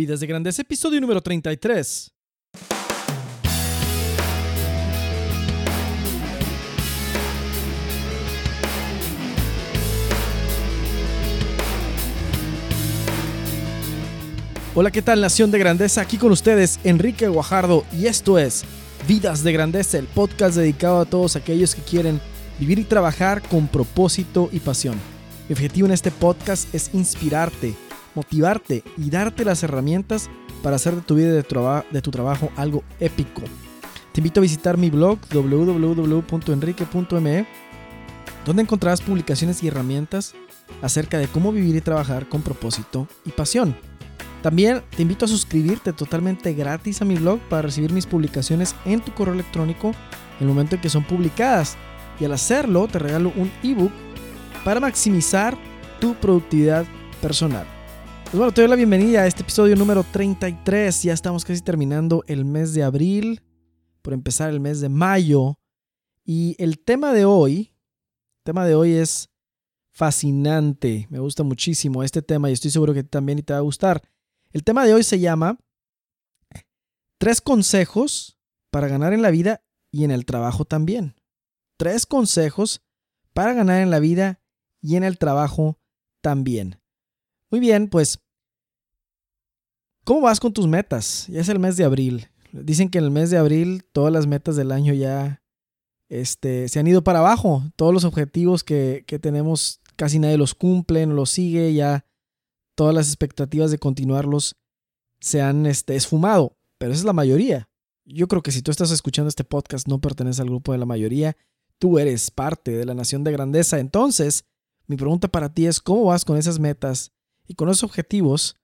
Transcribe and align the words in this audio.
Vidas 0.00 0.20
de 0.20 0.26
Grandeza, 0.26 0.62
episodio 0.62 0.98
número 0.98 1.20
33. 1.20 2.10
Hola, 14.74 14.90
¿qué 14.90 15.02
tal 15.02 15.20
Nación 15.20 15.50
de 15.50 15.58
Grandeza? 15.58 16.00
Aquí 16.00 16.16
con 16.16 16.32
ustedes 16.32 16.80
Enrique 16.82 17.28
Guajardo 17.28 17.84
y 17.92 18.06
esto 18.06 18.38
es 18.38 18.64
Vidas 19.06 19.44
de 19.44 19.52
Grandeza, 19.52 19.98
el 19.98 20.06
podcast 20.06 20.56
dedicado 20.56 21.00
a 21.00 21.04
todos 21.04 21.36
aquellos 21.36 21.74
que 21.74 21.82
quieren 21.82 22.22
vivir 22.58 22.78
y 22.78 22.84
trabajar 22.84 23.42
con 23.42 23.68
propósito 23.68 24.48
y 24.50 24.60
pasión. 24.60 24.94
Mi 25.46 25.52
objetivo 25.52 25.86
en 25.86 25.92
este 25.92 26.10
podcast 26.10 26.74
es 26.74 26.88
inspirarte, 26.94 27.74
motivarte 28.14 28.82
y 28.96 29.10
darte 29.10 29.44
las 29.44 29.62
herramientas 29.62 30.30
para 30.62 30.76
hacer 30.76 30.94
de 30.94 31.02
tu 31.02 31.14
vida 31.14 31.28
y 31.28 31.32
de, 31.32 31.44
de 31.90 32.02
tu 32.02 32.10
trabajo 32.10 32.50
algo 32.56 32.82
épico. 32.98 33.42
Te 34.12 34.20
invito 34.20 34.40
a 34.40 34.42
visitar 34.42 34.76
mi 34.76 34.90
blog 34.90 35.18
www.enrique.me, 35.32 37.46
donde 38.44 38.62
encontrarás 38.62 39.00
publicaciones 39.00 39.62
y 39.62 39.68
herramientas 39.68 40.34
acerca 40.82 41.18
de 41.18 41.28
cómo 41.28 41.52
vivir 41.52 41.76
y 41.76 41.80
trabajar 41.80 42.28
con 42.28 42.42
propósito 42.42 43.06
y 43.24 43.30
pasión. 43.30 43.76
También 44.42 44.82
te 44.96 45.02
invito 45.02 45.26
a 45.26 45.28
suscribirte 45.28 45.92
totalmente 45.92 46.54
gratis 46.54 47.02
a 47.02 47.04
mi 47.04 47.16
blog 47.16 47.40
para 47.48 47.62
recibir 47.62 47.92
mis 47.92 48.06
publicaciones 48.06 48.74
en 48.84 49.00
tu 49.00 49.12
correo 49.12 49.34
electrónico 49.34 49.88
en 49.88 49.94
el 50.40 50.48
momento 50.48 50.76
en 50.76 50.80
que 50.80 50.88
son 50.88 51.04
publicadas. 51.04 51.76
Y 52.18 52.24
al 52.24 52.32
hacerlo 52.32 52.88
te 52.88 52.98
regalo 52.98 53.32
un 53.36 53.50
ebook 53.62 53.92
para 54.64 54.80
maximizar 54.80 55.56
tu 56.00 56.14
productividad 56.14 56.86
personal. 57.20 57.66
Pues 58.30 58.38
bueno, 58.38 58.54
te 58.54 58.60
doy 58.60 58.70
la 58.70 58.76
bienvenida 58.76 59.22
a 59.22 59.26
este 59.26 59.42
episodio 59.42 59.74
número 59.74 60.04
33. 60.04 61.02
Ya 61.02 61.12
estamos 61.12 61.44
casi 61.44 61.62
terminando 61.62 62.22
el 62.28 62.44
mes 62.44 62.72
de 62.74 62.84
abril, 62.84 63.42
por 64.02 64.12
empezar 64.12 64.50
el 64.50 64.60
mes 64.60 64.80
de 64.80 64.88
mayo. 64.88 65.58
Y 66.24 66.54
el 66.62 66.78
tema 66.78 67.12
de 67.12 67.24
hoy, 67.24 67.74
el 68.38 68.44
tema 68.44 68.64
de 68.64 68.76
hoy 68.76 68.92
es 68.92 69.30
fascinante. 69.90 71.08
Me 71.10 71.18
gusta 71.18 71.42
muchísimo 71.42 72.04
este 72.04 72.22
tema 72.22 72.48
y 72.48 72.52
estoy 72.52 72.70
seguro 72.70 72.94
que 72.94 73.02
también 73.02 73.42
te 73.42 73.52
va 73.52 73.58
a 73.58 73.62
gustar. 73.62 74.00
El 74.52 74.62
tema 74.62 74.86
de 74.86 74.94
hoy 74.94 75.02
se 75.02 75.18
llama 75.18 75.58
Tres 77.18 77.40
consejos 77.40 78.38
para 78.70 78.86
ganar 78.86 79.12
en 79.12 79.22
la 79.22 79.32
vida 79.32 79.64
y 79.90 80.04
en 80.04 80.12
el 80.12 80.24
trabajo 80.24 80.64
también. 80.64 81.16
Tres 81.76 82.06
consejos 82.06 82.80
para 83.34 83.54
ganar 83.54 83.80
en 83.82 83.90
la 83.90 83.98
vida 83.98 84.40
y 84.80 84.94
en 84.94 85.02
el 85.02 85.18
trabajo 85.18 85.80
también. 86.20 86.79
Muy 87.50 87.60
bien, 87.60 87.88
pues, 87.88 88.20
¿cómo 90.04 90.20
vas 90.20 90.38
con 90.38 90.52
tus 90.52 90.66
metas? 90.66 91.26
Ya 91.28 91.40
es 91.40 91.48
el 91.48 91.58
mes 91.58 91.76
de 91.76 91.84
abril. 91.84 92.28
Dicen 92.52 92.88
que 92.88 92.98
en 92.98 93.04
el 93.04 93.10
mes 93.10 93.30
de 93.30 93.38
abril 93.38 93.84
todas 93.92 94.12
las 94.12 94.26
metas 94.26 94.56
del 94.56 94.72
año 94.72 94.94
ya 94.94 95.42
este, 96.08 96.68
se 96.68 96.78
han 96.78 96.86
ido 96.86 97.02
para 97.02 97.20
abajo. 97.20 97.64
Todos 97.76 97.92
los 97.92 98.04
objetivos 98.04 98.62
que, 98.62 99.04
que 99.06 99.18
tenemos 99.18 99.80
casi 99.96 100.18
nadie 100.18 100.38
los 100.38 100.54
cumple, 100.54 101.06
no 101.06 101.14
los 101.14 101.30
sigue, 101.30 101.74
ya 101.74 102.06
todas 102.74 102.94
las 102.94 103.08
expectativas 103.08 103.70
de 103.70 103.78
continuarlos 103.78 104.56
se 105.20 105.42
han 105.42 105.66
este, 105.66 105.96
esfumado, 105.96 106.56
pero 106.78 106.92
esa 106.92 107.00
es 107.00 107.04
la 107.04 107.12
mayoría. 107.12 107.68
Yo 108.06 108.26
creo 108.26 108.42
que 108.42 108.52
si 108.52 108.62
tú 108.62 108.70
estás 108.70 108.90
escuchando 108.90 109.28
este 109.28 109.44
podcast 109.44 109.86
no 109.86 110.00
perteneces 110.00 110.40
al 110.40 110.48
grupo 110.48 110.72
de 110.72 110.78
la 110.78 110.86
mayoría, 110.86 111.36
tú 111.78 111.98
eres 111.98 112.30
parte 112.30 112.70
de 112.70 112.86
la 112.86 112.94
nación 112.94 113.22
de 113.22 113.32
grandeza. 113.32 113.78
Entonces, 113.78 114.44
mi 114.86 114.96
pregunta 114.96 115.28
para 115.28 115.52
ti 115.52 115.66
es, 115.66 115.80
¿cómo 115.80 116.04
vas 116.06 116.24
con 116.24 116.38
esas 116.38 116.58
metas 116.58 117.12
y 117.50 117.54
con 117.56 117.68
esos 117.68 117.82
objetivos 117.82 118.54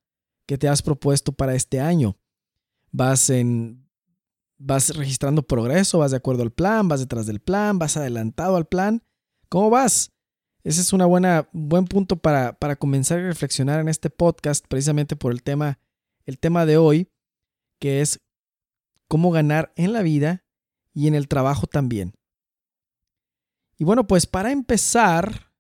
que 0.47 0.59
te 0.59 0.69
has 0.69 0.81
propuesto 0.81 1.33
para 1.33 1.57
este 1.57 1.81
año? 1.81 2.17
¿Vas 2.93 3.31
en 3.31 3.85
vas 4.59 4.97
registrando 4.97 5.43
progreso, 5.43 5.99
vas 5.99 6.13
de 6.13 6.19
acuerdo 6.19 6.45
al 6.45 6.53
plan, 6.53 6.87
vas 6.87 7.01
detrás 7.01 7.27
del 7.27 7.41
plan, 7.41 7.81
vas 7.81 7.97
adelantado 7.97 8.55
al 8.55 8.69
plan? 8.69 9.03
¿Cómo 9.49 9.71
vas? 9.71 10.13
Ese 10.63 10.83
es 10.83 10.93
un 10.93 11.01
buen 11.53 11.87
punto 11.87 12.15
para, 12.15 12.53
para 12.61 12.77
comenzar 12.77 13.19
a 13.19 13.27
reflexionar 13.27 13.81
en 13.81 13.89
este 13.89 14.09
podcast, 14.09 14.65
precisamente 14.69 15.17
por 15.17 15.33
el 15.33 15.43
tema, 15.43 15.81
el 16.25 16.39
tema 16.39 16.65
de 16.65 16.77
hoy, 16.77 17.11
que 17.81 18.01
es 18.03 18.21
cómo 19.09 19.33
ganar 19.33 19.73
en 19.75 19.95
la 19.95 20.03
vida 20.03 20.45
y 20.95 21.09
en 21.09 21.17
el 21.17 21.27
trabajo 21.27 21.67
también. 21.67 22.15
Y 23.79 23.83
bueno, 23.85 24.07
pues 24.07 24.27
para 24.27 24.53
empezar, 24.53 25.53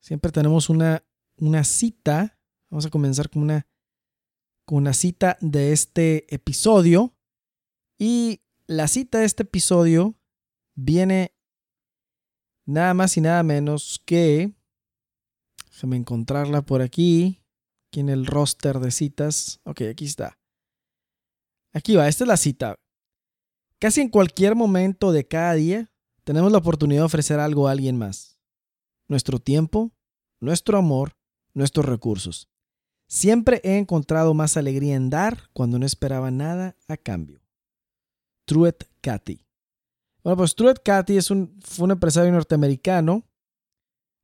siempre 0.00 0.30
tenemos 0.32 0.68
una, 0.68 1.02
una 1.36 1.64
cita. 1.64 2.38
Vamos 2.70 2.86
a 2.86 2.90
comenzar 2.90 3.30
con 3.30 3.42
una, 3.42 3.66
con 4.66 4.78
una 4.78 4.92
cita 4.92 5.36
de 5.40 5.72
este 5.72 6.32
episodio. 6.34 7.14
Y 7.98 8.42
la 8.66 8.88
cita 8.88 9.18
de 9.18 9.24
este 9.26 9.44
episodio 9.44 10.16
viene 10.74 11.34
nada 12.66 12.94
más 12.94 13.16
y 13.16 13.20
nada 13.20 13.42
menos 13.42 14.02
que, 14.04 14.52
déjame 15.70 15.96
encontrarla 15.96 16.62
por 16.62 16.82
aquí, 16.82 17.42
aquí 17.88 18.00
en 18.00 18.08
el 18.08 18.26
roster 18.26 18.80
de 18.80 18.90
citas. 18.90 19.60
Ok, 19.64 19.82
aquí 19.82 20.04
está. 20.06 20.38
Aquí 21.72 21.96
va, 21.96 22.08
esta 22.08 22.24
es 22.24 22.28
la 22.28 22.36
cita. 22.36 22.76
Casi 23.80 24.00
en 24.00 24.08
cualquier 24.08 24.54
momento 24.54 25.12
de 25.12 25.26
cada 25.26 25.54
día 25.54 25.92
tenemos 26.22 26.50
la 26.50 26.58
oportunidad 26.58 27.02
de 27.02 27.06
ofrecer 27.06 27.38
algo 27.38 27.68
a 27.68 27.72
alguien 27.72 27.98
más. 27.98 28.38
Nuestro 29.08 29.38
tiempo, 29.38 29.92
nuestro 30.40 30.78
amor, 30.78 31.16
nuestros 31.54 31.86
recursos. 31.86 32.48
Siempre 33.06 33.60
he 33.64 33.78
encontrado 33.78 34.34
más 34.34 34.56
alegría 34.56 34.96
en 34.96 35.10
dar 35.10 35.50
cuando 35.52 35.78
no 35.78 35.86
esperaba 35.86 36.30
nada 36.30 36.76
a 36.88 36.96
cambio. 36.96 37.40
Truett 38.44 38.88
Cathy. 39.00 39.44
Bueno, 40.22 40.36
pues 40.38 40.54
Truett 40.54 40.82
Cathy 40.82 41.16
es 41.16 41.30
un, 41.30 41.58
fue 41.60 41.84
un 41.84 41.92
empresario 41.92 42.32
norteamericano. 42.32 43.24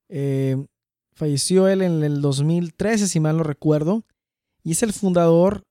Eh, 0.09 0.67
falleció 1.15 1.69
él 1.69 1.83
en 1.83 2.03
el 2.03 2.21
2013, 2.21 3.07
si 3.07 3.21
mal 3.21 3.37
no 3.37 3.43
recuerdo. 3.43 4.05
Y 4.63 4.73
es 4.73 4.83
el 4.83 4.93
fundador 4.93 5.63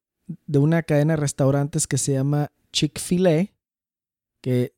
de 0.46 0.60
una 0.60 0.84
cadena 0.84 1.14
de 1.14 1.22
restaurantes 1.22 1.88
que 1.88 1.98
se 1.98 2.14
llama 2.14 2.52
Chick-fil-A, 2.72 3.48
que 4.42 4.74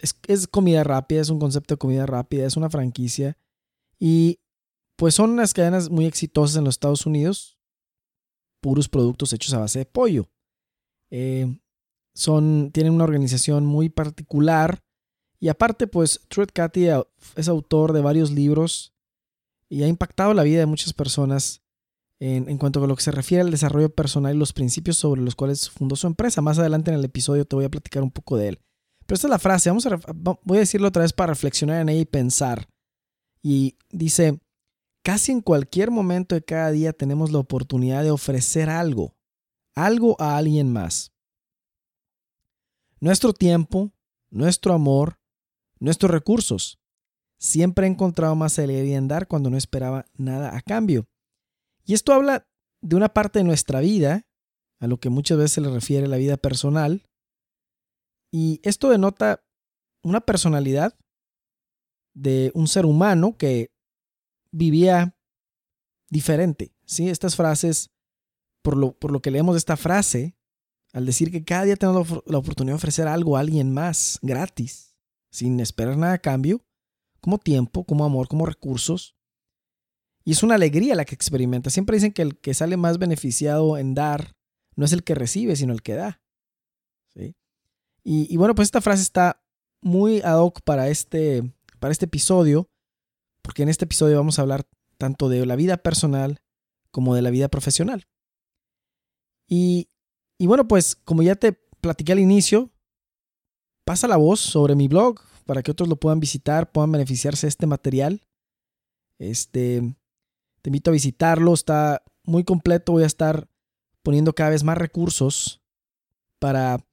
es, 0.00 0.16
es, 0.28 0.46
comida 0.46 0.84
rápida, 0.84 1.20
es 1.20 1.30
un 1.30 1.38
concepto 1.38 1.74
de 1.74 1.78
comida 1.78 2.06
rápida, 2.06 2.46
es 2.46 2.56
una 2.56 2.70
franquicia. 2.70 3.36
Y 3.98 4.38
pues 5.02 5.16
son 5.16 5.30
unas 5.30 5.52
cadenas 5.52 5.90
muy 5.90 6.06
exitosas 6.06 6.56
en 6.56 6.62
los 6.62 6.76
Estados 6.76 7.06
Unidos, 7.06 7.58
puros 8.60 8.88
productos 8.88 9.32
hechos 9.32 9.52
a 9.52 9.58
base 9.58 9.80
de 9.80 9.84
pollo. 9.84 10.30
Eh, 11.10 11.58
son, 12.14 12.70
tienen 12.72 12.92
una 12.92 13.02
organización 13.02 13.66
muy 13.66 13.88
particular 13.88 14.84
y 15.40 15.48
aparte, 15.48 15.88
pues 15.88 16.20
Truett 16.28 16.52
Cathy 16.52 16.86
es 17.34 17.48
autor 17.48 17.92
de 17.92 18.00
varios 18.00 18.30
libros 18.30 18.94
y 19.68 19.82
ha 19.82 19.88
impactado 19.88 20.34
la 20.34 20.44
vida 20.44 20.60
de 20.60 20.66
muchas 20.66 20.92
personas 20.92 21.64
en, 22.20 22.56
cuanto 22.58 22.84
a 22.84 22.86
lo 22.86 22.94
que 22.94 23.02
se 23.02 23.10
refiere 23.10 23.42
al 23.42 23.50
desarrollo 23.50 23.92
personal 23.92 24.36
y 24.36 24.38
los 24.38 24.52
principios 24.52 24.98
sobre 24.98 25.20
los 25.20 25.34
cuales 25.34 25.68
fundó 25.68 25.96
su 25.96 26.06
empresa. 26.06 26.42
Más 26.42 26.60
adelante 26.60 26.92
en 26.92 26.98
el 26.98 27.04
episodio 27.04 27.44
te 27.44 27.56
voy 27.56 27.64
a 27.64 27.70
platicar 27.70 28.04
un 28.04 28.12
poco 28.12 28.36
de 28.36 28.50
él. 28.50 28.60
Pero 29.04 29.16
esta 29.16 29.26
es 29.26 29.32
la 29.32 29.40
frase, 29.40 29.68
vamos 29.68 29.84
a, 29.84 29.98
voy 30.44 30.58
a 30.58 30.60
decirlo 30.60 30.86
otra 30.86 31.02
vez 31.02 31.12
para 31.12 31.32
reflexionar 31.32 31.80
en 31.80 31.88
ella 31.88 32.02
y 32.02 32.04
pensar. 32.04 32.68
Y 33.42 33.76
dice, 33.90 34.38
casi 35.02 35.32
en 35.32 35.40
cualquier 35.40 35.90
momento 35.90 36.34
de 36.34 36.42
cada 36.42 36.70
día 36.70 36.92
tenemos 36.92 37.32
la 37.32 37.38
oportunidad 37.38 38.02
de 38.02 38.10
ofrecer 38.10 38.70
algo, 38.70 39.16
algo 39.74 40.16
a 40.20 40.36
alguien 40.36 40.72
más. 40.72 41.12
Nuestro 43.00 43.32
tiempo, 43.32 43.92
nuestro 44.30 44.74
amor, 44.74 45.18
nuestros 45.80 46.10
recursos. 46.10 46.78
Siempre 47.38 47.86
he 47.86 47.90
encontrado 47.90 48.36
más 48.36 48.58
alegría 48.58 48.96
en 48.96 49.08
dar 49.08 49.26
cuando 49.26 49.50
no 49.50 49.56
esperaba 49.56 50.06
nada 50.14 50.56
a 50.56 50.60
cambio. 50.60 51.08
Y 51.84 51.94
esto 51.94 52.12
habla 52.12 52.46
de 52.80 52.94
una 52.94 53.08
parte 53.08 53.40
de 53.40 53.44
nuestra 53.44 53.80
vida, 53.80 54.22
a 54.78 54.86
lo 54.86 54.98
que 54.98 55.10
muchas 55.10 55.38
veces 55.38 55.52
se 55.52 55.60
le 55.60 55.70
refiere 55.70 56.06
la 56.06 56.16
vida 56.16 56.36
personal. 56.36 57.02
Y 58.30 58.60
esto 58.62 58.90
denota 58.90 59.42
una 60.04 60.20
personalidad 60.20 60.96
de 62.14 62.52
un 62.54 62.68
ser 62.68 62.86
humano 62.86 63.36
que 63.36 63.71
vivía 64.52 65.16
diferente. 66.08 66.72
¿sí? 66.84 67.08
Estas 67.08 67.34
frases, 67.34 67.90
por 68.62 68.76
lo, 68.76 68.92
por 68.92 69.10
lo 69.10 69.20
que 69.20 69.30
leemos 69.30 69.56
esta 69.56 69.76
frase, 69.76 70.36
al 70.92 71.06
decir 71.06 71.30
que 71.30 71.42
cada 71.42 71.64
día 71.64 71.76
tenemos 71.76 72.22
la 72.26 72.38
oportunidad 72.38 72.74
de 72.74 72.76
ofrecer 72.76 73.08
algo 73.08 73.36
a 73.36 73.40
alguien 73.40 73.72
más 73.72 74.18
gratis, 74.22 74.94
sin 75.30 75.58
esperar 75.58 75.96
nada 75.96 76.14
a 76.14 76.18
cambio, 76.18 76.64
como 77.20 77.38
tiempo, 77.38 77.84
como 77.84 78.04
amor, 78.04 78.28
como 78.28 78.46
recursos. 78.46 79.16
Y 80.24 80.32
es 80.32 80.42
una 80.42 80.56
alegría 80.56 80.94
la 80.94 81.04
que 81.04 81.14
experimenta. 81.14 81.70
Siempre 81.70 81.96
dicen 81.96 82.12
que 82.12 82.22
el 82.22 82.38
que 82.38 82.54
sale 82.54 82.76
más 82.76 82.98
beneficiado 82.98 83.78
en 83.78 83.94
dar 83.94 84.36
no 84.76 84.84
es 84.84 84.92
el 84.92 85.02
que 85.02 85.14
recibe, 85.14 85.56
sino 85.56 85.72
el 85.72 85.82
que 85.82 85.94
da. 85.94 86.22
¿Sí? 87.14 87.34
Y, 88.04 88.36
bueno, 88.36 88.54
pues 88.54 88.66
esta 88.66 88.80
frase 88.80 89.02
está 89.02 89.42
muy 89.80 90.20
ad 90.22 90.38
hoc 90.38 90.60
para 90.62 90.88
este, 90.88 91.42
para 91.78 91.92
este 91.92 92.06
episodio, 92.06 92.68
porque 93.42 93.62
en 93.62 93.68
este 93.68 93.84
episodio 93.84 94.16
vamos 94.16 94.38
a 94.38 94.42
hablar 94.42 94.66
tanto 94.98 95.28
de 95.28 95.44
la 95.44 95.56
vida 95.56 95.76
personal 95.76 96.40
como 96.90 97.14
de 97.14 97.22
la 97.22 97.30
vida 97.30 97.48
profesional. 97.48 98.06
Y, 99.48 99.88
bueno, 100.38 100.66
pues 100.66 100.96
como 100.96 101.22
ya 101.22 101.34
te 101.34 101.52
platiqué 101.52 102.12
al 102.12 102.20
inicio, 102.20 102.70
pasa 103.84 104.08
la 104.08 104.16
voz 104.16 104.40
sobre 104.40 104.74
mi 104.74 104.88
blog 104.88 105.20
para 105.44 105.62
que 105.62 105.72
otros 105.72 105.88
lo 105.88 105.96
puedan 105.96 106.20
visitar, 106.20 106.70
puedan 106.70 106.92
beneficiarse 106.92 107.46
de 107.46 107.50
este 107.50 107.66
material. 107.66 108.22
Este, 109.18 109.94
te 110.62 110.70
invito 110.70 110.90
a 110.90 110.92
visitarlo, 110.92 111.52
está 111.52 112.02
muy 112.24 112.44
completo, 112.44 112.92
voy 112.92 113.02
a 113.02 113.06
estar 113.06 113.48
poniendo 114.02 114.34
cada 114.34 114.50
vez 114.50 114.64
más 114.64 114.78
recursos 114.78 115.60
para, 116.38 116.84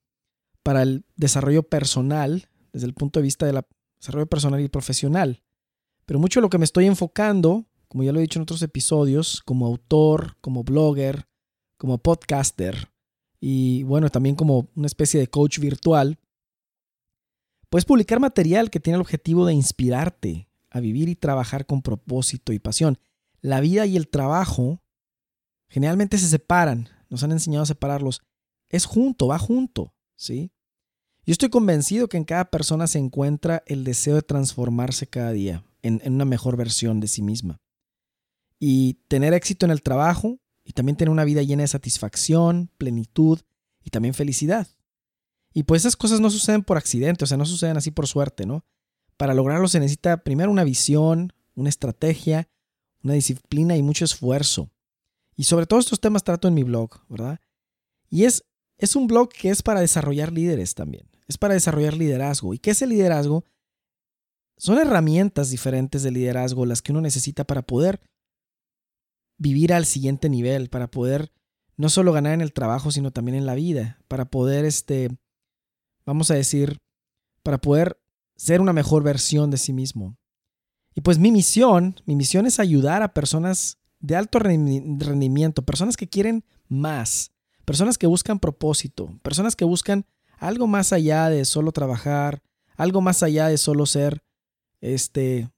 para 0.64 0.82
el 0.82 1.06
desarrollo 1.16 1.64
personal, 1.64 2.50
desde 2.74 2.88
el 2.88 2.94
punto 2.94 3.20
de 3.20 3.24
vista 3.24 3.46
del 3.46 3.62
desarrollo 4.00 4.28
personal 4.28 4.60
y 4.62 4.68
profesional. 4.68 5.44
Pero 6.10 6.18
mucho 6.18 6.40
de 6.40 6.42
lo 6.42 6.50
que 6.50 6.58
me 6.58 6.66
estoy 6.66 6.88
enfocando, 6.88 7.68
como 7.88 8.04
ya 8.04 8.12
lo 8.12 8.18
he 8.18 8.24
dicho 8.24 8.40
en 8.40 8.42
otros 8.42 8.64
episodios, 8.64 9.44
como 9.46 9.68
autor, 9.68 10.38
como 10.42 10.64
blogger, 10.64 11.28
como 11.78 12.00
podcaster 12.00 12.92
y 13.40 13.84
bueno, 13.84 14.10
también 14.10 14.36
como 14.36 14.70
una 14.76 14.88
especie 14.88 15.20
de 15.20 15.28
coach 15.28 15.60
virtual, 15.60 16.18
puedes 17.70 17.86
publicar 17.86 18.20
material 18.20 18.72
que 18.72 18.80
tiene 18.80 18.96
el 18.96 19.02
objetivo 19.02 19.46
de 19.46 19.54
inspirarte 19.54 20.50
a 20.72 20.80
vivir 20.80 21.10
y 21.10 21.16
trabajar 21.16 21.68
con 21.68 21.84
propósito 21.84 22.54
y 22.54 22.58
pasión. 22.58 22.98
La 23.40 23.60
vida 23.60 23.86
y 23.86 23.96
el 23.96 24.08
trabajo 24.08 24.82
generalmente 25.68 26.18
se 26.18 26.28
separan, 26.28 26.90
nos 27.12 27.22
han 27.22 27.34
enseñado 27.34 27.62
a 27.62 27.68
separarlos. 27.68 28.24
Es 28.68 28.86
junto, 28.86 29.28
va 29.28 29.38
junto, 29.38 29.94
¿sí? 30.16 30.52
Yo 31.24 31.34
estoy 31.34 31.50
convencido 31.50 32.10
que 32.10 32.18
en 32.18 32.26
cada 32.26 32.50
persona 32.50 32.88
se 32.88 32.98
encuentra 32.98 33.62
el 33.68 33.84
deseo 33.84 34.16
de 34.16 34.24
transformarse 34.24 35.06
cada 35.06 35.34
día 35.34 35.64
en, 35.82 36.02
una 36.06 36.26
mejor 36.26 36.58
versión 36.58 37.00
de 37.00 37.08
sí 37.08 37.22
misma. 37.22 37.62
Y 38.60 38.96
tener 39.08 39.34
éxito 39.34 39.66
en 39.66 39.72
el 39.72 39.82
trabajo 39.82 40.40
y 40.64 40.74
también 40.74 40.98
tener 40.98 41.12
una 41.12 41.24
vida 41.24 41.42
llena 41.42 41.64
de 41.64 41.68
satisfacción, 41.68 42.70
plenitud 42.78 43.40
y 43.84 43.90
también 43.90 44.14
felicidad. 44.14 44.68
Y 45.54 45.64
pues 45.64 45.82
esas 45.84 45.96
cosas 45.96 46.20
no 46.20 46.30
suceden 46.30 46.64
por 46.64 46.78
accidente, 46.78 47.24
o 47.24 47.28
sea, 47.28 47.38
no 47.38 47.46
suceden 47.46 47.78
así 47.78 47.92
por 47.92 48.08
suerte, 48.08 48.46
¿no? 48.46 48.66
Para 49.18 49.34
lograrlo 49.34 49.68
se 49.68 49.80
necesita 49.80 50.24
primero 50.24 50.52
una 50.52 50.64
visión, 50.64 51.34
una 51.56 51.70
estrategia, 51.70 52.48
una 53.04 53.14
disciplina 53.14 53.76
y 53.76 53.82
mucho 53.82 54.06
esfuerzo. 54.06 54.70
Y 55.36 55.46
sobre 55.46 55.66
todos 55.66 55.86
estos 55.86 56.02
temas 56.02 56.24
trato 56.24 56.48
en 56.48 56.54
mi 56.54 56.64
blog, 56.64 57.02
¿verdad? 57.08 57.40
Y 58.10 58.26
es, 58.26 58.44
es 58.78 58.96
un 58.96 59.08
blog 59.08 59.30
que 59.30 59.50
es 59.50 59.64
para 59.64 59.80
desarrollar 59.80 60.32
líderes 60.32 60.76
también 60.76 61.10
es 61.30 61.38
para 61.38 61.54
desarrollar 61.54 61.96
liderazgo. 61.96 62.54
¿Y 62.54 62.60
qué 62.60 62.72
es 62.72 62.82
el 62.82 62.90
liderazgo? 62.90 63.46
Son 64.60 64.78
herramientas 64.78 65.50
diferentes 65.50 66.04
de 66.04 66.12
liderazgo 66.12 66.66
las 66.66 66.82
que 66.82 66.92
uno 66.92 67.00
necesita 67.00 67.46
para 67.46 67.62
poder 67.62 68.02
vivir 69.38 69.74
al 69.74 69.86
siguiente 69.86 70.28
nivel, 70.28 70.70
para 70.70 70.92
poder 70.92 71.32
no 71.78 71.88
solo 71.88 72.12
ganar 72.12 72.34
en 72.34 72.42
el 72.42 72.52
trabajo, 72.52 72.92
sino 72.92 73.12
también 73.12 73.38
en 73.38 73.46
la 73.46 73.56
vida, 73.56 74.00
para 74.10 74.26
poder, 74.26 74.66
este, 74.66 75.18
vamos 76.06 76.30
a 76.30 76.34
decir, 76.34 76.78
para 77.42 77.62
poder 77.62 78.02
ser 78.36 78.60
una 78.60 78.74
mejor 78.74 79.02
versión 79.02 79.50
de 79.50 79.58
sí 79.58 79.72
mismo. 79.72 80.18
Y 80.94 81.00
pues 81.00 81.20
mi 81.20 81.32
misión, 81.32 81.96
mi 82.06 82.18
misión 82.18 82.46
es 82.46 82.60
ayudar 82.60 83.02
a 83.02 83.14
personas 83.14 83.78
de 84.02 84.18
alto 84.18 84.40
rendimiento, 84.40 85.62
personas 85.62 85.96
que 85.96 86.10
quieren 86.10 86.44
más, 86.68 87.32
personas 87.64 87.98
que 87.98 88.08
buscan 88.08 88.40
propósito, 88.40 89.18
personas 89.24 89.56
que 89.56 89.64
buscan 89.64 90.06
algo 90.38 90.68
más 90.68 90.92
allá 90.92 91.30
de 91.30 91.46
solo 91.46 91.72
trabajar, 91.72 92.44
algo 92.76 93.00
más 93.00 93.24
allá 93.24 93.48
de 93.48 93.58
solo 93.58 93.86
ser 93.86 94.22
este 94.82 95.50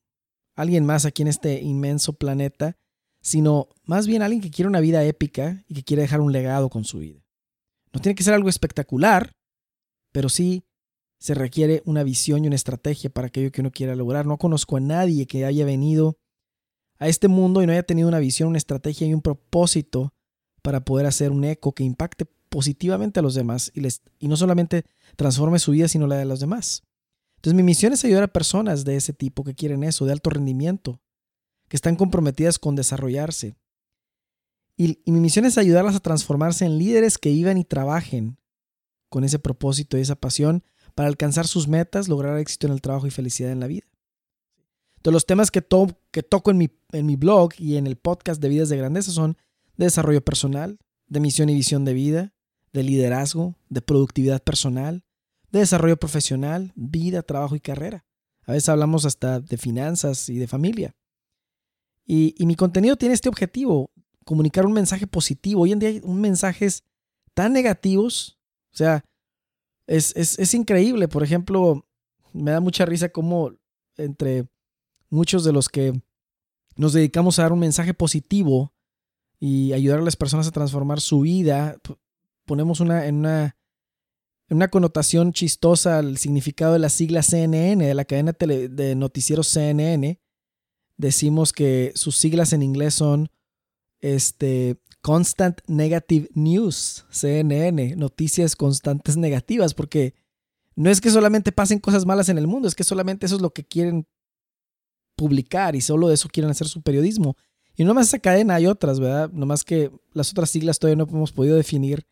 alguien 0.55 0.85
más 0.85 1.05
aquí 1.05 1.21
en 1.21 1.27
este 1.27 1.61
inmenso 1.61 2.13
planeta, 2.13 2.77
sino 3.21 3.69
más 3.83 4.07
bien 4.07 4.21
alguien 4.21 4.41
que 4.41 4.51
quiere 4.51 4.69
una 4.69 4.79
vida 4.79 5.03
épica 5.03 5.63
y 5.67 5.75
que 5.75 5.83
quiere 5.83 6.03
dejar 6.03 6.21
un 6.21 6.31
legado 6.31 6.69
con 6.69 6.83
su 6.83 6.99
vida. 6.99 7.21
No 7.93 7.99
tiene 8.01 8.15
que 8.15 8.23
ser 8.23 8.33
algo 8.33 8.49
espectacular, 8.49 9.33
pero 10.11 10.29
sí 10.29 10.63
se 11.19 11.35
requiere 11.35 11.83
una 11.85 12.03
visión 12.03 12.43
y 12.43 12.47
una 12.47 12.55
estrategia 12.55 13.09
para 13.09 13.27
aquello 13.27 13.51
que 13.51 13.61
uno 13.61 13.71
quiera 13.71 13.95
lograr. 13.95 14.25
No 14.25 14.37
conozco 14.37 14.77
a 14.77 14.79
nadie 14.79 15.27
que 15.27 15.45
haya 15.45 15.65
venido 15.65 16.17
a 16.97 17.07
este 17.07 17.27
mundo 17.27 17.61
y 17.61 17.65
no 17.65 17.73
haya 17.73 17.83
tenido 17.83 18.07
una 18.07 18.19
visión, 18.19 18.49
una 18.49 18.57
estrategia 18.57 19.07
y 19.07 19.13
un 19.13 19.21
propósito 19.21 20.13
para 20.61 20.83
poder 20.83 21.05
hacer 21.05 21.31
un 21.31 21.43
eco 21.43 21.73
que 21.73 21.83
impacte 21.83 22.25
positivamente 22.49 23.19
a 23.19 23.23
los 23.23 23.33
demás 23.33 23.71
y, 23.73 23.81
les, 23.81 24.01
y 24.19 24.27
no 24.27 24.35
solamente 24.35 24.83
transforme 25.15 25.59
su 25.59 25.71
vida, 25.71 25.87
sino 25.87 26.07
la 26.07 26.17
de 26.17 26.25
los 26.25 26.39
demás. 26.39 26.83
Entonces 27.41 27.55
mi 27.55 27.63
misión 27.63 27.91
es 27.91 28.05
ayudar 28.05 28.21
a 28.21 28.27
personas 28.27 28.85
de 28.85 28.95
ese 28.95 29.13
tipo 29.13 29.43
que 29.43 29.55
quieren 29.55 29.83
eso, 29.83 30.05
de 30.05 30.11
alto 30.11 30.29
rendimiento, 30.29 31.01
que 31.69 31.75
están 31.75 31.95
comprometidas 31.95 32.59
con 32.59 32.75
desarrollarse. 32.75 33.55
Y, 34.77 34.99
mi 35.07 35.19
misión 35.19 35.45
es 35.45 35.57
ayudarlas 35.57 35.95
a 35.95 36.01
transformarse 36.01 36.65
en 36.65 36.77
líderes 36.77 37.17
que 37.17 37.31
vivan 37.31 37.57
y 37.57 37.63
trabajen 37.63 38.37
con 39.09 39.23
ese 39.23 39.39
propósito 39.39 39.97
y 39.97 40.01
esa 40.01 40.15
pasión 40.15 40.63
para 40.93 41.09
alcanzar 41.09 41.47
sus 41.47 41.67
metas, 41.67 42.07
lograr 42.07 42.37
éxito 42.37 42.67
en 42.67 42.73
el 42.73 42.81
trabajo 42.81 43.07
y 43.07 43.11
felicidad 43.11 43.51
en 43.51 43.59
la 43.59 43.65
vida. 43.65 43.87
Entonces 44.97 45.13
los 45.13 45.25
temas 45.25 45.49
que 45.49 45.61
toco 45.63 46.51
en 46.51 46.59
mi, 46.59 46.69
en 46.91 47.07
mi 47.07 47.15
blog 47.15 47.53
y 47.57 47.77
en 47.77 47.87
el 47.87 47.95
podcast 47.95 48.39
de 48.39 48.49
Vidas 48.49 48.69
de 48.69 48.77
Grandeza 48.77 49.09
son 49.09 49.35
de 49.77 49.85
desarrollo 49.85 50.23
personal, 50.23 50.77
de 51.07 51.19
misión 51.19 51.49
y 51.49 51.55
visión 51.55 51.85
de 51.85 51.95
vida, 51.95 52.33
de 52.71 52.83
liderazgo, 52.83 53.55
de 53.67 53.81
productividad 53.81 54.43
personal, 54.43 55.05
de 55.51 55.59
desarrollo 55.59 55.97
profesional, 55.97 56.71
vida, 56.75 57.21
trabajo 57.21 57.55
y 57.55 57.59
carrera. 57.59 58.05
A 58.45 58.53
veces 58.53 58.69
hablamos 58.69 59.05
hasta 59.05 59.39
de 59.39 59.57
finanzas 59.57 60.29
y 60.29 60.37
de 60.37 60.47
familia. 60.47 60.95
Y, 62.05 62.35
mi 62.45 62.55
contenido 62.55 62.97
tiene 62.97 63.13
este 63.13 63.29
objetivo, 63.29 63.91
comunicar 64.25 64.65
un 64.65 64.73
mensaje 64.73 65.07
positivo. 65.07 65.61
Hoy 65.61 65.71
en 65.71 65.79
día 65.79 65.89
hay 65.89 66.01
un 66.03 66.19
mensajes 66.19 66.83
tan 67.33 67.53
negativos, 67.53 68.39
o 68.73 68.77
sea, 68.77 69.05
es, 69.87 70.15
es 70.15 70.53
increíble. 70.53 71.07
Por 71.07 71.23
ejemplo, 71.23 71.85
me 72.33 72.51
da 72.51 72.59
mucha 72.59 72.85
risa 72.85 73.09
cómo 73.09 73.53
entre 73.97 74.47
muchos 75.09 75.43
de 75.43 75.53
los 75.53 75.69
que 75.69 75.93
nos 76.75 76.93
dedicamos 76.93 77.37
a 77.37 77.43
dar 77.43 77.53
un 77.53 77.59
mensaje 77.59 77.93
positivo 77.93 78.73
y 79.39 79.73
ayudar 79.73 79.99
a 79.99 80.03
las 80.03 80.15
personas 80.15 80.47
a 80.47 80.51
transformar 80.51 81.01
su 81.01 81.21
vida, 81.21 81.77
ponemos 82.45 82.79
una, 82.79 83.07
en, 83.07 83.17
una, 83.17 83.57
una 84.51 84.69
connotación 84.69 85.33
chistosa 85.33 85.99
al 85.99 86.17
significado 86.17 86.73
de 86.73 86.79
la 86.79 86.89
sigla 86.89 87.23
CNN, 87.23 87.85
de 87.85 87.93
la 87.93 88.05
cadena 88.05 88.33
de 88.33 88.95
noticieros 88.95 89.47
CNN, 89.47 90.19
decimos 90.97 91.53
que 91.53 91.93
sus 91.95 92.17
siglas 92.17 92.53
en 92.53 92.61
inglés 92.61 92.93
son 92.93 93.29
este, 94.01 94.81
Constant 95.01 95.61
Negative 95.67 96.29
News, 96.33 97.05
CNN, 97.09 97.95
noticias 97.95 98.55
constantes 98.55 99.17
negativas, 99.17 99.73
porque 99.73 100.13
no 100.75 100.89
es 100.89 101.01
que 101.01 101.09
solamente 101.09 101.51
pasen 101.51 101.79
cosas 101.79 102.05
malas 102.05 102.29
en 102.29 102.37
el 102.37 102.47
mundo, 102.47 102.67
es 102.67 102.75
que 102.75 102.83
solamente 102.83 103.25
eso 103.25 103.35
es 103.35 103.41
lo 103.41 103.53
que 103.53 103.65
quieren 103.65 104.07
publicar 105.15 105.75
y 105.75 105.81
solo 105.81 106.07
de 106.07 106.15
eso 106.15 106.29
quieren 106.29 106.51
hacer 106.51 106.67
su 106.67 106.81
periodismo. 106.81 107.35
Y 107.75 107.83
no 107.83 107.93
más 107.93 108.07
esa 108.07 108.19
cadena 108.19 108.55
hay 108.55 108.67
otras, 108.67 108.99
¿verdad? 108.99 109.31
Nomás 109.31 109.63
que 109.63 109.91
las 110.13 110.29
otras 110.31 110.49
siglas 110.49 110.77
todavía 110.77 111.03
no 111.03 111.09
hemos 111.09 111.31
podido 111.31 111.55
definir 111.55 112.05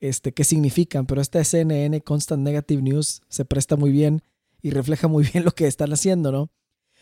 este, 0.00 0.32
qué 0.32 0.44
significan, 0.44 1.06
pero 1.06 1.20
esta 1.20 1.42
CNN, 1.42 2.00
Constant 2.02 2.42
Negative 2.42 2.82
News, 2.82 3.22
se 3.28 3.44
presta 3.44 3.76
muy 3.76 3.90
bien 3.90 4.22
y 4.62 4.70
refleja 4.70 5.08
muy 5.08 5.24
bien 5.24 5.44
lo 5.44 5.52
que 5.52 5.66
están 5.66 5.92
haciendo, 5.92 6.32
¿no? 6.32 6.50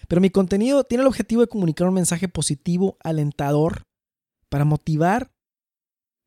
Pero 0.09 0.21
mi 0.21 0.31
contenido 0.31 0.85
tiene 0.85 1.03
el 1.03 1.09
objetivo 1.09 1.41
de 1.41 1.49
comunicar 1.49 1.88
un 1.88 1.95
mensaje 1.95 2.29
positivo, 2.29 2.97
alentador, 3.03 3.87
para 4.49 4.65
motivar 4.65 5.33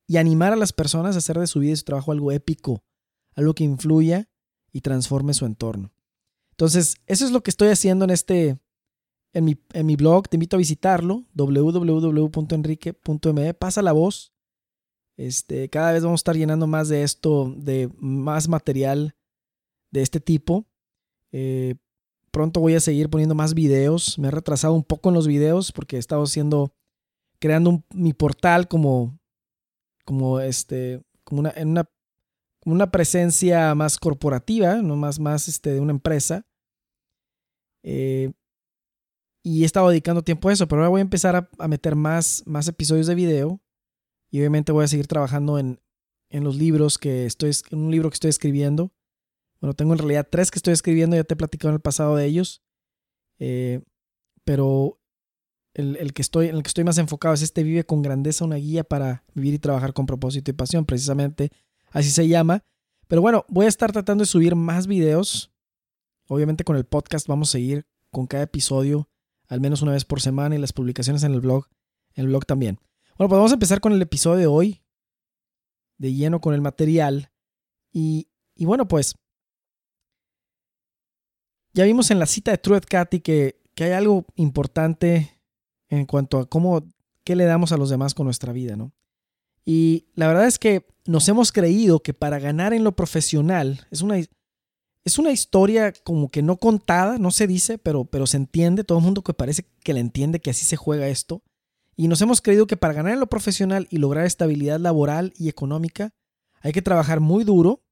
y 0.07 0.17
animar 0.17 0.53
a 0.53 0.57
las 0.57 0.73
personas 0.73 1.15
a 1.15 1.19
hacer 1.19 1.39
de 1.39 1.47
su 1.47 1.59
vida 1.59 1.73
y 1.73 1.75
su 1.75 1.83
trabajo 1.83 2.11
algo 2.11 2.31
épico, 2.31 2.83
algo 3.35 3.53
que 3.53 3.63
influya 3.63 4.27
y 4.71 4.81
transforme 4.81 5.33
su 5.33 5.45
entorno. 5.45 5.93
Entonces, 6.51 6.95
eso 7.05 7.25
es 7.25 7.31
lo 7.31 7.41
que 7.41 7.51
estoy 7.51 7.69
haciendo 7.69 8.05
en 8.05 8.11
este, 8.11 8.59
en 9.33 9.45
mi, 9.45 9.57
en 9.71 9.85
mi 9.85 9.95
blog. 9.95 10.27
Te 10.27 10.35
invito 10.35 10.57
a 10.57 10.57
visitarlo, 10.57 11.25
www.enrique.me. 11.33 13.53
Pasa 13.53 13.81
la 13.81 13.93
voz 13.93 14.33
este, 15.19 15.67
cada 15.67 15.91
vez 15.91 16.01
vamos 16.01 16.19
a 16.19 16.21
estar 16.21 16.37
llenando 16.37 16.65
más 16.65 16.87
de 16.87 17.03
esto, 17.03 17.53
de 17.57 17.91
más 17.99 18.47
material 18.47 19.17
de 19.91 20.01
este 20.01 20.21
tipo. 20.21 20.65
Eh, 21.33 21.75
pronto 22.31 22.61
voy 22.61 22.75
a 22.75 22.79
seguir 22.79 23.09
poniendo 23.09 23.35
más 23.35 23.53
videos. 23.53 24.17
Me 24.17 24.29
he 24.29 24.31
retrasado 24.31 24.73
un 24.73 24.85
poco 24.85 25.09
en 25.09 25.15
los 25.15 25.27
videos 25.27 25.73
porque 25.73 25.97
he 25.97 25.99
estado 25.99 26.23
haciendo, 26.23 26.73
creando 27.37 27.83
mi 27.93 28.13
portal 28.13 28.69
como, 28.69 29.19
como 30.05 30.39
este, 30.39 31.03
como 31.25 31.41
una, 31.41 31.51
en 31.53 31.67
una, 31.67 31.89
una 32.63 32.89
presencia 32.89 33.75
más 33.75 33.97
corporativa, 33.97 34.75
no 34.75 34.95
más, 34.95 35.19
más 35.19 35.49
este, 35.49 35.73
de 35.73 35.81
una 35.81 35.91
empresa. 35.91 36.47
Eh, 37.83 38.31
y 39.43 39.63
he 39.63 39.65
estado 39.65 39.89
dedicando 39.89 40.21
tiempo 40.21 40.47
a 40.47 40.53
eso, 40.53 40.65
pero 40.69 40.79
ahora 40.79 40.91
voy 40.91 40.99
a 40.99 41.01
empezar 41.01 41.35
a, 41.35 41.49
a 41.57 41.67
meter 41.67 41.97
más, 41.97 42.41
más 42.45 42.69
episodios 42.69 43.07
de 43.07 43.15
video 43.15 43.59
y 44.29 44.39
obviamente 44.39 44.71
voy 44.71 44.85
a 44.85 44.87
seguir 44.87 45.07
trabajando 45.07 45.59
en, 45.59 45.79
los 46.31 46.55
libros 46.55 46.97
que 46.97 47.25
estoy, 47.25 47.51
en 47.71 47.79
un 47.79 47.91
libro 47.91 48.09
que 48.09 48.15
estoy 48.15 48.29
escribiendo. 48.29 48.91
Bueno, 49.61 49.73
tengo 49.73 49.93
en 49.93 49.99
realidad 49.99 50.27
tres 50.29 50.51
que 50.51 50.59
estoy 50.59 50.73
escribiendo, 50.73 51.15
ya 51.15 51.23
te 51.23 51.33
he 51.33 51.37
platicado 51.37 51.69
en 51.69 51.75
el 51.75 51.81
pasado 51.81 52.15
de 52.15 52.25
ellos. 52.25 52.61
Eh, 53.39 53.81
pero 54.43 54.99
el, 55.73 56.13
que 56.13 56.21
estoy, 56.21 56.47
en 56.47 56.55
el 56.55 56.63
que 56.63 56.67
estoy 56.67 56.83
más 56.83 56.97
enfocado 56.97 57.33
es 57.33 57.41
este 57.41 57.63
Vive 57.63 57.83
con 57.85 58.01
Grandeza, 58.01 58.45
una 58.45 58.57
guía 58.57 58.83
para 58.83 59.23
vivir 59.33 59.55
y 59.55 59.59
trabajar 59.59 59.93
con 59.93 60.05
propósito 60.05 60.51
y 60.51 60.53
pasión, 60.53 60.85
precisamente 60.85 61.51
así 61.91 62.09
se 62.09 62.27
llama. 62.27 62.63
Pero 63.07 63.21
bueno, 63.21 63.45
voy 63.47 63.65
a 63.65 63.69
estar 63.69 63.91
tratando 63.91 64.21
de 64.21 64.27
subir 64.27 64.55
más 64.55 64.87
videos. 64.87 65.51
Obviamente 66.27 66.63
con 66.63 66.75
el 66.75 66.85
podcast 66.85 67.27
vamos 67.27 67.49
a 67.49 67.53
seguir 67.53 67.87
con 68.11 68.27
cada 68.27 68.43
episodio 68.43 69.09
al 69.49 69.59
menos 69.59 69.81
una 69.81 69.93
vez 69.93 70.05
por 70.05 70.21
semana 70.21 70.55
y 70.55 70.59
las 70.59 70.73
publicaciones 70.73 71.23
en 71.23 71.33
el 71.33 71.41
blog, 71.41 71.65
en 72.13 72.25
el 72.25 72.27
blog 72.29 72.45
también. 72.45 72.79
Bueno, 73.19 73.31
pues 73.31 73.37
vamos 73.39 73.51
a 73.51 73.55
empezar 73.55 73.81
con 73.81 73.91
el 73.91 74.01
episodio 74.01 74.37
de 74.37 74.47
hoy, 74.47 74.81
de 75.97 76.13
lleno 76.13 76.39
con 76.39 76.53
el 76.53 76.61
material. 76.61 77.33
Y, 77.91 78.29
y 78.55 78.63
bueno, 78.63 78.87
pues 78.87 79.13
ya 81.73 81.83
vimos 81.83 82.11
en 82.11 82.19
la 82.19 82.25
cita 82.25 82.51
de 82.51 82.59
Truett 82.59 82.85
Cathy 82.85 83.19
que, 83.19 83.61
que 83.75 83.83
hay 83.83 83.91
algo 83.91 84.25
importante 84.35 85.37
en 85.89 86.05
cuanto 86.05 86.37
a 86.37 86.45
cómo, 86.47 86.81
qué 87.25 87.35
le 87.35 87.43
damos 87.43 87.73
a 87.73 87.77
los 87.77 87.89
demás 87.89 88.13
con 88.13 88.23
nuestra 88.23 88.53
vida, 88.53 88.77
¿no? 88.77 88.93
Y 89.65 90.07
la 90.15 90.29
verdad 90.29 90.47
es 90.47 90.57
que 90.57 90.87
nos 91.05 91.27
hemos 91.27 91.51
creído 91.51 91.99
que 91.99 92.13
para 92.13 92.39
ganar 92.39 92.73
en 92.73 92.85
lo 92.85 92.95
profesional 92.95 93.85
es 93.91 94.01
una, 94.01 94.17
es 94.17 95.19
una 95.19 95.33
historia 95.33 95.91
como 96.05 96.29
que 96.29 96.41
no 96.41 96.55
contada, 96.55 97.17
no 97.17 97.31
se 97.31 97.47
dice, 97.47 97.79
pero, 97.79 98.05
pero 98.05 98.25
se 98.27 98.37
entiende, 98.37 98.85
todo 98.85 98.99
el 98.99 99.03
mundo 99.03 99.23
que 99.23 99.33
parece 99.33 99.65
que 99.83 99.93
le 99.93 99.99
entiende 99.99 100.39
que 100.39 100.51
así 100.51 100.63
se 100.63 100.77
juega 100.77 101.09
esto. 101.09 101.43
Y 101.99 102.07
nos 102.07 102.21
hemos 102.21 102.39
creído 102.39 102.65
que 102.65 102.77
para 102.77 102.93
ganar 102.93 103.11
en 103.11 103.19
lo 103.19 103.27
profesional 103.27 103.85
y 103.91 103.97
lograr 103.97 104.25
estabilidad 104.25 104.79
laboral 104.79 105.33
y 105.35 105.49
económica, 105.49 106.13
hay 106.61 106.71
que 106.71 106.81
trabajar 106.81 107.19
muy 107.19 107.43
duro, 107.43 107.83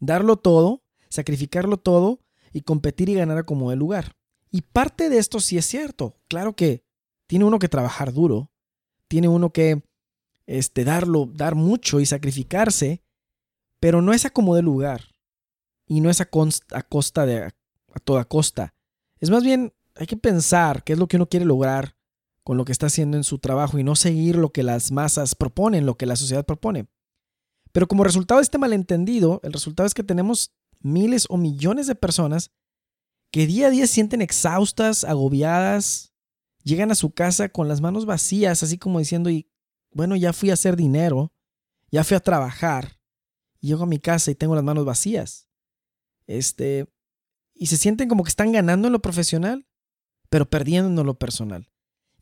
darlo 0.00 0.36
todo, 0.36 0.82
sacrificarlo 1.10 1.76
todo 1.76 2.18
y 2.52 2.62
competir 2.62 3.08
y 3.08 3.14
ganar 3.14 3.38
a 3.38 3.42
como 3.44 3.70
de 3.70 3.76
lugar. 3.76 4.16
Y 4.50 4.62
parte 4.62 5.08
de 5.10 5.18
esto 5.18 5.38
sí 5.38 5.56
es 5.56 5.64
cierto. 5.64 6.18
Claro 6.26 6.56
que 6.56 6.82
tiene 7.28 7.44
uno 7.44 7.60
que 7.60 7.68
trabajar 7.68 8.12
duro, 8.12 8.50
tiene 9.06 9.28
uno 9.28 9.52
que 9.52 9.80
este, 10.46 10.82
darlo, 10.82 11.30
dar 11.32 11.54
mucho 11.54 12.00
y 12.00 12.06
sacrificarse, 12.06 13.04
pero 13.78 14.02
no 14.02 14.12
es 14.12 14.24
a 14.24 14.30
como 14.30 14.56
de 14.56 14.62
lugar 14.62 15.14
y 15.86 16.00
no 16.00 16.10
es 16.10 16.20
a, 16.20 16.24
costa 16.24 17.26
de 17.26 17.44
a 17.44 18.00
toda 18.02 18.24
costa. 18.24 18.74
Es 19.20 19.30
más 19.30 19.44
bien, 19.44 19.72
hay 19.94 20.08
que 20.08 20.16
pensar 20.16 20.82
qué 20.82 20.94
es 20.94 20.98
lo 20.98 21.06
que 21.06 21.14
uno 21.14 21.28
quiere 21.28 21.46
lograr 21.46 21.95
con 22.46 22.56
lo 22.56 22.64
que 22.64 22.70
está 22.70 22.86
haciendo 22.86 23.16
en 23.16 23.24
su 23.24 23.40
trabajo 23.40 23.76
y 23.76 23.82
no 23.82 23.96
seguir 23.96 24.36
lo 24.36 24.52
que 24.52 24.62
las 24.62 24.92
masas 24.92 25.34
proponen, 25.34 25.84
lo 25.84 25.96
que 25.96 26.06
la 26.06 26.14
sociedad 26.14 26.46
propone. 26.46 26.86
Pero 27.72 27.88
como 27.88 28.04
resultado 28.04 28.38
de 28.38 28.44
este 28.44 28.56
malentendido, 28.56 29.40
el 29.42 29.52
resultado 29.52 29.84
es 29.84 29.94
que 29.94 30.04
tenemos 30.04 30.54
miles 30.78 31.26
o 31.28 31.38
millones 31.38 31.88
de 31.88 31.96
personas 31.96 32.52
que 33.32 33.48
día 33.48 33.66
a 33.66 33.70
día 33.70 33.84
se 33.88 33.94
sienten 33.94 34.22
exhaustas, 34.22 35.02
agobiadas, 35.02 36.14
llegan 36.62 36.92
a 36.92 36.94
su 36.94 37.10
casa 37.10 37.48
con 37.48 37.66
las 37.66 37.80
manos 37.80 38.06
vacías, 38.06 38.62
así 38.62 38.78
como 38.78 39.00
diciendo, 39.00 39.28
y 39.28 39.50
bueno, 39.90 40.14
ya 40.14 40.32
fui 40.32 40.50
a 40.50 40.54
hacer 40.54 40.76
dinero, 40.76 41.32
ya 41.90 42.04
fui 42.04 42.16
a 42.16 42.20
trabajar, 42.20 43.00
y 43.60 43.66
llego 43.66 43.82
a 43.82 43.88
mi 43.88 43.98
casa 43.98 44.30
y 44.30 44.36
tengo 44.36 44.54
las 44.54 44.62
manos 44.62 44.84
vacías. 44.84 45.48
Este, 46.28 46.86
y 47.54 47.66
se 47.66 47.76
sienten 47.76 48.08
como 48.08 48.22
que 48.22 48.30
están 48.30 48.52
ganando 48.52 48.86
en 48.86 48.92
lo 48.92 49.02
profesional, 49.02 49.66
pero 50.30 50.48
perdiendo 50.48 51.00
en 51.00 51.06
lo 51.08 51.18
personal. 51.18 51.72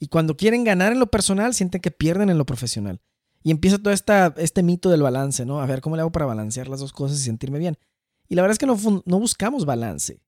Y 0.05 0.09
cuando 0.09 0.37
quieren 0.37 0.65
ganar 0.65 0.93
en 0.93 0.99
lo 0.99 1.07
personal, 1.07 1.55
sienten 1.55 1.81
que 1.81 1.91
pierden 1.91 2.29
en 2.29 2.37
lo 2.37 2.45
profesional. 2.45 3.01
Y 3.43 3.51
empieza 3.51 3.79
todo 3.79 3.95
esta, 3.95 4.35
este 4.37 4.63
mito 4.63 4.91
del 4.91 5.01
balance, 5.01 5.47
¿no? 5.47 5.63
A 5.63 5.67
ver, 5.67 5.81
¿cómo 5.81 5.97
le 5.97 6.03
hago 6.03 6.13
para 6.13 6.27
balancear 6.27 6.69
las 6.69 6.81
dos 6.81 6.93
cosas 6.93 7.19
y 7.19 7.23
sentirme 7.23 7.59
bien? 7.59 7.79
Y 8.29 8.35
la 8.35 8.43
verdad 8.43 8.53
es 8.53 8.59
que 8.59 8.67
no, 8.67 8.77
no 9.07 9.19
buscamos 9.19 9.65
balance, 9.65 10.21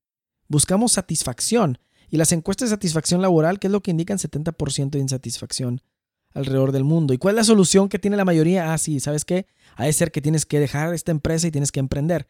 buscamos 0.49 0.93
satisfacción. 0.93 1.79
Y 2.09 2.17
las 2.17 2.33
encuestas 2.33 2.71
de 2.71 2.77
satisfacción 2.77 3.21
laboral, 3.21 3.59
¿qué 3.59 3.67
es 3.67 3.73
lo 3.73 3.83
que 3.83 3.91
indican 3.91 4.17
70% 4.17 4.91
de 4.91 5.01
insatisfacción 5.01 5.83
alrededor 6.33 6.73
del 6.73 6.85
mundo. 6.85 7.15
¿Y 7.15 7.19
cuál 7.19 7.35
es 7.35 7.37
la 7.37 7.45
solución 7.45 7.89
que 7.89 7.99
tiene 7.99 8.17
la 8.17 8.25
mayoría? 8.25 8.73
Ah, 8.73 8.79
sí, 8.79 9.01
¿sabes 9.01 9.25
qué? 9.25 9.47
Ha 9.75 9.85
de 9.85 9.93
ser 9.93 10.13
que 10.13 10.21
tienes 10.21 10.45
que 10.47 10.61
dejar 10.61 10.93
esta 10.95 11.11
empresa 11.11 11.47
y 11.47 11.51
tienes 11.51 11.73
que 11.73 11.81
emprender. 11.81 12.29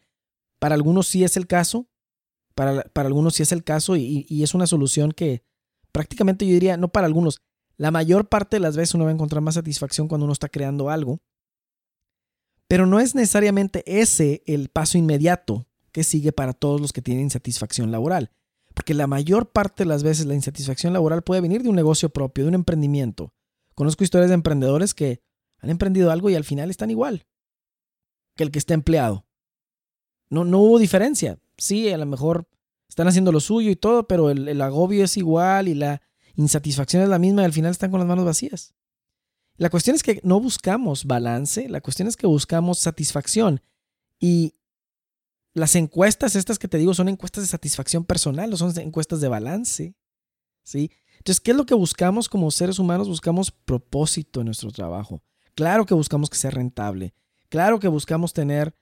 Para 0.59 0.75
algunos 0.75 1.07
sí 1.07 1.23
es 1.23 1.37
el 1.37 1.45
caso, 1.45 1.87
para, 2.55 2.83
para 2.83 3.07
algunos 3.07 3.35
sí 3.35 3.43
es 3.43 3.51
el 3.51 3.63
caso 3.63 3.95
y, 3.95 4.25
y, 4.27 4.43
es 4.43 4.55
una 4.55 4.65
solución 4.65 5.11
que 5.11 5.43
prácticamente 5.91 6.45
yo 6.45 6.53
diría, 6.53 6.77
no 6.77 6.89
para 6.89 7.07
algunos, 7.07 7.41
la 7.77 7.91
mayor 7.91 8.27
parte 8.27 8.55
de 8.55 8.59
las 8.59 8.75
veces 8.75 8.95
uno 8.95 9.05
va 9.05 9.11
a 9.11 9.13
encontrar 9.13 9.41
más 9.41 9.55
satisfacción 9.55 10.07
cuando 10.07 10.25
uno 10.25 10.33
está 10.33 10.49
creando 10.49 10.89
algo. 10.89 11.19
Pero 12.67 12.85
no 12.85 12.99
es 12.99 13.15
necesariamente 13.15 13.83
ese 13.85 14.43
el 14.45 14.69
paso 14.69 14.97
inmediato 14.97 15.67
que 15.91 16.03
sigue 16.03 16.31
para 16.31 16.53
todos 16.53 16.81
los 16.81 16.91
que 16.91 17.01
tienen 17.01 17.25
insatisfacción 17.25 17.91
laboral. 17.91 18.31
Porque 18.73 18.93
la 18.93 19.07
mayor 19.07 19.51
parte 19.51 19.83
de 19.83 19.89
las 19.89 20.03
veces 20.03 20.25
la 20.25 20.35
insatisfacción 20.35 20.93
laboral 20.93 21.23
puede 21.23 21.41
venir 21.41 21.63
de 21.63 21.69
un 21.69 21.75
negocio 21.75 22.09
propio, 22.09 22.43
de 22.43 22.49
un 22.49 22.55
emprendimiento. 22.55 23.33
Conozco 23.73 24.03
historias 24.03 24.29
de 24.29 24.35
emprendedores 24.35 24.93
que 24.93 25.21
han 25.59 25.69
emprendido 25.69 26.11
algo 26.11 26.29
y 26.29 26.35
al 26.35 26.43
final 26.43 26.69
están 26.69 26.91
igual 26.91 27.25
que 28.35 28.43
el 28.43 28.51
que 28.51 28.59
está 28.59 28.73
empleado. 28.73 29.25
No, 30.29 30.45
no 30.45 30.59
hubo 30.59 30.79
diferencia. 30.79 31.39
Sí, 31.57 31.89
a 31.89 31.97
lo 31.97 32.05
mejor 32.05 32.47
están 32.97 33.09
haciendo 33.09 33.31
lo 33.31 33.39
suyo 33.39 33.69
y 33.69 33.75
todo, 33.75 34.07
pero 34.07 34.31
el, 34.31 34.47
el 34.47 34.59
agobio 34.59 35.03
es 35.03 35.17
igual 35.17 35.67
y 35.67 35.75
la 35.75 36.01
insatisfacción 36.33 37.03
es 37.03 37.09
la 37.09 37.19
misma 37.19 37.43
y 37.43 37.45
al 37.45 37.53
final 37.53 37.69
están 37.69 37.91
con 37.91 37.99
las 37.99 38.07
manos 38.07 38.25
vacías. 38.25 38.73
La 39.55 39.69
cuestión 39.69 39.95
es 39.95 40.01
que 40.01 40.19
no 40.23 40.39
buscamos 40.39 41.05
balance, 41.05 41.69
la 41.69 41.79
cuestión 41.79 42.07
es 42.07 42.17
que 42.17 42.25
buscamos 42.25 42.79
satisfacción. 42.79 43.61
Y 44.19 44.55
las 45.53 45.75
encuestas 45.75 46.35
estas 46.35 46.57
que 46.57 46.67
te 46.67 46.79
digo 46.79 46.95
son 46.95 47.07
encuestas 47.07 47.43
de 47.43 47.47
satisfacción 47.47 48.03
personal, 48.03 48.49
no 48.49 48.57
son 48.57 48.75
encuestas 48.79 49.21
de 49.21 49.27
balance. 49.27 49.95
¿sí? 50.63 50.89
Entonces, 51.19 51.39
¿qué 51.39 51.51
es 51.51 51.57
lo 51.57 51.67
que 51.67 51.75
buscamos 51.75 52.27
como 52.27 52.49
seres 52.49 52.79
humanos? 52.79 53.07
Buscamos 53.07 53.51
propósito 53.51 54.39
en 54.39 54.47
nuestro 54.47 54.71
trabajo. 54.71 55.21
Claro 55.53 55.85
que 55.85 55.93
buscamos 55.93 56.31
que 56.31 56.37
sea 56.37 56.49
rentable. 56.49 57.13
Claro 57.49 57.79
que 57.79 57.89
buscamos 57.89 58.33
tener, 58.33 58.73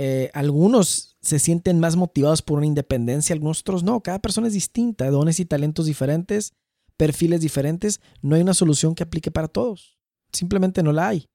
eh, 0.00 0.30
algunos 0.32 1.16
se 1.20 1.40
sienten 1.40 1.80
más 1.80 1.96
motivados 1.96 2.40
por 2.40 2.58
una 2.58 2.66
independencia, 2.66 3.34
algunos 3.34 3.62
otros 3.62 3.82
no. 3.82 4.00
Cada 4.00 4.20
persona 4.20 4.46
es 4.46 4.52
distinta, 4.52 5.10
dones 5.10 5.40
y 5.40 5.44
talentos 5.44 5.86
diferentes, 5.86 6.52
perfiles 6.96 7.40
diferentes. 7.40 8.00
No 8.22 8.36
hay 8.36 8.42
una 8.42 8.54
solución 8.54 8.94
que 8.94 9.02
aplique 9.02 9.32
para 9.32 9.48
todos. 9.48 9.98
Simplemente 10.32 10.84
no 10.84 10.92
la 10.92 11.08
hay. 11.08 11.26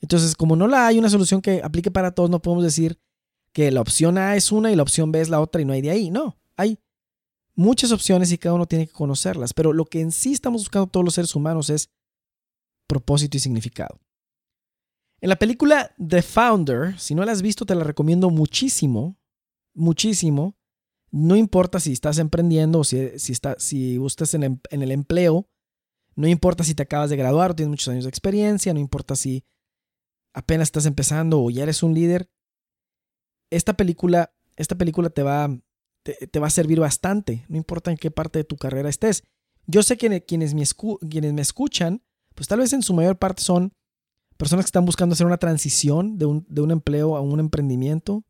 Entonces, 0.00 0.34
como 0.34 0.56
no 0.56 0.66
la 0.66 0.88
hay 0.88 0.98
una 0.98 1.08
solución 1.08 1.40
que 1.40 1.60
aplique 1.62 1.92
para 1.92 2.10
todos, 2.10 2.28
no 2.28 2.42
podemos 2.42 2.64
decir 2.64 2.98
que 3.52 3.70
la 3.70 3.82
opción 3.82 4.18
A 4.18 4.34
es 4.34 4.50
una 4.50 4.72
y 4.72 4.74
la 4.74 4.82
opción 4.82 5.12
B 5.12 5.20
es 5.20 5.28
la 5.28 5.40
otra 5.40 5.62
y 5.62 5.64
no 5.64 5.72
hay 5.72 5.80
de 5.80 5.90
ahí. 5.90 6.10
No, 6.10 6.36
hay 6.56 6.80
muchas 7.54 7.92
opciones 7.92 8.32
y 8.32 8.38
cada 8.38 8.56
uno 8.56 8.66
tiene 8.66 8.88
que 8.88 8.94
conocerlas. 8.94 9.54
Pero 9.54 9.72
lo 9.72 9.84
que 9.84 10.00
en 10.00 10.10
sí 10.10 10.32
estamos 10.32 10.62
buscando 10.62 10.88
todos 10.88 11.04
los 11.04 11.14
seres 11.14 11.36
humanos 11.36 11.70
es 11.70 11.88
propósito 12.88 13.36
y 13.36 13.40
significado. 13.40 14.00
En 15.20 15.28
la 15.30 15.36
película 15.36 15.94
The 16.04 16.22
Founder, 16.22 16.98
si 16.98 17.14
no 17.14 17.24
la 17.24 17.32
has 17.32 17.42
visto, 17.42 17.64
te 17.64 17.74
la 17.74 17.84
recomiendo 17.84 18.30
muchísimo, 18.30 19.18
muchísimo. 19.74 20.56
No 21.10 21.36
importa 21.36 21.80
si 21.80 21.92
estás 21.92 22.18
emprendiendo 22.18 22.80
o 22.80 22.84
si, 22.84 23.18
si, 23.18 23.32
está, 23.32 23.56
si 23.58 23.98
estás 24.04 24.34
en, 24.34 24.60
el 24.70 24.92
empleo, 24.92 25.48
no 26.14 26.26
importa 26.28 26.64
si 26.64 26.74
te 26.74 26.82
acabas 26.82 27.10
de 27.10 27.16
graduar 27.16 27.52
o 27.52 27.54
tienes 27.54 27.70
muchos 27.70 27.88
años 27.88 28.04
de 28.04 28.10
experiencia, 28.10 28.74
no 28.74 28.80
importa 28.80 29.16
si 29.16 29.44
apenas 30.34 30.68
estás 30.68 30.84
empezando 30.84 31.42
o 31.42 31.50
ya 31.50 31.62
eres 31.62 31.82
un 31.82 31.94
líder, 31.94 32.30
esta 33.50 33.74
película, 33.74 34.34
esta 34.56 34.76
película 34.76 35.08
te 35.08 35.22
va, 35.22 35.48
te, 36.02 36.38
va 36.38 36.46
a 36.48 36.50
servir 36.50 36.80
bastante, 36.80 37.46
no 37.48 37.56
importa 37.56 37.90
en 37.90 37.96
qué 37.96 38.10
parte 38.10 38.40
de 38.40 38.44
tu 38.44 38.56
carrera 38.56 38.88
estés. 38.88 39.22
Yo 39.66 39.82
sé 39.82 39.96
que 39.96 40.24
quienes 40.24 40.54
me, 40.54 40.64
quienes 41.08 41.32
me 41.32 41.42
escuchan, 41.42 42.02
pues 42.34 42.48
tal 42.48 42.58
vez 42.58 42.72
en 42.72 42.82
su 42.82 42.92
mayor 42.92 43.18
parte 43.18 43.42
son 43.42 43.72
personas 44.36 44.64
que 44.64 44.68
están 44.68 44.84
buscando 44.84 45.14
hacer 45.14 45.26
una 45.26 45.38
transición 45.38 46.18
de 46.18 46.26
un, 46.26 46.46
de 46.48 46.60
un 46.60 46.70
empleo 46.70 47.16
a 47.16 47.20
un 47.20 47.40
emprendimiento, 47.40 48.24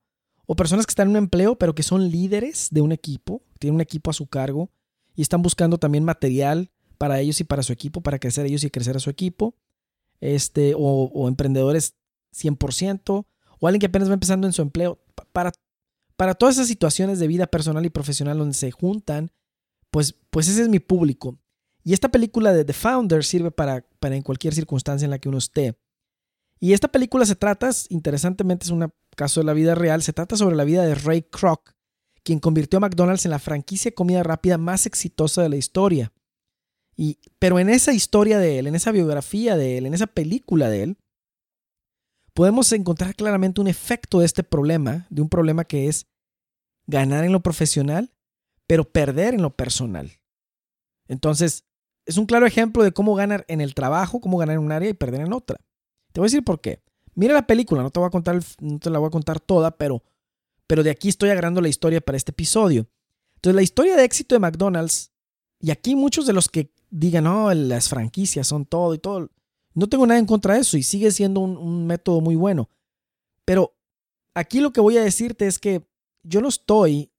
o 0.46 0.54
personas 0.54 0.86
que 0.86 0.90
están 0.90 1.08
en 1.08 1.12
un 1.12 1.16
empleo 1.16 1.56
pero 1.56 1.74
que 1.74 1.82
son 1.82 2.10
líderes 2.10 2.68
de 2.70 2.80
un 2.80 2.92
equipo, 2.92 3.42
tienen 3.58 3.74
un 3.76 3.80
equipo 3.80 4.10
a 4.10 4.14
su 4.14 4.26
cargo 4.26 4.70
y 5.14 5.22
están 5.22 5.42
buscando 5.42 5.78
también 5.78 6.04
material 6.04 6.70
para 6.98 7.20
ellos 7.20 7.40
y 7.40 7.44
para 7.44 7.62
su 7.62 7.72
equipo, 7.72 8.00
para 8.00 8.18
crecer 8.18 8.46
ellos 8.46 8.64
y 8.64 8.70
crecer 8.70 8.96
a 8.96 9.00
su 9.00 9.10
equipo, 9.10 9.54
este, 10.20 10.74
o, 10.76 11.28
emprendedores 11.28 11.94
100%, 12.34 13.26
o 13.58 13.66
alguien 13.66 13.80
que 13.80 13.86
apenas 13.86 14.08
va 14.08 14.14
empezando 14.14 14.46
en 14.46 14.52
su 14.52 14.62
empleo. 14.62 14.98
Para, 15.32 15.52
para 16.16 16.34
todas 16.34 16.56
esas 16.56 16.68
situaciones 16.68 17.18
de 17.18 17.26
vida 17.26 17.46
personal 17.46 17.84
y 17.84 17.90
profesional 17.90 18.38
donde 18.38 18.54
se 18.54 18.70
juntan, 18.70 19.30
pues, 19.90 20.14
pues 20.30 20.48
ese 20.48 20.62
es 20.62 20.68
mi 20.68 20.78
público. 20.78 21.38
Y 21.84 21.92
esta 21.92 22.08
película 22.08 22.52
de 22.52 22.64
The 22.64 22.72
Founder 22.72 23.24
sirve 23.24 23.50
para, 23.50 23.86
para 24.00 24.16
en 24.16 24.22
cualquier 24.22 24.54
circunstancia 24.54 25.04
en 25.04 25.10
la 25.10 25.18
que 25.18 25.28
uno 25.28 25.38
esté. 25.38 25.78
Y 26.58 26.72
esta 26.72 26.88
película 26.88 27.26
se 27.26 27.36
trata, 27.36 27.70
interesantemente 27.90 28.64
es 28.64 28.70
un 28.70 28.90
caso 29.14 29.40
de 29.40 29.46
la 29.46 29.52
vida 29.52 29.74
real, 29.74 30.02
se 30.02 30.12
trata 30.12 30.36
sobre 30.36 30.56
la 30.56 30.64
vida 30.64 30.84
de 30.84 30.94
Ray 30.94 31.22
Kroc, 31.22 31.74
quien 32.22 32.40
convirtió 32.40 32.78
a 32.78 32.80
McDonald's 32.80 33.24
en 33.24 33.30
la 33.30 33.38
franquicia 33.38 33.90
de 33.90 33.94
comida 33.94 34.22
rápida 34.22 34.58
más 34.58 34.86
exitosa 34.86 35.42
de 35.42 35.48
la 35.48 35.56
historia. 35.56 36.12
Y, 36.96 37.18
pero 37.38 37.58
en 37.58 37.68
esa 37.68 37.92
historia 37.92 38.38
de 38.38 38.58
él, 38.58 38.66
en 38.66 38.74
esa 38.74 38.90
biografía 38.90 39.56
de 39.56 39.78
él, 39.78 39.86
en 39.86 39.94
esa 39.94 40.06
película 40.06 40.70
de 40.70 40.82
él, 40.82 40.98
podemos 42.32 42.72
encontrar 42.72 43.14
claramente 43.14 43.60
un 43.60 43.68
efecto 43.68 44.20
de 44.20 44.26
este 44.26 44.42
problema, 44.42 45.06
de 45.10 45.22
un 45.22 45.28
problema 45.28 45.64
que 45.64 45.88
es 45.88 46.06
ganar 46.86 47.24
en 47.24 47.32
lo 47.32 47.42
profesional, 47.42 48.12
pero 48.66 48.84
perder 48.84 49.34
en 49.34 49.42
lo 49.42 49.54
personal. 49.54 50.12
Entonces, 51.08 51.64
es 52.06 52.16
un 52.16 52.26
claro 52.26 52.46
ejemplo 52.46 52.82
de 52.82 52.92
cómo 52.92 53.14
ganar 53.14 53.44
en 53.48 53.60
el 53.60 53.74
trabajo, 53.74 54.20
cómo 54.20 54.38
ganar 54.38 54.56
en 54.56 54.62
un 54.62 54.72
área 54.72 54.88
y 54.88 54.94
perder 54.94 55.20
en 55.20 55.32
otra. 55.32 55.60
Te 56.16 56.20
voy 56.20 56.28
a 56.28 56.30
decir 56.32 56.44
por 56.44 56.62
qué. 56.62 56.82
Mira 57.14 57.34
la 57.34 57.46
película, 57.46 57.82
no 57.82 57.90
te 57.90 58.00
voy 58.00 58.06
a 58.06 58.10
contar, 58.10 58.40
no 58.60 58.78
te 58.78 58.88
la 58.88 58.98
voy 58.98 59.08
a 59.08 59.10
contar 59.10 59.38
toda, 59.38 59.76
pero, 59.76 60.02
pero 60.66 60.82
de 60.82 60.88
aquí 60.88 61.10
estoy 61.10 61.28
agarrando 61.28 61.60
la 61.60 61.68
historia 61.68 62.00
para 62.00 62.16
este 62.16 62.30
episodio. 62.30 62.88
Entonces, 63.34 63.54
la 63.54 63.60
historia 63.60 63.96
de 63.96 64.04
éxito 64.04 64.34
de 64.34 64.38
McDonald's, 64.38 65.12
y 65.60 65.70
aquí 65.70 65.94
muchos 65.94 66.26
de 66.26 66.32
los 66.32 66.48
que 66.48 66.72
digan, 66.88 67.24
no, 67.24 67.52
las 67.52 67.90
franquicias 67.90 68.46
son 68.46 68.64
todo 68.64 68.94
y 68.94 68.98
todo, 68.98 69.30
no 69.74 69.88
tengo 69.90 70.06
nada 70.06 70.18
en 70.18 70.24
contra 70.24 70.54
de 70.54 70.60
eso 70.60 70.78
y 70.78 70.82
sigue 70.82 71.10
siendo 71.10 71.40
un, 71.40 71.58
un 71.58 71.86
método 71.86 72.22
muy 72.22 72.34
bueno. 72.34 72.70
Pero 73.44 73.76
aquí 74.32 74.60
lo 74.60 74.72
que 74.72 74.80
voy 74.80 74.96
a 74.96 75.04
decirte 75.04 75.46
es 75.46 75.58
que 75.58 75.86
yo 76.22 76.40
no 76.40 76.48
estoy, 76.48 77.12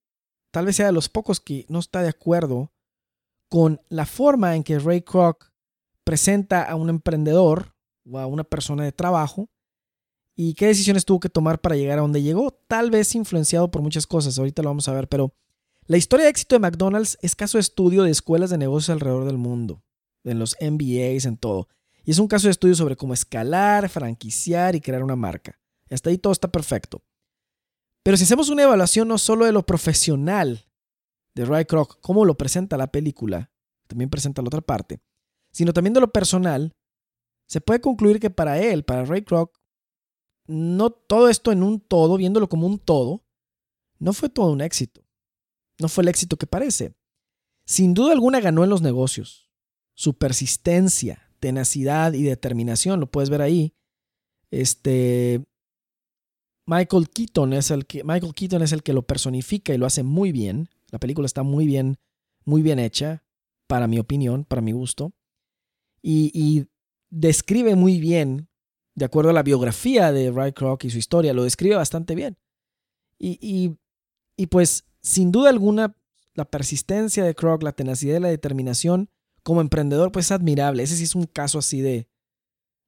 tal 0.50 0.66
vez 0.66 0.75
sea 0.75 0.88
de 0.88 0.94
los 0.94 1.08
pocos 1.08 1.39
que 1.39 1.68
no 1.70 1.77
está 1.77 2.01
de 2.01 2.10
acuerdo 2.10 2.72
con 3.48 3.80
la 3.89 4.08
forma 4.08 4.56
en 4.56 4.63
que 4.63 4.80
Ray 4.80 5.04
Kroc 5.04 5.51
presenta 6.04 6.63
a 6.63 6.74
un 6.74 6.89
emprendedor 6.89 7.76
o 8.10 8.20
a 8.20 8.26
una 8.26 8.44
persona 8.44 8.84
de 8.84 8.92
trabajo 8.92 9.50
y 10.36 10.54
qué 10.54 10.68
decisiones 10.68 11.06
tuvo 11.06 11.20
que 11.20 11.30
tomar 11.30 11.60
para 11.60 11.76
llegar 11.76 11.98
a 11.98 12.02
donde 12.02 12.22
llegó, 12.22 12.52
tal 12.68 12.92
vez 12.92 13.16
influenciado 13.16 13.72
por 13.72 13.82
muchas 13.82 14.06
cosas, 14.06 14.38
ahorita 14.38 14.62
lo 14.62 14.70
vamos 14.70 14.88
a 14.88 14.94
ver, 14.94 15.08
pero 15.08 15.34
la 15.88 15.98
historia 15.98 16.26
de 16.26 16.30
éxito 16.30 16.56
de 16.56 16.60
McDonald's 16.60 17.18
es 17.22 17.36
caso 17.36 17.58
de 17.58 17.62
estudio 17.62 18.04
de 18.04 18.12
escuelas 18.12 18.50
de 18.50 18.58
negocios 18.58 18.90
alrededor 18.92 19.26
del 19.26 19.38
mundo, 19.38 19.84
en 20.24 20.38
los 20.38 20.56
MBAs, 20.62 21.26
en 21.26 21.38
todo. 21.38 21.70
Y 22.04 22.12
es 22.12 22.20
un 22.20 22.28
caso 22.28 22.48
de 22.48 22.52
estudio 22.52 22.76
sobre 22.76 22.96
cómo 22.96 23.14
escalar, 23.14 23.90
franquiciar 23.90 24.76
y 24.76 24.82
crear 24.82 25.04
una 25.04 25.16
marca. 25.16 25.60
Hasta 25.90 26.10
ahí 26.10 26.18
todo 26.18 26.34
está 26.34 26.52
perfecto. 26.52 27.04
Pero 28.04 28.16
si 28.16 28.24
hacemos 28.24 28.50
una 28.50 28.64
evaluación 28.64 29.08
no 29.08 29.18
solo 29.18 29.46
de 29.46 29.52
lo 29.52 29.66
profesional 29.66 30.70
de 31.34 31.46
Ray 31.46 31.66
Kroc, 31.66 32.00
cómo 32.02 32.26
lo 32.26 32.38
presenta 32.38 32.78
la 32.78 32.92
película, 32.92 33.52
también 33.88 34.10
presenta 34.10 34.42
la 34.42 34.48
otra 34.48 34.62
parte, 34.62 35.02
sino 35.52 35.74
también 35.74 35.94
de 35.94 36.02
lo 36.02 36.12
personal, 36.12 36.76
se 37.48 37.62
puede 37.62 37.82
concluir 37.82 38.20
que 38.20 38.30
para 38.30 38.62
él, 38.62 38.84
para 38.84 39.06
Ray 39.06 39.24
Kroc, 39.24 39.58
no 40.48 40.92
todo 40.92 41.30
esto 41.30 41.51
en 41.51 41.63
un 41.63 41.80
todo, 41.80 42.18
viéndolo 42.18 42.48
como 42.48 42.68
un 42.68 42.80
todo, 42.80 43.25
no 44.00 44.13
fue 44.13 44.30
todo 44.30 44.51
un 44.51 44.62
éxito. 44.62 45.04
No 45.80 45.89
fue 45.89 46.04
el 46.04 46.10
éxito 46.10 46.38
que 46.38 46.48
parece. 46.48 46.96
Sin 47.66 47.94
duda 47.94 48.13
alguna 48.13 48.39
ganó 48.39 48.63
en 48.63 48.70
los 48.70 48.82
negocios. 48.82 49.50
Su 49.94 50.18
persistencia, 50.18 51.32
tenacidad 51.39 52.13
y 52.13 52.24
determinación, 52.24 53.00
lo 53.00 53.12
puedes 53.12 53.30
ver 53.30 53.42
ahí. 53.42 53.75
Este 54.51 55.44
Michael 56.66 57.10
Keaton 57.10 57.54
es 57.54 57.72
el 57.72 57.86
que 57.86 58.04
Michael 58.04 58.34
Keaton 58.34 58.62
es 58.62 58.74
el 58.74 58.84
que 58.84 58.94
lo 58.94 59.04
personifica 59.04 59.74
y 59.74 59.77
lo 59.77 59.86
hace 59.86 60.04
muy 60.04 60.32
bien. 60.32 60.70
La 60.92 61.00
película 61.00 61.25
está 61.25 61.44
muy 61.44 61.66
bien, 61.66 61.98
muy 62.46 62.62
bien 62.62 62.77
hecha, 62.77 63.24
para 63.68 63.88
mi 63.88 64.00
opinión, 64.00 64.44
para 64.44 64.62
mi 64.62 64.74
gusto. 64.74 65.13
Y, 66.01 66.68
describe 67.10 67.76
muy 67.76 68.00
bien, 68.00 68.50
de 68.96 69.06
acuerdo 69.06 69.30
a 69.30 69.34
la 69.34 69.44
biografía 69.44 70.12
de 70.12 70.32
Ray 70.32 70.54
Kroc 70.54 70.84
y 70.84 70.90
su 70.90 70.98
historia, 70.98 71.34
lo 71.34 71.44
describe 71.44 71.76
bastante 71.76 72.16
bien. 72.16 72.38
Y, 73.20 73.78
y, 74.36 74.48
pues, 74.48 74.86
sin 75.02 75.32
duda 75.32 75.50
alguna, 75.50 75.96
la 76.34 76.46
persistencia 76.46 77.24
de 77.24 77.36
Kroc, 77.36 77.64
la 77.64 77.72
tenacidad 77.72 78.18
y 78.18 78.22
la 78.22 78.28
determinación 78.30 79.10
como 79.44 79.62
emprendedor, 79.62 80.12
pues 80.12 80.28
es 80.28 80.32
admirable. 80.32 80.84
Ese 80.84 80.96
sí 80.96 81.04
es 81.04 81.16
un 81.16 81.26
caso 81.26 81.60
así 81.60 81.82
de, 81.82 82.08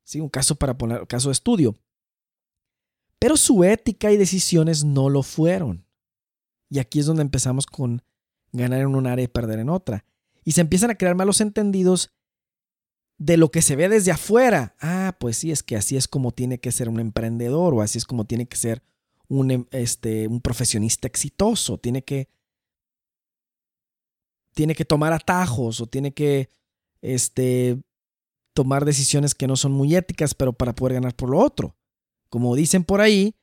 sí, 0.03 0.19
un 0.19 0.29
caso 0.29 0.55
para 0.55 0.77
poner, 0.77 1.07
caso 1.07 1.29
de 1.29 1.33
estudio. 1.33 1.75
Pero 3.17 3.37
su 3.37 3.63
ética 3.63 4.11
y 4.11 4.17
decisiones 4.17 4.83
no 4.83 5.09
lo 5.09 5.23
fueron. 5.23 5.85
Y 6.69 6.79
aquí 6.79 6.99
es 6.99 7.05
donde 7.05 7.23
empezamos 7.23 7.65
con 7.65 8.03
ganar 8.51 8.81
en 8.81 8.95
un 8.95 9.07
área 9.07 9.25
y 9.25 9.27
perder 9.27 9.59
en 9.59 9.69
otra. 9.69 10.05
Y 10.43 10.51
se 10.51 10.61
empiezan 10.61 10.91
a 10.91 10.95
crear 10.95 11.15
malos 11.15 11.41
entendidos 11.41 12.11
de 13.19 13.35
lo 13.37 13.51
que 13.51 13.61
se 13.61 13.75
ve 13.75 13.89
desde 13.89 14.11
afuera. 14.11 14.75
Ah, 14.79 15.15
pues 15.19 15.37
sí, 15.37 15.51
es 15.51 15.61
que 15.61 15.75
así 15.75 15.97
es 15.97 16.07
como 16.07 16.31
tiene 16.31 16.59
que 16.59 16.71
ser 16.71 16.89
un 16.89 16.99
emprendedor 16.99 17.73
o 17.73 17.81
así 17.81 17.97
es 17.97 18.05
como 18.05 18.25
tiene 18.25 18.47
que 18.47 18.57
ser 18.57 18.81
un, 19.27 19.51
em, 19.51 19.65
este, 19.71 20.27
un 20.27 20.41
profesionista 20.41 21.07
exitoso. 21.07 21.77
Tiene 21.77 22.03
que, 22.03 22.29
tiene 24.55 24.73
que 24.73 24.85
tomar 24.85 25.13
atajos 25.13 25.81
o 25.81 25.85
tiene 25.85 26.13
que 26.13 26.49
este, 27.01 27.81
tomar 28.53 28.85
decisiones 28.85 29.35
que 29.35 29.47
no 29.47 29.57
son 29.57 29.73
muy 29.73 29.95
éticas, 29.95 30.33
pero 30.33 30.53
para 30.53 30.73
poder 30.73 30.95
ganar 30.95 31.13
por 31.13 31.29
lo 31.29 31.39
otro. 31.39 31.75
Como 32.29 32.55
dicen 32.55 32.85
por 32.85 33.01
ahí, 33.01 33.35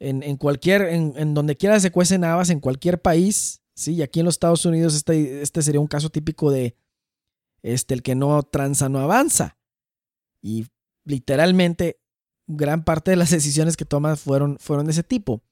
en, 0.00 0.36
cualquier, 0.36 0.82
en, 0.82 1.34
donde 1.34 1.56
quiera 1.56 1.80
se 1.80 1.90
cuecen 1.90 2.24
habas, 2.24 2.50
en 2.50 2.60
cualquier 2.60 3.00
país, 3.00 3.62
¿sí? 3.74 3.94
Y 3.94 4.02
aquí 4.02 4.20
en 4.20 4.26
los 4.26 4.34
Estados 4.34 4.64
Unidos 4.64 4.94
este, 4.94 5.42
este 5.42 5.62
sería 5.62 5.80
un 5.80 5.88
caso 5.88 6.08
típico 6.10 6.52
de 6.52 6.76
este, 7.62 7.94
el 7.94 8.02
que 8.02 8.14
no 8.14 8.42
tranza 8.42 8.88
no 8.88 9.00
avanza. 9.00 9.58
Y 10.40 10.66
literalmente 11.04 12.00
gran 12.46 12.84
parte 12.84 13.10
de 13.10 13.16
las 13.16 13.30
decisiones 13.30 13.76
que 13.76 13.84
toma 13.84 14.16
fueron, 14.16 14.58
fueron 14.58 14.86
de 14.86 14.92
ese 14.92 15.02
tipo. 15.02 15.42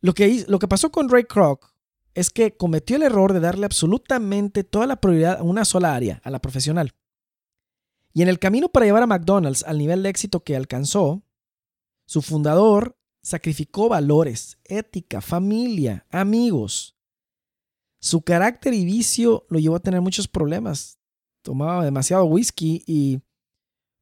Lo 0.00 0.12
que, 0.12 0.44
lo 0.48 0.58
que 0.58 0.68
pasó 0.68 0.90
con 0.90 1.08
Ray 1.08 1.24
Kroc 1.24 1.74
es 2.14 2.30
que 2.30 2.56
cometió 2.56 2.96
el 2.96 3.02
error 3.02 3.32
de 3.32 3.40
darle 3.40 3.66
absolutamente 3.66 4.62
toda 4.62 4.86
la 4.86 4.96
prioridad 4.96 5.38
a 5.40 5.42
una 5.42 5.64
sola 5.64 5.94
área, 5.94 6.20
a 6.24 6.30
la 6.30 6.40
profesional. 6.40 6.94
Y 8.12 8.22
en 8.22 8.28
el 8.28 8.38
camino 8.38 8.68
para 8.68 8.86
llevar 8.86 9.02
a 9.02 9.08
McDonald's 9.08 9.64
al 9.64 9.78
nivel 9.78 10.02
de 10.02 10.10
éxito 10.10 10.44
que 10.44 10.54
alcanzó, 10.54 11.24
su 12.06 12.22
fundador 12.22 12.96
sacrificó 13.22 13.88
valores, 13.88 14.58
ética, 14.64 15.20
familia, 15.20 16.06
amigos. 16.10 16.93
Su 18.04 18.20
carácter 18.20 18.74
y 18.74 18.84
vicio 18.84 19.46
lo 19.48 19.58
llevó 19.58 19.76
a 19.76 19.80
tener 19.80 20.02
muchos 20.02 20.28
problemas. 20.28 20.98
Tomaba 21.40 21.82
demasiado 21.82 22.26
whisky 22.26 22.84
y 22.86 23.22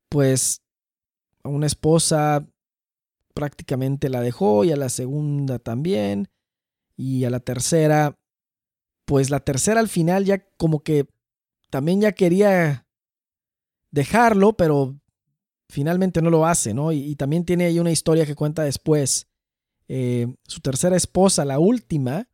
pues 0.09 0.61
a 1.45 1.49
una 1.49 1.67
esposa 1.67 2.45
prácticamente 3.33 4.09
la 4.09 4.21
dejó 4.21 4.65
y 4.65 4.73
a 4.73 4.77
la 4.77 4.89
segunda 4.89 5.61
también 5.61 6.29
y 6.97 7.23
a 7.27 7.31
la 7.31 7.39
tercera 7.39 8.19
pues 9.05 9.31
la 9.31 9.39
tercera 9.39 9.79
al 9.79 9.89
final 9.89 10.25
ya 10.25 10.49
como 10.57 10.81
que 10.81 11.07
también 11.71 12.01
ya 12.01 12.11
quería 12.11 12.89
dejarlo, 13.93 14.57
pero 14.57 14.99
finalmente 15.69 16.21
no 16.23 16.31
lo 16.31 16.45
hace, 16.45 16.75
¿no? 16.75 16.91
Y, 16.91 17.15
también 17.15 17.45
tiene 17.45 17.67
ahí 17.67 17.79
una 17.79 17.93
historia 17.93 18.27
que 18.27 18.35
cuenta 18.35 18.65
después. 18.65 19.29
Eh, 19.87 20.35
su 20.43 20.59
tercera 20.59 20.97
esposa, 20.97 21.45
la 21.45 21.61
última, 21.61 22.29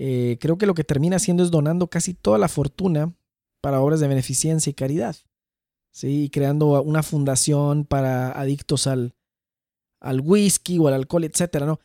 eh, 0.00 0.38
creo 0.40 0.56
que 0.56 0.66
lo 0.66 0.74
que 0.74 0.84
termina 0.84 1.16
haciendo 1.16 1.42
es 1.42 1.50
donando 1.50 1.88
casi 1.88 2.14
toda 2.14 2.38
la 2.38 2.48
fortuna 2.48 3.12
para 3.60 3.80
obras 3.80 3.98
de 3.98 4.06
beneficencia 4.06 4.70
y 4.70 4.74
caridad. 4.74 5.16
¿sí? 5.90 6.24
Y 6.24 6.30
creando 6.30 6.80
una 6.82 7.02
fundación 7.02 7.84
para 7.84 8.30
adictos 8.30 8.86
al, 8.86 9.16
al 10.00 10.20
whisky 10.20 10.78
o 10.78 10.86
al 10.86 10.94
alcohol, 10.94 11.24
etcétera, 11.24 11.66
¿no? 11.66 11.80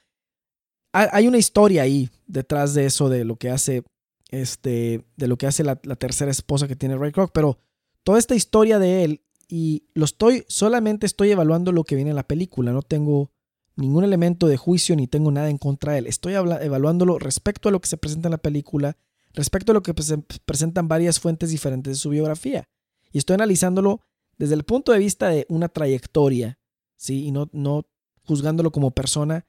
Hay 0.96 1.28
una 1.28 1.40
historia 1.40 1.82
ahí 1.82 2.12
detrás 2.28 2.76
de 2.76 2.86
eso, 2.86 3.10
de 3.10 3.26
lo 3.26 3.36
que 3.38 3.50
hace, 3.50 3.84
este, 4.30 5.04
de 5.18 5.28
lo 5.28 5.40
que 5.40 5.48
hace 5.48 5.64
la, 5.64 5.76
tercera 5.76 6.30
esposa 6.30 6.68
que 6.68 6.76
tiene 6.76 6.96
Ray 6.96 7.12
Kroc, 7.12 7.32
pero 7.34 7.58
toda 8.04 8.20
esta 8.20 8.36
historia 8.36 8.78
de 8.78 9.04
él 9.04 9.24
y 9.48 9.88
lo 9.96 10.06
estoy, 10.06 10.46
solamente 10.48 11.08
estoy 11.08 11.32
evaluando 11.32 11.72
lo 11.72 11.84
que 11.84 11.96
viene 11.96 12.12
en 12.12 12.16
la 12.16 12.28
película, 12.28 12.72
no 12.74 12.84
tengo 12.84 13.32
ningún 13.76 14.04
elemento 14.04 14.48
de 14.48 14.58
juicio 14.58 14.96
ni 14.96 15.08
tengo 15.08 15.32
nada 15.32 15.50
en 15.50 15.58
contra 15.58 15.94
de 15.94 16.00
él. 16.00 16.08
Estoy 16.08 16.34
evaluándolo 16.34 17.20
respecto 17.20 17.70
a 17.70 17.72
lo 17.72 17.82
que 17.82 17.88
se 17.88 17.98
presenta 17.98 18.28
en 18.28 18.32
la 18.32 18.38
película, 18.38 18.98
respecto 19.34 19.72
a 19.72 19.76
lo 19.76 19.84
que 19.84 19.94
se 20.02 20.18
presentan 20.46 20.88
varias 20.88 21.20
fuentes 21.20 21.50
diferentes 21.50 21.94
de 21.94 22.00
su 22.00 22.10
biografía. 22.10 22.68
Y 23.12 23.18
estoy 23.18 23.36
analizándolo 23.36 24.02
desde 24.38 24.56
el 24.56 24.64
punto 24.64 24.92
de 24.92 25.00
vista 25.00 25.30
de 25.30 25.46
una 25.50 25.70
trayectoria, 25.70 26.60
¿sí? 26.98 27.26
Y 27.26 27.32
no, 27.32 27.50
no 27.52 27.86
juzgándolo 28.24 28.72
como 28.72 28.92
persona. 28.92 29.46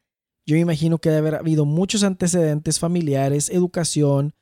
Yo 0.47 0.55
me 0.55 0.61
imagino 0.61 0.99
que 0.99 1.09
debe 1.11 1.29
haber 1.29 1.41
habido 1.41 1.65
muchos 1.65 2.03
antecedentes 2.03 2.79
familiares, 2.79 3.49
educación, 3.51 4.35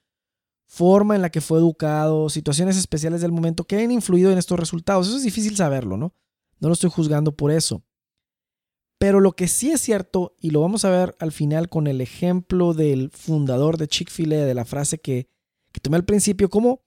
forma 0.66 1.14
en 1.14 1.22
la 1.22 1.30
que 1.30 1.40
fue 1.40 1.58
educado, 1.58 2.28
situaciones 2.30 2.76
especiales 2.76 3.20
del 3.20 3.30
momento 3.30 3.64
que 3.64 3.78
han 3.78 3.90
influido 3.90 4.32
en 4.32 4.38
estos 4.38 4.58
resultados. 4.58 5.06
Eso 5.06 5.18
es 5.18 5.22
difícil 5.22 5.54
saberlo, 5.54 5.96
¿no? 5.96 6.14
No 6.60 6.68
lo 6.68 6.74
estoy 6.74 6.90
juzgando 6.90 7.36
por 7.36 7.50
eso. 7.50 7.82
Pero 9.02 9.18
lo 9.18 9.32
que 9.32 9.48
sí 9.48 9.72
es 9.72 9.80
cierto, 9.80 10.36
y 10.38 10.50
lo 10.50 10.60
vamos 10.60 10.84
a 10.84 10.90
ver 10.90 11.16
al 11.18 11.32
final 11.32 11.68
con 11.68 11.88
el 11.88 12.00
ejemplo 12.00 12.72
del 12.72 13.10
fundador 13.10 13.76
de 13.76 13.88
Chick-fil-A, 13.88 14.44
de 14.44 14.54
la 14.54 14.64
frase 14.64 14.98
que, 14.98 15.28
que 15.72 15.80
tomé 15.80 15.96
al 15.96 16.04
principio, 16.04 16.48
como 16.48 16.84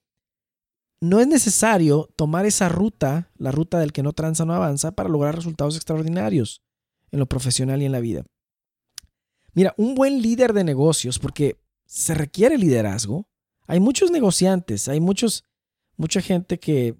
no 0.98 1.20
es 1.20 1.26
necesario 1.26 2.08
tomar 2.16 2.46
esa 2.46 2.70
ruta, 2.70 3.30
la 3.36 3.52
ruta 3.52 3.78
del 3.78 3.92
que 3.92 4.02
no 4.02 4.14
tranza 4.14 4.46
no 4.46 4.54
avanza, 4.54 4.92
para 4.92 5.10
lograr 5.10 5.36
resultados 5.36 5.76
extraordinarios 5.76 6.62
en 7.10 7.18
lo 7.18 7.26
profesional 7.26 7.82
y 7.82 7.84
en 7.84 7.92
la 7.92 8.00
vida. 8.00 8.24
Mira, 9.52 9.74
un 9.76 9.94
buen 9.94 10.22
líder 10.22 10.54
de 10.54 10.64
negocios, 10.64 11.18
porque 11.18 11.58
se 11.84 12.14
requiere 12.14 12.56
liderazgo, 12.56 13.28
hay 13.66 13.78
muchos 13.78 14.10
negociantes, 14.10 14.88
hay 14.88 15.00
muchos, 15.00 15.44
mucha 15.98 16.22
gente 16.22 16.58
que 16.58 16.96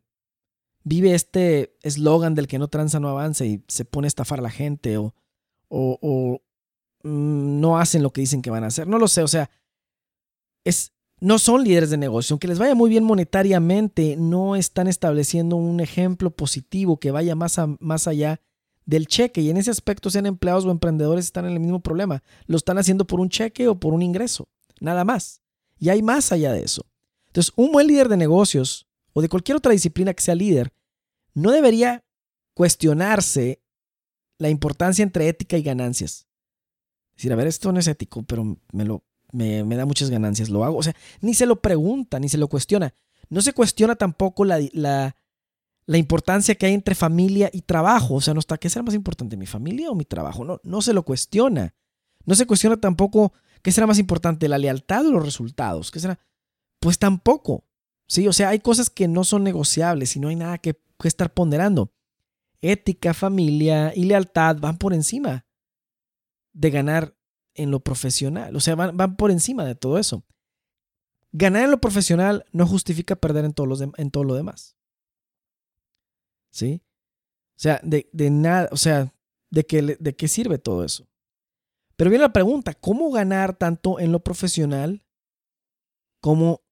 vive 0.87 1.15
este 1.15 1.77
eslogan 1.83 2.37
del 2.37 2.47
que 2.47 2.61
no 2.61 2.69
tranza 2.69 3.01
no 3.01 3.09
avanza 3.09 3.45
y 3.45 3.61
se 3.67 3.85
pone 3.85 4.07
a 4.07 4.09
estafar 4.09 4.39
a 4.39 4.43
la 4.43 4.51
gente 4.51 4.97
o, 4.99 5.15
o, 5.69 6.41
mm, 7.03 7.61
no 7.61 7.79
hacen 7.81 8.05
lo 8.05 8.13
que 8.13 8.21
dicen 8.21 8.41
que 8.41 8.51
van 8.51 8.63
a 8.63 8.69
hacer. 8.69 8.87
No 8.87 8.99
lo 8.99 9.09
sé, 9.09 9.25
o 9.25 9.29
sea, 9.29 9.51
es, 10.63 10.93
no 11.19 11.41
son 11.41 11.65
líderes 11.65 11.91
de 11.91 11.97
negocio, 11.97 12.35
aunque 12.35 12.47
les 12.47 12.61
vaya 12.61 12.77
muy 12.77 12.89
bien 12.89 13.03
monetariamente, 13.03 14.15
no 14.17 14.55
están 14.55 14.87
estableciendo 14.87 15.57
un 15.57 15.81
ejemplo 15.81 16.31
positivo 16.31 17.01
que 17.01 17.11
vaya 17.11 17.35
más, 17.35 17.61
más 17.81 18.07
allá 18.07 18.41
del 18.85 19.09
cheque. 19.09 19.41
Y 19.41 19.51
en 19.51 19.57
ese 19.57 19.73
aspecto, 19.73 20.09
sean 20.09 20.27
empleados 20.27 20.67
o 20.67 20.71
emprendedores, 20.71 21.25
están 21.25 21.47
en 21.47 21.55
el 21.55 21.61
mismo 21.61 21.81
problema. 21.81 22.23
Lo 22.47 22.57
están 22.57 22.79
haciendo 22.79 23.09
por 23.09 23.19
un 23.19 23.29
cheque 23.29 23.67
o 23.67 23.81
por 23.81 23.93
un 23.93 24.03
ingreso, 24.03 24.47
nada 24.79 25.05
más. 25.05 25.43
Y 25.81 25.89
hay 25.89 26.01
más 26.01 26.31
allá 26.31 26.53
de 26.53 26.63
eso. 26.63 26.87
Entonces, 27.27 27.53
un 27.57 27.73
buen 27.73 27.89
líder 27.89 28.09
de 28.09 28.17
negocios 28.17 28.87
o 29.13 29.21
de 29.21 29.29
cualquier 29.29 29.57
otra 29.57 29.73
disciplina 29.73 30.15
que 30.15 30.23
sea 30.23 30.37
líder, 30.37 30.73
no 31.37 31.53
debería 31.53 32.03
cuestionarse 32.55 33.63
la 34.39 34.49
importancia 34.49 35.03
entre 35.03 35.29
ética 35.29 35.59
y 35.59 35.63
ganancias. 35.63 36.27
Es 37.11 37.17
decir, 37.19 37.33
a 37.33 37.37
ver, 37.37 37.47
esto 37.47 37.71
no 37.73 37.79
es 37.79 37.87
ético, 37.87 38.23
pero 38.23 38.59
me, 38.73 38.85
lo, 38.85 39.05
me, 39.33 39.63
da 39.77 39.85
muchas 39.85 40.09
ganancias, 40.09 40.49
lo 40.49 40.65
hago. 40.65 40.79
O 40.79 40.83
sea, 40.83 40.97
ni 41.21 41.35
se 41.35 41.45
lo 41.45 41.61
pregunta, 41.61 42.19
ni 42.19 42.31
se 42.31 42.39
lo 42.39 42.49
cuestiona. 42.49 42.95
No 43.29 43.43
se 43.43 43.53
cuestiona 43.53 43.97
tampoco 43.97 44.47
la, 44.47 44.59
la, 44.73 45.15
la 45.85 45.99
importancia 45.99 46.55
que 46.55 46.67
hay 46.67 46.73
entre 46.73 46.95
familia 46.95 47.51
y 47.53 47.61
trabajo. 47.61 48.15
O 48.15 48.21
sea, 48.23 48.33
no 48.33 48.41
está, 48.41 48.57
¿qué 48.57 48.71
será 48.71 48.83
más 48.83 48.95
importante, 48.95 49.37
mi 49.37 49.47
familia 49.47 49.91
o 49.91 49.95
mi 49.95 50.07
trabajo? 50.07 50.43
No, 50.43 50.59
no 50.65 50.81
se 50.81 50.95
lo 50.95 51.03
cuestiona. 51.03 51.75
No 52.25 52.35
se 52.35 52.47
cuestiona 52.47 52.79
tampoco 52.79 53.35
qué 53.61 53.73
será 53.73 53.87
más 53.87 53.99
importante, 53.99 54.49
la 54.49 54.57
lealtad 54.59 55.07
o 55.07 55.13
los 55.13 55.25
resultados. 55.25 55.91
¿Qué 55.91 56.01
será? 56.01 56.19
Pues 56.81 56.99
tampoco. 56.99 57.65
Sí, 58.09 58.27
o 58.27 58.33
sea, 58.33 58.49
hay 58.49 58.61
cosas 58.61 58.89
que 58.89 59.07
no 59.07 59.23
son 59.23 59.45
negociables 59.45 60.17
y 60.17 60.21
no 60.21 60.29
hay 60.29 60.37
nada 60.37 60.57
que, 60.57 60.81
que 61.03 61.09
estar 61.09 61.33
ponderando. 61.33 61.93
Ética, 62.61 63.15
familia 63.15 63.93
y 63.95 64.05
lealtad 64.05 64.57
van 64.59 64.79
por 64.79 64.95
encima 64.95 65.47
de 66.53 66.71
ganar 66.71 67.17
en 67.55 67.71
lo 67.71 67.81
profesional. 67.81 68.57
O 68.57 68.61
sea, 68.61 68.75
van, 68.75 68.97
van 68.97 69.17
por 69.17 69.31
encima 69.31 69.65
de 69.65 69.75
todo 69.75 69.99
eso. 69.99 70.25
Ganar 71.33 71.65
en 71.65 71.71
lo 71.71 71.81
profesional 71.81 72.47
no 72.53 72.67
justifica 72.67 73.17
perder 73.17 73.45
en, 73.45 73.55
los 73.57 73.81
en 73.81 74.11
todo 74.11 74.25
lo 74.25 74.35
demás. 74.35 74.77
¿Sí? 76.51 76.83
O 77.57 77.59
sea, 77.59 77.81
de, 77.83 78.09
de 78.13 78.31
nada, 78.31 78.69
o 78.73 78.77
sea, 78.77 79.13
¿de 79.51 79.97
¿de 79.99 80.17
qué 80.17 80.29
sirve 80.29 80.59
todo 80.59 80.85
eso? 80.85 81.07
Pero 81.97 82.11
viene 82.11 82.25
la 82.25 82.33
pregunta, 82.33 82.75
¿cómo 82.75 83.11
ganar 83.11 83.57
tanto 83.57 83.99
en 83.99 84.13
lo 84.13 84.21
profesional 84.23 85.07
como 86.21 86.63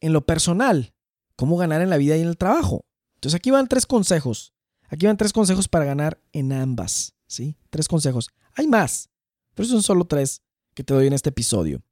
en 0.00 0.12
lo 0.12 0.24
personal? 0.24 0.94
¿Cómo 1.36 1.56
ganar 1.56 1.82
en 1.82 1.90
la 1.90 1.96
vida 1.96 2.16
y 2.16 2.20
en 2.20 2.28
el 2.28 2.36
trabajo? 2.36 2.84
Entonces 3.18 3.36
aquí 3.36 3.50
van 3.50 3.66
tres 3.66 3.84
consejos. 3.84 4.54
Aquí 4.88 5.06
van 5.06 5.16
tres 5.16 5.32
consejos 5.32 5.66
para 5.66 5.84
ganar 5.84 6.22
en 6.32 6.52
ambas. 6.52 7.14
¿Sí? 7.26 7.56
Tres 7.68 7.88
consejos. 7.88 8.30
Hay 8.54 8.68
más, 8.68 9.10
pero 9.54 9.68
son 9.68 9.82
solo 9.82 10.06
tres 10.06 10.42
que 10.74 10.84
te 10.84 10.94
doy 10.94 11.08
en 11.08 11.12
este 11.12 11.30
episodio. 11.30 11.82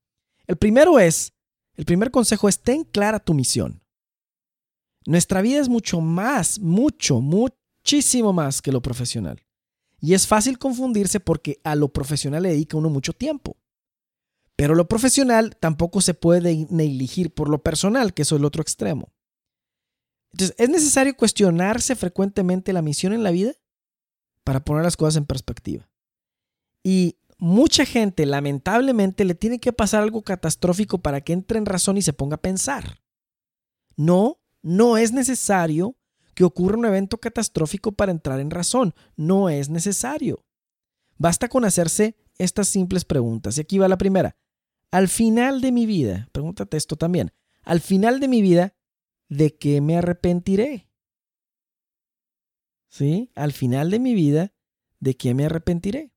El 0.46 0.56
primero 0.56 1.00
es, 1.00 1.32
el 1.74 1.84
primer 1.84 2.12
consejo 2.12 2.48
es, 2.48 2.60
ten 2.62 2.84
clara 2.84 3.18
tu 3.18 3.34
misión. 3.34 3.82
Nuestra 5.04 5.42
vida 5.42 5.60
es 5.60 5.68
mucho 5.68 6.00
más, 6.00 6.60
mucho, 6.60 7.20
muchísimo 7.20 8.32
más 8.32 8.62
que 8.62 8.70
lo 8.70 8.80
profesional. 8.80 9.44
Y 10.00 10.14
es 10.14 10.28
fácil 10.28 10.58
confundirse 10.58 11.18
porque 11.18 11.60
a 11.64 11.74
lo 11.74 11.92
profesional 11.92 12.44
le 12.44 12.50
dedica 12.50 12.76
uno 12.76 12.88
mucho 12.88 13.12
tiempo. 13.12 13.56
Pero 14.54 14.76
lo 14.76 14.86
profesional 14.86 15.56
tampoco 15.58 16.00
se 16.00 16.14
puede 16.14 16.66
negligir 16.70 17.34
por 17.34 17.48
lo 17.48 17.62
personal, 17.62 18.14
que 18.14 18.22
eso 18.22 18.36
es 18.36 18.38
el 18.38 18.44
otro 18.44 18.62
extremo. 18.62 19.12
Entonces, 20.32 20.56
¿es 20.58 20.68
necesario 20.68 21.16
cuestionarse 21.16 21.96
frecuentemente 21.96 22.72
la 22.72 22.82
misión 22.82 23.12
en 23.12 23.22
la 23.22 23.30
vida? 23.30 23.52
Para 24.44 24.64
poner 24.64 24.84
las 24.84 24.96
cosas 24.96 25.16
en 25.16 25.26
perspectiva. 25.26 25.88
Y 26.82 27.18
mucha 27.38 27.84
gente, 27.84 28.26
lamentablemente, 28.26 29.24
le 29.24 29.34
tiene 29.34 29.58
que 29.58 29.72
pasar 29.72 30.02
algo 30.02 30.22
catastrófico 30.22 30.98
para 30.98 31.20
que 31.20 31.32
entre 31.32 31.58
en 31.58 31.66
razón 31.66 31.96
y 31.96 32.02
se 32.02 32.12
ponga 32.12 32.36
a 32.36 32.42
pensar. 32.42 33.00
No 33.96 34.40
no 34.66 34.96
es 34.96 35.12
necesario 35.12 35.96
que 36.34 36.42
ocurra 36.42 36.76
un 36.76 36.86
evento 36.86 37.18
catastrófico 37.18 37.92
para 37.92 38.10
entrar 38.10 38.40
en 38.40 38.50
razón. 38.50 38.94
No 39.14 39.48
es 39.48 39.68
necesario. 39.68 40.44
Basta 41.18 41.48
con 41.48 41.64
hacerse 41.64 42.16
estas 42.36 42.66
simples 42.66 43.04
preguntas. 43.04 43.56
Y 43.56 43.60
aquí 43.60 43.78
va 43.78 43.86
la 43.86 43.96
primera. 43.96 44.36
Al 44.90 45.06
final 45.06 45.60
de 45.60 45.70
mi 45.70 45.86
vida, 45.86 46.28
pregúntate 46.32 46.76
esto 46.76 46.96
también, 46.96 47.32
al 47.62 47.80
final 47.80 48.18
de 48.18 48.26
mi 48.26 48.42
vida, 48.42 48.74
¿de 49.28 49.56
qué 49.56 49.80
me 49.80 49.96
arrepentiré? 49.96 50.88
¿Sí? 52.88 53.30
Al 53.34 53.52
final 53.52 53.90
de 53.90 53.98
mi 53.98 54.14
vida, 54.14 54.54
¿de 55.00 55.16
qué 55.16 55.34
me 55.34 55.44
arrepentiré? 55.44 56.12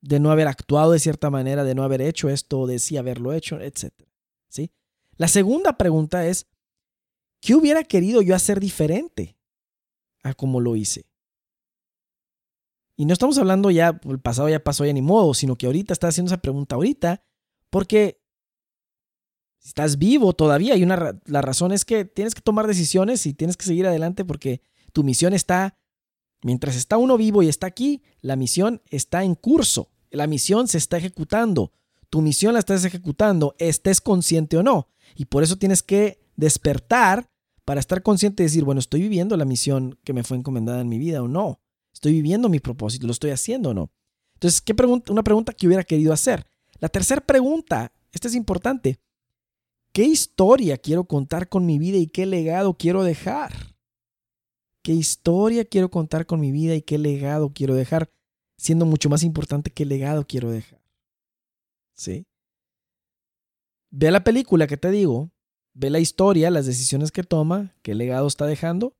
De 0.00 0.20
no 0.20 0.30
haber 0.30 0.48
actuado 0.48 0.92
de 0.92 0.98
cierta 0.98 1.30
manera, 1.30 1.64
de 1.64 1.74
no 1.74 1.82
haber 1.82 2.02
hecho 2.02 2.28
esto, 2.28 2.66
de 2.66 2.78
sí 2.78 2.96
haberlo 2.96 3.32
hecho, 3.32 3.60
etc. 3.60 3.92
¿Sí? 4.48 4.72
La 5.16 5.28
segunda 5.28 5.76
pregunta 5.76 6.26
es, 6.26 6.46
¿qué 7.40 7.54
hubiera 7.54 7.82
querido 7.84 8.22
yo 8.22 8.34
hacer 8.34 8.60
diferente 8.60 9.38
a 10.22 10.34
como 10.34 10.60
lo 10.60 10.76
hice? 10.76 11.06
Y 12.96 13.04
no 13.04 13.12
estamos 13.12 13.38
hablando 13.38 13.70
ya, 13.70 14.00
el 14.04 14.18
pasado 14.18 14.48
ya 14.48 14.62
pasó 14.62 14.84
ya 14.84 14.92
ni 14.92 15.02
modo, 15.02 15.32
sino 15.32 15.56
que 15.56 15.66
ahorita 15.66 15.92
estás 15.92 16.14
haciendo 16.14 16.30
esa 16.30 16.42
pregunta 16.42 16.74
ahorita, 16.74 17.22
porque 17.70 18.17
estás 19.64 19.98
vivo 19.98 20.32
todavía 20.32 20.76
y 20.76 20.82
una, 20.82 21.20
la 21.24 21.42
razón 21.42 21.72
es 21.72 21.84
que 21.84 22.04
tienes 22.04 22.34
que 22.34 22.40
tomar 22.40 22.66
decisiones 22.66 23.26
y 23.26 23.34
tienes 23.34 23.56
que 23.56 23.66
seguir 23.66 23.86
adelante 23.86 24.24
porque 24.24 24.62
tu 24.92 25.04
misión 25.04 25.34
está, 25.34 25.76
mientras 26.42 26.76
está 26.76 26.96
uno 26.96 27.16
vivo 27.16 27.42
y 27.42 27.48
está 27.48 27.66
aquí, 27.66 28.02
la 28.20 28.36
misión 28.36 28.82
está 28.90 29.24
en 29.24 29.34
curso, 29.34 29.90
la 30.10 30.26
misión 30.26 30.68
se 30.68 30.78
está 30.78 30.96
ejecutando, 30.96 31.72
tu 32.10 32.22
misión 32.22 32.54
la 32.54 32.60
estás 32.60 32.84
ejecutando, 32.84 33.54
estés 33.58 34.00
consciente 34.00 34.56
o 34.56 34.62
no. 34.62 34.88
Y 35.14 35.26
por 35.26 35.42
eso 35.42 35.56
tienes 35.56 35.82
que 35.82 36.20
despertar 36.36 37.30
para 37.64 37.80
estar 37.80 38.02
consciente 38.02 38.42
y 38.42 38.46
decir, 38.46 38.64
bueno, 38.64 38.78
estoy 38.78 39.02
viviendo 39.02 39.36
la 39.36 39.44
misión 39.44 39.98
que 40.04 40.14
me 40.14 40.24
fue 40.24 40.38
encomendada 40.38 40.80
en 40.80 40.88
mi 40.88 40.98
vida 40.98 41.22
o 41.22 41.28
no. 41.28 41.60
Estoy 41.92 42.12
viviendo 42.12 42.48
mi 42.48 42.60
propósito, 42.60 43.06
lo 43.06 43.12
estoy 43.12 43.30
haciendo 43.30 43.70
o 43.70 43.74
no. 43.74 43.90
Entonces, 44.34 44.60
¿qué 44.60 44.74
pregunta? 44.74 45.12
Una 45.12 45.22
pregunta 45.22 45.52
que 45.52 45.66
hubiera 45.66 45.84
querido 45.84 46.12
hacer. 46.12 46.46
La 46.78 46.88
tercera 46.88 47.20
pregunta, 47.20 47.92
esta 48.12 48.28
es 48.28 48.34
importante. 48.34 49.00
¿Qué 49.98 50.04
historia 50.04 50.78
quiero 50.78 51.08
contar 51.08 51.48
con 51.48 51.66
mi 51.66 51.76
vida 51.76 51.96
y 51.96 52.06
qué 52.06 52.24
legado 52.24 52.74
quiero 52.74 53.02
dejar? 53.02 53.74
¿Qué 54.84 54.92
historia 54.92 55.64
quiero 55.64 55.90
contar 55.90 56.24
con 56.24 56.38
mi 56.38 56.52
vida 56.52 56.76
y 56.76 56.82
qué 56.82 56.98
legado 56.98 57.52
quiero 57.52 57.74
dejar? 57.74 58.08
Siendo 58.56 58.86
mucho 58.86 59.08
más 59.08 59.24
importante 59.24 59.72
qué 59.72 59.84
legado 59.84 60.24
quiero 60.24 60.52
dejar. 60.52 60.80
¿Sí? 61.96 62.28
Ve 63.90 64.12
la 64.12 64.22
película 64.22 64.68
que 64.68 64.76
te 64.76 64.92
digo, 64.92 65.32
ve 65.74 65.90
la 65.90 65.98
historia, 65.98 66.52
las 66.52 66.66
decisiones 66.66 67.10
que 67.10 67.24
toma, 67.24 67.74
qué 67.82 67.96
legado 67.96 68.28
está 68.28 68.46
dejando. 68.46 68.94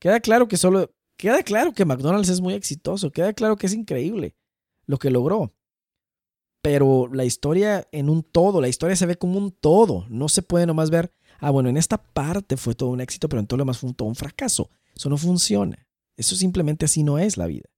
Queda 0.00 0.20
claro 0.20 0.48
que 0.48 0.58
solo, 0.58 0.94
queda 1.16 1.42
claro 1.42 1.72
que 1.72 1.86
McDonald's 1.86 2.28
es 2.28 2.42
muy 2.42 2.52
exitoso, 2.52 3.10
queda 3.10 3.32
claro 3.32 3.56
que 3.56 3.68
es 3.68 3.72
increíble 3.72 4.36
lo 4.84 4.98
que 4.98 5.08
logró. 5.08 5.53
Pero 6.64 7.10
la 7.12 7.26
historia 7.26 7.86
en 7.92 8.08
un 8.08 8.22
todo, 8.22 8.62
la 8.62 8.68
historia 8.68 8.96
se 8.96 9.04
ve 9.04 9.16
como 9.16 9.36
un 9.36 9.50
todo, 9.50 10.06
no 10.08 10.30
se 10.30 10.40
puede 10.40 10.64
nomás 10.64 10.88
ver, 10.88 11.12
ah, 11.40 11.50
bueno, 11.50 11.68
en 11.68 11.76
esta 11.76 11.98
parte 11.98 12.56
fue 12.56 12.74
todo 12.74 12.88
un 12.88 13.02
éxito, 13.02 13.28
pero 13.28 13.40
en 13.40 13.46
todo 13.46 13.58
lo 13.58 13.64
demás 13.64 13.76
fue 13.76 13.90
un, 13.90 13.94
todo 13.94 14.08
un 14.08 14.14
fracaso. 14.14 14.70
Eso 14.96 15.10
no 15.10 15.18
funciona. 15.18 15.86
Eso 16.16 16.34
simplemente 16.34 16.86
así 16.86 17.02
no 17.02 17.18
es 17.18 17.36
la 17.36 17.44
vida. 17.48 17.68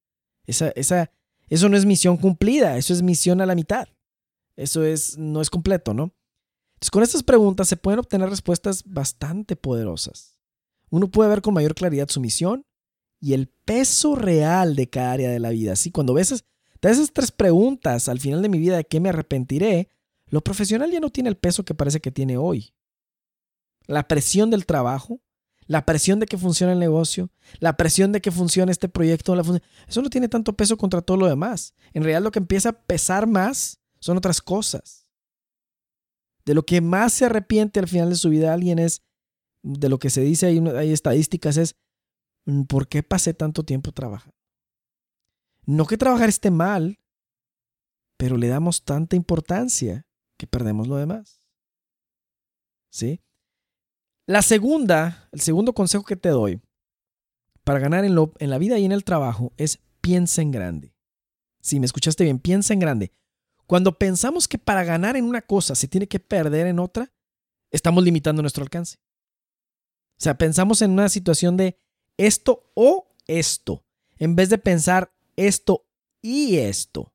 Esa, 0.46 0.68
esa, 0.76 1.10
eso 1.48 1.68
no 1.68 1.76
es 1.76 1.84
misión 1.84 2.16
cumplida, 2.16 2.76
eso 2.76 2.92
es 2.92 3.02
misión 3.02 3.40
a 3.40 3.46
la 3.46 3.56
mitad. 3.56 3.88
Eso 4.54 4.84
es, 4.84 5.18
no 5.18 5.40
es 5.40 5.50
completo, 5.50 5.92
¿no? 5.92 6.14
Entonces, 6.74 6.90
con 6.92 7.02
estas 7.02 7.24
preguntas 7.24 7.66
se 7.66 7.76
pueden 7.76 7.98
obtener 7.98 8.30
respuestas 8.30 8.84
bastante 8.86 9.56
poderosas. 9.56 10.38
Uno 10.90 11.10
puede 11.10 11.28
ver 11.28 11.42
con 11.42 11.54
mayor 11.54 11.74
claridad 11.74 12.08
su 12.08 12.20
misión 12.20 12.64
y 13.20 13.32
el 13.32 13.48
peso 13.48 14.14
real 14.14 14.76
de 14.76 14.88
cada 14.88 15.10
área 15.10 15.30
de 15.30 15.40
la 15.40 15.50
vida. 15.50 15.72
Así, 15.72 15.90
cuando 15.90 16.14
ves 16.14 16.44
esas 16.82 17.12
tres 17.12 17.32
preguntas 17.32 18.08
al 18.08 18.20
final 18.20 18.42
de 18.42 18.48
mi 18.48 18.58
vida 18.58 18.76
de 18.76 18.84
qué 18.84 19.00
me 19.00 19.08
arrepentiré, 19.08 19.90
lo 20.28 20.42
profesional 20.42 20.90
ya 20.90 21.00
no 21.00 21.10
tiene 21.10 21.28
el 21.28 21.36
peso 21.36 21.64
que 21.64 21.74
parece 21.74 22.00
que 22.00 22.10
tiene 22.10 22.36
hoy. 22.36 22.74
La 23.86 24.08
presión 24.08 24.50
del 24.50 24.66
trabajo, 24.66 25.20
la 25.66 25.86
presión 25.86 26.20
de 26.20 26.26
que 26.26 26.38
funcione 26.38 26.72
el 26.72 26.78
negocio, 26.78 27.30
la 27.58 27.76
presión 27.76 28.12
de 28.12 28.20
que 28.20 28.30
funcione 28.30 28.72
este 28.72 28.88
proyecto, 28.88 29.34
eso 29.88 30.02
no 30.02 30.10
tiene 30.10 30.28
tanto 30.28 30.54
peso 30.54 30.76
contra 30.76 31.02
todo 31.02 31.16
lo 31.16 31.26
demás. 31.26 31.74
En 31.92 32.02
realidad 32.02 32.22
lo 32.22 32.32
que 32.32 32.38
empieza 32.38 32.70
a 32.70 32.80
pesar 32.80 33.26
más 33.26 33.80
son 34.00 34.16
otras 34.16 34.40
cosas. 34.40 35.08
De 36.44 36.54
lo 36.54 36.64
que 36.64 36.80
más 36.80 37.12
se 37.12 37.24
arrepiente 37.24 37.80
al 37.80 37.88
final 37.88 38.10
de 38.10 38.16
su 38.16 38.28
vida 38.28 38.52
alguien 38.52 38.78
es, 38.78 39.02
de 39.62 39.88
lo 39.88 39.98
que 39.98 40.10
se 40.10 40.20
dice, 40.20 40.46
hay, 40.46 40.58
hay 40.58 40.92
estadísticas, 40.92 41.56
es, 41.56 41.74
mm, 42.44 42.62
¿por 42.62 42.86
qué 42.86 43.02
pasé 43.02 43.34
tanto 43.34 43.64
tiempo 43.64 43.90
trabajando? 43.90 44.35
No 45.66 45.86
que 45.86 45.98
trabajar 45.98 46.28
esté 46.28 46.50
mal, 46.50 46.98
pero 48.16 48.36
le 48.36 48.48
damos 48.48 48.84
tanta 48.84 49.16
importancia 49.16 50.06
que 50.38 50.46
perdemos 50.46 50.88
lo 50.88 50.96
demás. 50.96 51.40
¿Sí? 52.90 53.20
La 54.26 54.42
segunda, 54.42 55.28
el 55.32 55.40
segundo 55.40 55.74
consejo 55.74 56.04
que 56.04 56.16
te 56.16 56.30
doy 56.30 56.60
para 57.64 57.80
ganar 57.80 58.04
en, 58.04 58.14
lo, 58.14 58.32
en 58.38 58.50
la 58.50 58.58
vida 58.58 58.78
y 58.78 58.84
en 58.84 58.92
el 58.92 59.04
trabajo 59.04 59.52
es 59.56 59.80
piensa 60.00 60.40
en 60.40 60.52
grande. 60.52 60.94
Si 61.60 61.80
me 61.80 61.86
escuchaste 61.86 62.24
bien, 62.24 62.38
piensa 62.38 62.72
en 62.72 62.78
grande. 62.78 63.12
Cuando 63.66 63.98
pensamos 63.98 64.46
que 64.46 64.58
para 64.58 64.84
ganar 64.84 65.16
en 65.16 65.24
una 65.24 65.42
cosa 65.42 65.74
se 65.74 65.88
tiene 65.88 66.06
que 66.06 66.20
perder 66.20 66.68
en 66.68 66.78
otra, 66.78 67.12
estamos 67.72 68.04
limitando 68.04 68.40
nuestro 68.40 68.62
alcance. 68.62 68.98
O 70.18 70.22
sea, 70.22 70.38
pensamos 70.38 70.80
en 70.80 70.92
una 70.92 71.08
situación 71.08 71.56
de 71.56 71.78
esto 72.16 72.70
o 72.74 73.08
esto, 73.26 73.84
en 74.16 74.36
vez 74.36 74.48
de 74.48 74.58
pensar 74.58 75.12
esto 75.36 75.86
y 76.22 76.56
esto. 76.56 77.12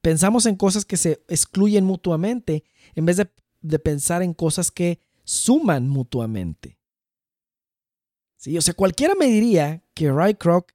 Pensamos 0.00 0.46
en 0.46 0.56
cosas 0.56 0.84
que 0.84 0.96
se 0.96 1.24
excluyen 1.28 1.84
mutuamente 1.84 2.64
en 2.94 3.04
vez 3.04 3.16
de, 3.16 3.30
de 3.60 3.78
pensar 3.78 4.22
en 4.22 4.32
cosas 4.32 4.70
que 4.70 5.00
suman 5.24 5.88
mutuamente. 5.88 6.78
Sí, 8.36 8.56
o 8.56 8.62
sea, 8.62 8.72
cualquiera 8.72 9.14
me 9.14 9.26
diría 9.26 9.84
que 9.94 10.10
Ray 10.10 10.34
Kroc 10.34 10.72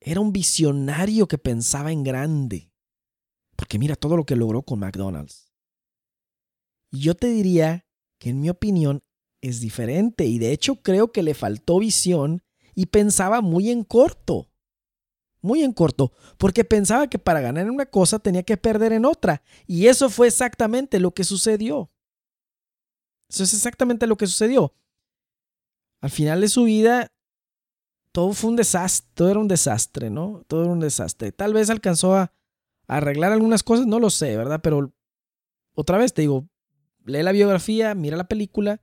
era 0.00 0.20
un 0.20 0.32
visionario 0.32 1.28
que 1.28 1.36
pensaba 1.36 1.92
en 1.92 2.02
grande. 2.02 2.72
Porque 3.56 3.78
mira 3.78 3.96
todo 3.96 4.16
lo 4.16 4.24
que 4.24 4.36
logró 4.36 4.62
con 4.62 4.78
McDonald's. 4.78 5.52
Y 6.90 7.00
yo 7.00 7.14
te 7.14 7.28
diría 7.28 7.86
que 8.18 8.30
en 8.30 8.40
mi 8.40 8.48
opinión 8.48 9.02
es 9.42 9.60
diferente 9.60 10.24
y 10.24 10.38
de 10.38 10.52
hecho 10.52 10.76
creo 10.76 11.12
que 11.12 11.22
le 11.22 11.34
faltó 11.34 11.78
visión 11.78 12.42
y 12.74 12.86
pensaba 12.86 13.40
muy 13.40 13.70
en 13.70 13.84
corto. 13.84 14.50
Muy 15.46 15.62
en 15.62 15.72
corto, 15.72 16.12
porque 16.38 16.64
pensaba 16.64 17.06
que 17.06 17.20
para 17.20 17.40
ganar 17.40 17.66
en 17.66 17.70
una 17.70 17.86
cosa 17.86 18.18
tenía 18.18 18.42
que 18.42 18.56
perder 18.56 18.92
en 18.92 19.04
otra. 19.04 19.44
Y 19.64 19.86
eso 19.86 20.10
fue 20.10 20.26
exactamente 20.26 20.98
lo 20.98 21.12
que 21.12 21.22
sucedió. 21.22 21.88
Eso 23.28 23.44
es 23.44 23.54
exactamente 23.54 24.08
lo 24.08 24.16
que 24.16 24.26
sucedió. 24.26 24.74
Al 26.00 26.10
final 26.10 26.40
de 26.40 26.48
su 26.48 26.64
vida, 26.64 27.12
todo 28.10 28.32
fue 28.32 28.50
un 28.50 28.56
desastre, 28.56 29.08
todo 29.14 29.30
era 29.30 29.38
un 29.38 29.46
desastre, 29.46 30.10
¿no? 30.10 30.42
Todo 30.48 30.64
era 30.64 30.72
un 30.72 30.80
desastre. 30.80 31.30
Tal 31.30 31.54
vez 31.54 31.70
alcanzó 31.70 32.16
a, 32.16 32.32
arreglar 32.88 33.30
algunas 33.30 33.62
cosas, 33.62 33.86
no 33.86 34.00
lo 34.00 34.10
sé, 34.10 34.36
¿verdad? 34.36 34.60
Pero 34.64 34.92
otra 35.74 35.96
vez 35.96 36.12
te 36.12 36.22
digo, 36.22 36.48
lee 37.04 37.22
la 37.22 37.30
biografía, 37.30 37.94
mira 37.94 38.16
la 38.16 38.26
película, 38.26 38.82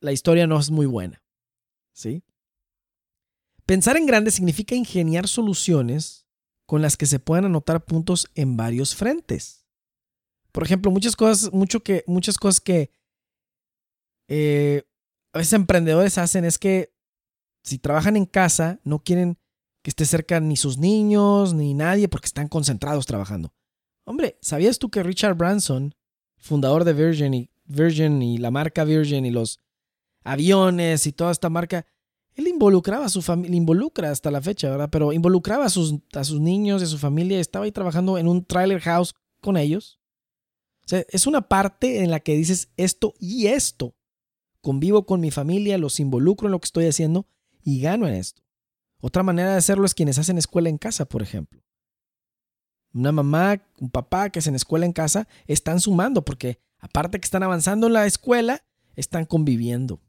la 0.00 0.12
historia 0.12 0.46
no 0.46 0.58
es 0.58 0.70
muy 0.70 0.86
buena, 0.86 1.22
¿sí? 1.92 2.24
Pensar 3.72 3.96
en 3.96 4.04
grande 4.04 4.30
significa 4.30 4.74
ingeniar 4.74 5.26
soluciones 5.26 6.26
con 6.66 6.82
las 6.82 6.98
que 6.98 7.06
se 7.06 7.18
puedan 7.18 7.46
anotar 7.46 7.86
puntos 7.86 8.30
en 8.34 8.54
varios 8.54 8.94
frentes. 8.94 9.64
Por 10.52 10.62
ejemplo, 10.62 10.90
muchas 10.90 11.16
cosas, 11.16 11.50
mucho 11.54 11.82
que, 11.82 12.04
muchas 12.06 12.36
cosas 12.36 12.60
que 12.60 12.90
eh, 14.28 14.82
a 15.32 15.38
veces 15.38 15.54
emprendedores 15.54 16.18
hacen 16.18 16.44
es 16.44 16.58
que 16.58 16.92
si 17.62 17.78
trabajan 17.78 18.18
en 18.18 18.26
casa, 18.26 18.78
no 18.84 18.98
quieren 18.98 19.38
que 19.80 19.88
esté 19.88 20.04
cerca 20.04 20.38
ni 20.38 20.58
sus 20.58 20.76
niños 20.76 21.54
ni 21.54 21.72
nadie 21.72 22.08
porque 22.08 22.26
están 22.26 22.48
concentrados 22.48 23.06
trabajando. 23.06 23.54
Hombre, 24.04 24.36
¿sabías 24.42 24.78
tú 24.78 24.90
que 24.90 25.02
Richard 25.02 25.34
Branson, 25.34 25.94
fundador 26.36 26.84
de 26.84 26.92
Virgin 26.92 27.32
y, 27.32 27.50
Virgin 27.64 28.20
y 28.20 28.36
la 28.36 28.50
marca 28.50 28.84
Virgin 28.84 29.24
y 29.24 29.30
los 29.30 29.60
aviones 30.24 31.06
y 31.06 31.12
toda 31.12 31.32
esta 31.32 31.48
marca, 31.48 31.86
él 32.34 32.48
involucraba 32.48 33.06
a 33.06 33.10
su 33.10 33.20
familia, 33.20 33.56
involucra 33.56 34.10
hasta 34.10 34.30
la 34.30 34.40
fecha, 34.40 34.70
¿verdad? 34.70 34.88
Pero 34.90 35.12
involucraba 35.12 35.66
a 35.66 35.70
sus, 35.70 35.96
a 36.14 36.24
sus 36.24 36.40
niños 36.40 36.80
y 36.80 36.84
a 36.84 36.88
su 36.88 36.98
familia 36.98 37.40
estaba 37.40 37.66
ahí 37.66 37.72
trabajando 37.72 38.16
en 38.18 38.28
un 38.28 38.44
trailer 38.44 38.80
house 38.80 39.14
con 39.40 39.56
ellos. 39.56 40.00
O 40.84 40.88
sea, 40.88 41.04
es 41.08 41.26
una 41.26 41.48
parte 41.48 42.02
en 42.02 42.10
la 42.10 42.20
que 42.20 42.36
dices 42.36 42.70
esto 42.76 43.14
y 43.18 43.48
esto. 43.48 43.94
Convivo 44.60 45.06
con 45.06 45.20
mi 45.20 45.30
familia, 45.30 45.78
los 45.78 46.00
involucro 46.00 46.48
en 46.48 46.52
lo 46.52 46.60
que 46.60 46.66
estoy 46.66 46.86
haciendo 46.86 47.26
y 47.62 47.80
gano 47.80 48.08
en 48.08 48.14
esto. 48.14 48.42
Otra 49.00 49.22
manera 49.22 49.50
de 49.50 49.58
hacerlo 49.58 49.84
es 49.84 49.94
quienes 49.94 50.18
hacen 50.18 50.38
escuela 50.38 50.68
en 50.68 50.78
casa, 50.78 51.04
por 51.04 51.22
ejemplo. 51.22 51.60
Una 52.94 53.12
mamá, 53.12 53.62
un 53.80 53.90
papá 53.90 54.30
que 54.30 54.38
hacen 54.38 54.54
escuela 54.54 54.86
en 54.86 54.92
casa 54.92 55.26
están 55.46 55.80
sumando 55.80 56.24
porque 56.24 56.60
aparte 56.78 57.18
que 57.18 57.24
están 57.24 57.42
avanzando 57.42 57.86
en 57.88 57.94
la 57.94 58.06
escuela, 58.06 58.64
están 58.94 59.24
conviviendo. 59.24 60.00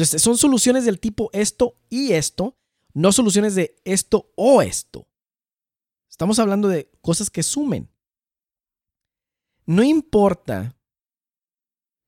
Entonces, 0.00 0.22
son 0.22 0.38
soluciones 0.38 0.86
del 0.86 0.98
tipo 0.98 1.28
esto 1.34 1.76
y 1.90 2.12
esto, 2.12 2.56
no 2.94 3.12
soluciones 3.12 3.54
de 3.54 3.76
esto 3.84 4.32
o 4.34 4.62
esto. 4.62 5.06
Estamos 6.08 6.38
hablando 6.38 6.68
de 6.68 6.90
cosas 7.02 7.28
que 7.28 7.42
sumen. 7.42 7.90
No 9.66 9.82
importa 9.82 10.74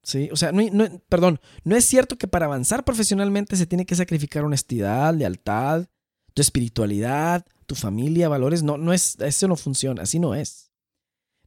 Sí, 0.04 0.28
o 0.32 0.36
sea, 0.36 0.50
no, 0.50 1.00
perdón, 1.08 1.38
no 1.62 1.76
es 1.76 1.84
cierto 1.84 2.18
que 2.18 2.26
para 2.26 2.46
avanzar 2.46 2.84
profesionalmente 2.84 3.54
se 3.54 3.66
tiene 3.66 3.86
que 3.86 3.94
sacrificar 3.94 4.42
honestidad, 4.42 5.14
lealtad, 5.14 5.86
tu 6.34 6.42
espiritualidad, 6.42 7.46
tu 7.66 7.76
familia, 7.76 8.28
valores. 8.28 8.64
No, 8.64 8.78
no 8.78 8.92
es, 8.92 9.16
eso 9.20 9.46
no 9.46 9.54
funciona, 9.54 10.02
así 10.02 10.18
no 10.18 10.34
es. 10.34 10.72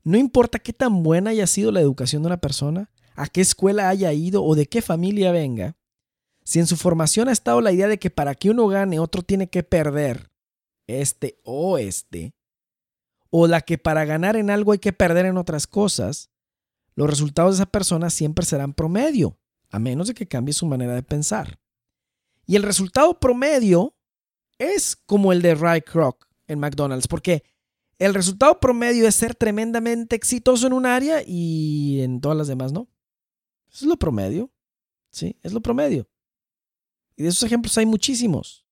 No 0.03 0.17
importa 0.17 0.59
qué 0.59 0.71
tan 0.71 1.03
buena 1.03 1.31
haya 1.31 1.47
sido 1.47 1.71
la 1.71 1.81
educación 1.81 2.21
de 2.21 2.27
una 2.27 2.39
persona, 2.39 2.91
a 3.15 3.27
qué 3.27 3.41
escuela 3.41 3.89
haya 3.89 4.13
ido 4.13 4.41
o 4.43 4.55
de 4.55 4.67
qué 4.67 4.81
familia 4.81 5.33
venga, 5.33 5.75
si 6.45 6.59
en 6.59 6.67
su 6.67 6.77
formación 6.77 7.27
ha 7.27 7.31
estado 7.31 7.59
la 7.59 7.71
idea 7.71 7.87
de 7.87 7.97
que 7.97 8.11
para 8.11 8.35
que 8.35 8.51
uno 8.51 8.67
gane 8.67 8.99
otro 8.99 9.23
tiene 9.23 9.49
que 9.49 9.63
perder, 9.63 10.31
este 10.87 11.41
o 11.43 11.79
este, 11.79 12.35
o 13.31 13.47
la 13.47 13.61
que 13.61 13.79
para 13.79 14.05
ganar 14.05 14.35
en 14.35 14.51
algo 14.51 14.71
hay 14.71 14.79
que 14.79 14.93
perder 14.93 15.25
en 15.25 15.37
otras 15.37 15.65
cosas, 15.65 16.29
los 16.93 17.09
resultados 17.09 17.57
de 17.57 17.63
esa 17.63 17.71
persona 17.71 18.09
siempre 18.11 18.45
serán 18.45 18.73
promedio, 18.73 19.39
a 19.69 19.79
menos 19.79 20.07
de 20.07 20.13
que 20.13 20.27
cambie 20.27 20.53
su 20.53 20.67
manera 20.67 20.93
de 20.93 21.03
pensar. 21.03 21.59
Y 22.45 22.55
el 22.55 22.63
resultado 22.63 23.19
promedio 23.19 23.97
es 24.59 24.95
como 24.95 25.33
el 25.33 25.41
de 25.41 25.55
Ray 25.55 25.81
Kroc 25.81 26.27
en 26.47 26.59
McDonald's, 26.59 27.07
porque 27.07 27.43
el 27.97 28.13
resultado 28.13 28.59
promedio 28.59 29.07
es 29.07 29.15
ser 29.15 29.33
tremendamente 29.33 30.15
exitoso 30.15 30.67
en 30.67 30.73
un 30.73 30.85
área 30.85 31.23
y 31.25 32.01
en 32.01 32.21
todas 32.21 32.37
las 32.37 32.47
demás 32.47 32.71
no. 32.71 32.87
Eso 33.67 33.85
es 33.85 33.89
lo 33.89 33.97
promedio. 33.97 34.51
Sí, 35.09 35.37
es 35.41 35.51
lo 35.51 35.61
promedio. 35.61 36.07
Y 37.17 37.23
de 37.23 37.29
esos 37.29 37.43
ejemplos 37.43 37.77
hay 37.77 37.85
muchísimos. 37.85 38.65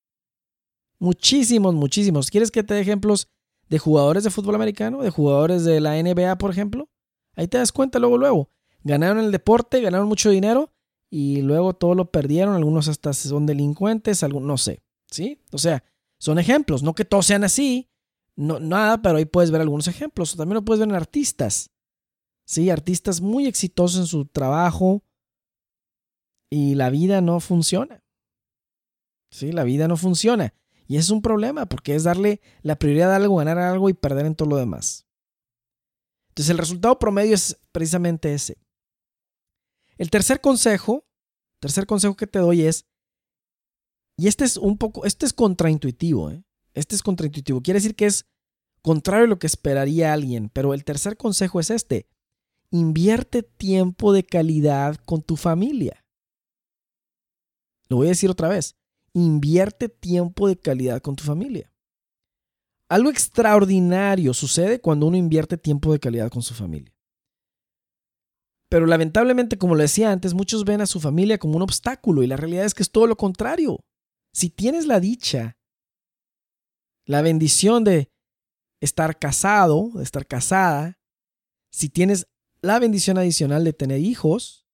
Muchísimos, 0.99 1.73
muchísimos. 1.73 2.29
¿Quieres 2.29 2.51
que 2.51 2.63
te 2.63 2.73
dé 2.73 2.81
ejemplos 2.81 3.27
de 3.69 3.79
jugadores 3.79 4.23
de 4.23 4.29
fútbol 4.29 4.55
americano? 4.55 5.01
¿De 5.01 5.09
jugadores 5.09 5.63
de 5.63 5.79
la 5.79 6.01
NBA, 6.01 6.37
por 6.37 6.51
ejemplo? 6.51 6.89
Ahí 7.35 7.47
te 7.47 7.57
das 7.57 7.71
cuenta 7.71 7.99
luego, 7.99 8.17
luego. 8.17 8.49
Ganaron 8.83 9.23
el 9.23 9.31
deporte, 9.31 9.81
ganaron 9.81 10.07
mucho 10.07 10.29
dinero 10.29 10.73
y 11.09 11.41
luego 11.41 11.73
todo 11.73 11.95
lo 11.95 12.11
perdieron. 12.11 12.55
Algunos 12.55 12.87
hasta 12.87 13.13
son 13.13 13.45
delincuentes, 13.45 14.23
algunos 14.23 14.47
no 14.47 14.57
sé. 14.57 14.83
¿Sí? 15.09 15.39
O 15.51 15.57
sea, 15.57 15.83
son 16.17 16.39
ejemplos. 16.39 16.83
No 16.83 16.95
que 16.95 17.05
todos 17.05 17.25
sean 17.25 17.43
así, 17.43 17.89
no, 18.35 18.59
nada, 18.59 19.01
pero 19.01 19.17
ahí 19.17 19.25
puedes 19.25 19.51
ver 19.51 19.61
algunos 19.61 19.87
ejemplos. 19.87 20.35
También 20.35 20.55
lo 20.55 20.65
puedes 20.65 20.79
ver 20.79 20.89
en 20.89 20.95
artistas. 20.95 21.71
Sí, 22.45 22.69
artistas 22.69 23.21
muy 23.21 23.45
exitosos 23.47 23.99
en 24.01 24.07
su 24.07 24.25
trabajo 24.25 25.03
y 26.49 26.75
la 26.75 26.89
vida 26.89 27.21
no 27.21 27.39
funciona. 27.39 28.02
Sí, 29.33 29.51
la 29.51 29.63
vida 29.63 29.87
no 29.87 29.97
funciona. 29.97 30.53
Y 30.85 30.97
es 30.97 31.09
un 31.09 31.23
problema 31.23 31.65
porque 31.65 31.95
es 31.95 32.03
darle 32.03 32.39
la 32.61 32.77
prioridad 32.77 33.11
a 33.11 33.15
algo, 33.15 33.37
ganar 33.37 33.57
algo 33.57 33.89
y 33.89 33.95
perder 33.95 34.27
en 34.27 34.35
todo 34.35 34.47
lo 34.47 34.57
demás. 34.57 35.07
Entonces 36.29 36.51
el 36.51 36.59
resultado 36.59 36.99
promedio 36.99 37.33
es 37.33 37.59
precisamente 37.71 38.35
ese. 38.35 38.59
El 39.97 40.11
tercer 40.11 40.39
consejo, 40.39 41.07
tercer 41.59 41.87
consejo 41.87 42.15
que 42.15 42.27
te 42.27 42.37
doy 42.37 42.61
es, 42.61 42.85
y 44.17 44.27
este 44.27 44.45
es 44.45 44.55
un 44.55 44.77
poco, 44.77 45.03
este 45.03 45.25
es 45.25 45.33
contraintuitivo, 45.33 46.29
¿eh? 46.29 46.43
este 46.75 46.93
es 46.93 47.01
contraintuitivo, 47.01 47.61
quiere 47.61 47.79
decir 47.79 47.95
que 47.95 48.05
es 48.05 48.27
contrario 48.83 49.25
a 49.25 49.29
lo 49.29 49.39
que 49.39 49.47
esperaría 49.47 50.13
alguien, 50.13 50.49
pero 50.49 50.75
el 50.75 50.83
tercer 50.83 51.17
consejo 51.17 51.59
es 51.59 51.71
este, 51.71 52.07
invierte 52.69 53.41
tiempo 53.41 54.13
de 54.13 54.23
calidad 54.23 54.97
con 54.97 55.23
tu 55.23 55.37
familia. 55.37 56.05
Lo 57.89 57.97
voy 57.97 58.07
a 58.07 58.09
decir 58.09 58.29
otra 58.29 58.47
vez, 58.47 58.75
invierte 59.13 59.89
tiempo 59.89 60.47
de 60.47 60.57
calidad 60.57 61.01
con 61.01 61.15
tu 61.15 61.23
familia. 61.23 61.71
Algo 62.89 63.09
extraordinario 63.09 64.33
sucede 64.33 64.81
cuando 64.81 65.07
uno 65.07 65.17
invierte 65.17 65.57
tiempo 65.57 65.91
de 65.93 65.99
calidad 65.99 66.29
con 66.29 66.41
su 66.41 66.53
familia. 66.53 66.93
Pero 68.69 68.87
lamentablemente, 68.87 69.57
como 69.57 69.75
lo 69.75 69.81
decía 69.81 70.11
antes, 70.11 70.33
muchos 70.33 70.65
ven 70.65 70.81
a 70.81 70.87
su 70.87 70.99
familia 70.99 71.37
como 71.37 71.55
un 71.55 71.61
obstáculo 71.61 72.23
y 72.23 72.27
la 72.27 72.37
realidad 72.37 72.65
es 72.65 72.73
que 72.73 72.83
es 72.83 72.91
todo 72.91 73.07
lo 73.07 73.15
contrario. 73.15 73.79
Si 74.31 74.49
tienes 74.49 74.87
la 74.87 74.99
dicha, 74.99 75.57
la 77.05 77.21
bendición 77.21 77.83
de 77.83 78.11
estar 78.79 79.19
casado, 79.19 79.91
de 79.93 80.03
estar 80.03 80.25
casada, 80.25 80.99
si 81.71 81.89
tienes 81.89 82.27
la 82.61 82.79
bendición 82.79 83.17
adicional 83.17 83.63
de 83.63 83.73
tener 83.73 83.99
hijos, 83.99 84.67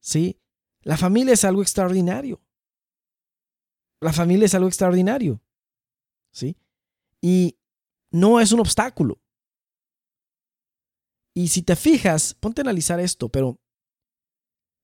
¿sí? 0.00 0.40
La 0.82 0.96
familia 0.96 1.34
es 1.34 1.44
algo 1.44 1.62
extraordinario. 1.62 2.42
La 4.00 4.12
familia 4.12 4.46
es 4.46 4.54
algo 4.54 4.68
extraordinario. 4.68 5.40
¿Sí? 6.32 6.56
Y 7.20 7.58
no 8.10 8.40
es 8.40 8.52
un 8.52 8.60
obstáculo. 8.60 9.20
Y 11.34 11.48
si 11.48 11.62
te 11.62 11.76
fijas, 11.76 12.34
ponte 12.34 12.60
a 12.60 12.64
analizar 12.64 13.00
esto, 13.00 13.28
pero 13.28 13.60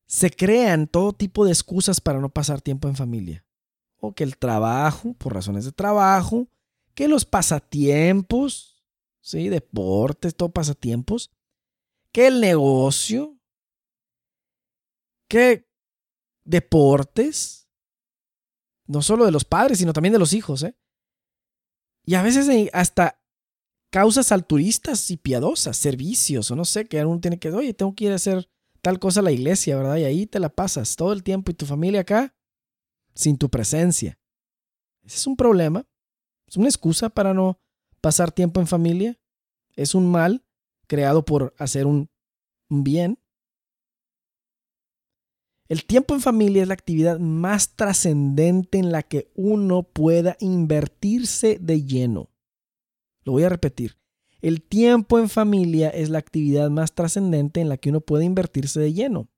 se 0.07 0.31
crean 0.31 0.87
todo 0.87 1.13
tipo 1.13 1.45
de 1.45 1.53
excusas 1.53 2.01
para 2.01 2.21
no 2.21 2.29
pasar 2.29 2.61
tiempo 2.61 2.89
en 2.89 2.97
familia. 2.97 3.45
O 3.99 4.15
que 4.15 4.25
el 4.25 4.37
trabajo, 4.37 5.15
por 5.15 5.35
razones 5.35 5.65
de 5.65 5.73
trabajo, 5.73 6.49
que 6.95 7.09
los 7.09 7.25
pasatiempos, 7.25 8.85
¿sí? 9.21 9.49
Deportes, 9.49 10.37
todo 10.37 10.51
pasatiempos, 10.51 11.33
que 12.13 12.29
el 12.29 12.41
negocio, 12.41 13.37
que 15.29 15.67
deportes, 16.45 17.64
no 18.87 19.03
solo 19.03 19.25
de 19.25 19.31
los 19.31 19.45
padres, 19.45 19.79
sino 19.79 19.93
también 19.93 20.13
de 20.13 20.19
los 20.19 20.33
hijos, 20.33 20.63
¿eh? 20.63 20.77
Y 22.07 22.15
a 22.15 22.23
veces 22.23 22.49
hasta 22.73 23.19
causas 23.91 24.33
altruistas 24.33 25.11
y 25.11 25.17
piadosas, 25.17 25.77
servicios, 25.77 26.51
o 26.51 26.57
no 26.57 26.65
sé, 26.65 26.87
que 26.87 27.05
uno 27.05 27.21
tiene 27.21 27.39
que, 27.39 27.51
oye, 27.51 27.73
tengo 27.75 27.95
que 27.95 28.07
ir 28.07 28.13
a 28.13 28.17
hacer 28.17 28.49
tal 28.83 28.99
cosa 28.99 29.21
a 29.21 29.23
la 29.23 29.33
iglesia, 29.33 29.77
¿verdad? 29.77 29.97
Y 29.97 30.05
ahí 30.05 30.27
te 30.27 30.39
la 30.39 30.51
pasas 30.51 30.97
todo 30.97 31.13
el 31.13 31.23
tiempo 31.23 31.51
y 31.51 31.55
tu 31.55 31.65
familia 31.65 32.01
acá 32.01 32.35
sin 33.15 33.39
tu 33.39 33.49
presencia. 33.49 34.19
Ese 35.05 35.17
es 35.17 35.27
un 35.27 35.37
problema. 35.37 35.87
Es 36.47 36.57
una 36.57 36.69
excusa 36.69 37.09
para 37.09 37.33
no 37.33 37.59
pasar 38.01 38.33
tiempo 38.33 38.61
en 38.61 38.67
familia. 38.67 39.19
Es 39.77 39.95
un 39.95 40.11
mal 40.11 40.45
creado 40.87 41.25
por 41.25 41.55
hacer 41.59 41.87
un, 41.87 42.11
un 42.69 42.85
bien. 42.85 43.19
El 45.75 45.87
tiempo 45.87 46.15
en 46.15 46.21
familia 46.21 46.63
es 46.63 46.69
la 46.69 46.75
actividad 46.75 47.19
más 47.19 47.75
trascendente 47.75 48.79
en 48.79 48.93
la 48.93 49.03
que 49.03 49.33
uno 49.35 49.83
pueda 49.83 50.37
invertirse 50.39 51.59
de 51.61 51.83
lleno. 51.83 52.31
Lo 53.25 53.33
voy 53.33 53.43
a 53.43 53.49
repetir. 53.49 53.99
El 54.41 54.63
tiempo 54.63 55.19
en 55.19 55.29
familia 55.29 55.91
es 55.91 56.11
la 56.11 56.19
actividad 56.19 56.71
más 56.71 56.95
trascendente 56.95 57.61
en 57.61 57.69
la 57.69 57.77
que 57.77 57.91
uno 57.91 58.03
puede 58.03 58.25
invertirse 58.25 58.79
de 58.79 58.93
lleno. 58.93 59.33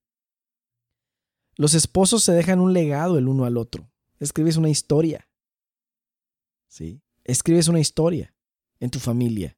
Los 1.57 1.73
esposos 1.73 2.23
se 2.23 2.33
dejan 2.33 2.61
un 2.61 2.75
legado 2.75 3.17
el 3.17 3.29
uno 3.29 3.47
al 3.47 3.57
otro. 3.57 3.91
Escribes 4.21 4.59
una 4.59 4.69
historia. 4.69 5.31
¿Sí? 6.69 7.01
Escribes 7.25 7.69
una 7.69 7.81
historia 7.81 8.35
en 8.79 8.91
tu 8.91 8.99
familia. 8.99 9.57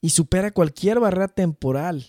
Y 0.00 0.10
supera 0.10 0.50
cualquier 0.50 0.98
barrera 0.98 1.28
temporal. 1.28 2.04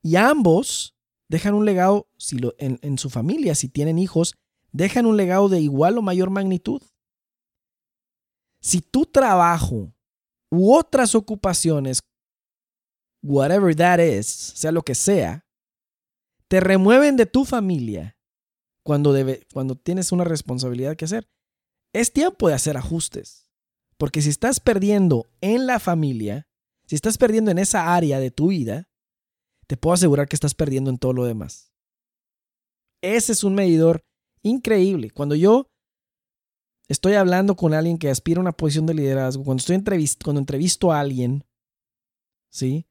Y 0.00 0.16
ambos 0.16 0.95
dejan 1.28 1.54
un 1.54 1.64
legado 1.64 2.08
si 2.16 2.36
en, 2.58 2.78
en 2.82 2.98
su 2.98 3.10
familia, 3.10 3.54
si 3.54 3.68
tienen 3.68 3.98
hijos, 3.98 4.36
dejan 4.72 5.06
un 5.06 5.16
legado 5.16 5.48
de 5.48 5.60
igual 5.60 5.98
o 5.98 6.02
mayor 6.02 6.30
magnitud. 6.30 6.82
Si 8.60 8.80
tu 8.80 9.06
trabajo 9.06 9.92
u 10.50 10.74
otras 10.74 11.14
ocupaciones, 11.14 12.00
whatever 13.22 13.74
that 13.74 13.98
is, 13.98 14.26
sea 14.26 14.72
lo 14.72 14.82
que 14.82 14.94
sea, 14.94 15.46
te 16.48 16.60
remueven 16.60 17.16
de 17.16 17.26
tu 17.26 17.44
familia 17.44 18.16
cuando, 18.84 19.12
debe, 19.12 19.46
cuando 19.52 19.74
tienes 19.74 20.12
una 20.12 20.24
responsabilidad 20.24 20.96
que 20.96 21.06
hacer, 21.06 21.28
es 21.92 22.12
tiempo 22.12 22.48
de 22.48 22.54
hacer 22.54 22.76
ajustes. 22.76 23.50
Porque 23.98 24.22
si 24.22 24.28
estás 24.28 24.60
perdiendo 24.60 25.26
en 25.40 25.66
la 25.66 25.80
familia, 25.80 26.46
si 26.86 26.94
estás 26.94 27.18
perdiendo 27.18 27.50
en 27.50 27.58
esa 27.58 27.94
área 27.94 28.20
de 28.20 28.30
tu 28.30 28.48
vida, 28.48 28.85
te 29.68 29.76
puedo 29.76 29.94
asegurar 29.94 30.28
que 30.28 30.36
estás 30.36 30.54
perdiendo 30.54 30.90
en 30.90 30.98
todo 30.98 31.12
lo 31.12 31.24
demás. 31.24 31.72
Ese 33.02 33.32
es 33.32 33.44
un 33.44 33.54
medidor 33.54 34.04
increíble. 34.42 35.10
Cuando 35.10 35.34
yo 35.34 35.68
estoy 36.88 37.14
hablando 37.14 37.56
con 37.56 37.74
alguien 37.74 37.98
que 37.98 38.10
aspira 38.10 38.38
a 38.38 38.42
una 38.42 38.52
posición 38.52 38.86
de 38.86 38.94
liderazgo, 38.94 39.44
cuando 39.44 39.60
estoy 39.60 39.76
entrevisto 39.76 40.92
a 40.92 41.00
alguien, 41.00 41.44
¿sí? 42.50 42.86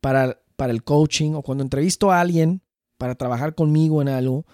Para, 0.00 0.42
para 0.56 0.72
el 0.72 0.84
coaching 0.84 1.32
o 1.34 1.42
cuando 1.42 1.64
entrevisto 1.64 2.10
a 2.10 2.20
alguien 2.20 2.62
para 2.98 3.14
trabajar 3.14 3.54
conmigo 3.54 4.02
en 4.02 4.08
algo, 4.08 4.44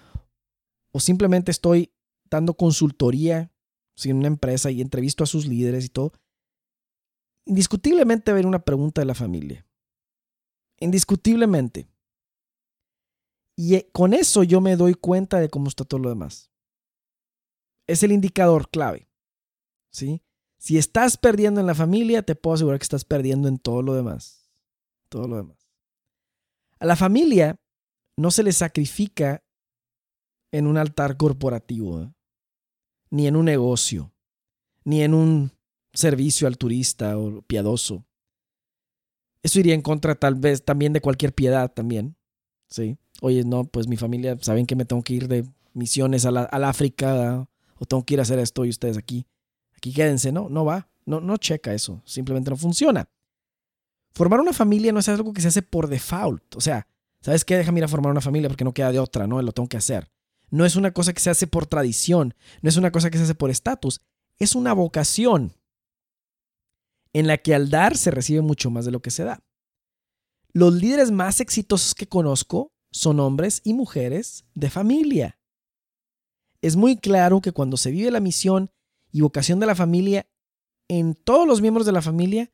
o 0.93 0.99
simplemente 0.99 1.51
estoy 1.51 1.93
dando 2.29 2.55
consultoría 2.55 3.51
en 4.05 4.17
una 4.17 4.27
empresa 4.27 4.71
y 4.71 4.81
entrevisto 4.81 5.23
a 5.23 5.27
sus 5.27 5.47
líderes 5.47 5.85
y 5.85 5.89
todo, 5.89 6.13
indiscutiblemente 7.45 8.31
haber 8.31 8.45
una 8.45 8.63
pregunta 8.63 9.01
de 9.01 9.05
la 9.05 9.15
familia. 9.15 9.66
Indiscutiblemente. 10.79 11.87
Y 13.55 13.75
eh, 13.75 13.89
con 13.91 14.13
eso 14.13 14.43
yo 14.43 14.61
me 14.61 14.75
doy 14.75 14.93
cuenta 14.93 15.39
de 15.39 15.49
cómo 15.49 15.67
está 15.67 15.83
todo 15.83 15.99
lo 15.99 16.09
demás 16.09 16.51
es 17.87 18.03
el 18.03 18.11
indicador 18.11 18.69
clave. 18.69 19.09
¿sí? 19.91 20.21
Si 20.59 20.77
estás 20.77 21.17
perdiendo 21.17 21.61
en 21.61 21.67
la 21.67 21.75
familia, 21.75 22.21
te 22.21 22.35
puedo 22.35 22.55
asegurar 22.55 22.79
que 22.79 22.83
estás 22.83 23.05
perdiendo 23.05 23.47
en 23.47 23.57
todo 23.57 23.81
lo 23.81 23.95
demás. 23.95 24.51
Todo 25.09 25.27
lo 25.27 25.37
demás. 25.37 25.57
A 26.79 26.85
la 26.85 26.95
familia 26.95 27.59
no 28.17 28.29
se 28.29 28.43
le 28.43 28.51
sacrifica 28.51 29.43
en 30.51 30.67
un 30.67 30.77
altar 30.77 31.17
corporativo, 31.17 32.03
¿eh? 32.03 32.13
ni 33.09 33.27
en 33.27 33.35
un 33.35 33.45
negocio, 33.45 34.13
ni 34.83 35.01
en 35.01 35.13
un 35.13 35.51
servicio 35.93 36.47
al 36.47 36.57
turista 36.57 37.17
o 37.17 37.41
piadoso. 37.41 38.05
Eso 39.43 39.59
iría 39.59 39.73
en 39.73 39.81
contra 39.81 40.15
tal 40.15 40.35
vez 40.35 40.63
también 40.63 40.93
de 40.93 41.01
cualquier 41.01 41.33
piedad 41.33 41.71
también. 41.71 42.17
¿sí? 42.69 42.97
Oye, 43.21 43.43
no, 43.43 43.65
pues 43.65 43.87
mi 43.87 43.97
familia 43.97 44.37
saben 44.41 44.65
que 44.65 44.75
me 44.75 44.85
tengo 44.85 45.03
que 45.03 45.13
ir 45.13 45.27
de 45.27 45.45
misiones 45.73 46.25
a 46.25 46.31
la, 46.31 46.43
al 46.43 46.63
África 46.63 47.47
o 47.79 47.85
tengo 47.85 48.03
que 48.03 48.15
ir 48.15 48.19
a 48.19 48.23
hacer 48.23 48.39
esto 48.39 48.65
y 48.65 48.69
ustedes 48.69 48.97
aquí, 48.97 49.25
aquí 49.75 49.93
quédense, 49.93 50.31
no, 50.31 50.49
no 50.49 50.65
va, 50.65 50.89
no, 51.05 51.21
no 51.21 51.37
checa 51.37 51.73
eso, 51.73 52.01
simplemente 52.05 52.49
no 52.49 52.57
funciona. 52.57 53.09
Formar 54.13 54.39
una 54.39 54.53
familia 54.53 54.91
no 54.91 54.99
es 54.99 55.09
algo 55.09 55.33
que 55.33 55.41
se 55.41 55.49
hace 55.49 55.61
por 55.61 55.87
default, 55.87 56.55
o 56.55 56.61
sea, 56.61 56.87
¿sabes 57.21 57.45
qué? 57.45 57.57
Déjame 57.57 57.79
ir 57.79 57.83
a 57.83 57.87
formar 57.87 58.11
una 58.11 58.21
familia 58.21 58.49
porque 58.49 58.63
no 58.63 58.73
queda 58.73 58.91
de 58.91 58.99
otra, 58.99 59.27
¿no? 59.27 59.41
Lo 59.41 59.51
tengo 59.51 59.69
que 59.69 59.77
hacer. 59.77 60.09
No 60.49 60.65
es 60.65 60.75
una 60.75 60.91
cosa 60.91 61.13
que 61.13 61.19
se 61.19 61.29
hace 61.29 61.45
por 61.45 61.67
tradición, 61.67 62.33
no 62.61 62.69
es 62.69 62.77
una 62.77 62.91
cosa 62.91 63.09
que 63.09 63.17
se 63.17 63.25
hace 63.25 63.35
por 63.35 63.49
estatus, 63.49 64.01
es 64.39 64.55
una 64.55 64.73
vocación 64.73 65.53
en 67.17 67.27
la 67.27 67.37
que 67.37 67.55
al 67.55 67.69
dar 67.69 67.97
se 67.97 68.11
recibe 68.11 68.41
mucho 68.41 68.69
más 68.69 68.85
de 68.85 68.91
lo 68.91 69.01
que 69.01 69.11
se 69.11 69.23
da. 69.23 69.43
Los 70.53 70.73
líderes 70.73 71.11
más 71.11 71.39
exitosos 71.39 71.93
que 71.93 72.07
conozco 72.07 72.71
son 72.91 73.19
hombres 73.19 73.61
y 73.63 73.73
mujeres 73.73 74.45
de 74.55 74.69
familia 74.69 75.37
es 76.61 76.75
muy 76.75 76.97
claro 76.97 77.41
que 77.41 77.51
cuando 77.51 77.77
se 77.77 77.91
vive 77.91 78.11
la 78.11 78.19
misión 78.19 78.71
y 79.11 79.21
vocación 79.21 79.59
de 79.59 79.65
la 79.65 79.75
familia, 79.75 80.27
en 80.87 81.15
todos 81.15 81.47
los 81.47 81.61
miembros 81.61 81.85
de 81.85 81.91
la 81.91 82.01
familia, 82.01 82.51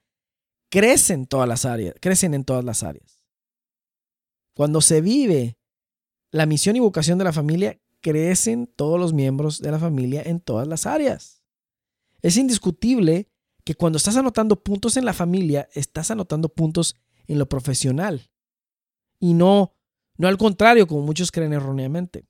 crecen 0.70 1.26
todas 1.26 1.48
las 1.48 1.66
áreas, 1.66 1.96
crecen 2.02 2.34
en 2.34 2.44
todas 2.44 2.64
las 2.64 2.84
áreas. 2.84 3.24
Cuando 4.56 4.82
se 4.82 5.02
vive 5.02 5.58
la 6.32 6.46
misión 6.46 6.76
y 6.76 6.80
vocación 6.80 7.18
de 7.18 7.24
la 7.24 7.34
familia, 7.34 7.80
crecen 8.02 8.68
todos 8.68 9.00
los 9.00 9.14
miembros 9.14 9.60
de 9.60 9.72
la 9.72 9.80
familia 9.80 10.22
en 10.24 10.42
todas 10.42 10.68
las 10.68 10.86
áreas. 10.86 11.44
Es 12.22 12.38
indiscutible 12.38 13.30
que 13.64 13.76
cuando 13.76 13.98
estás 13.98 14.18
anotando 14.18 14.62
puntos 14.62 14.98
en 14.98 15.06
la 15.06 15.14
familia, 15.14 15.70
estás 15.74 16.12
anotando 16.12 16.50
puntos 16.50 16.96
en 17.28 17.40
lo 17.40 17.48
profesional. 17.48 18.30
Y 19.20 19.34
no, 19.34 19.74
no 20.18 20.28
al 20.28 20.38
contrario, 20.38 20.88
como 20.88 21.02
muchos 21.02 21.32
creen 21.32 21.54
erróneamente. 21.54 22.26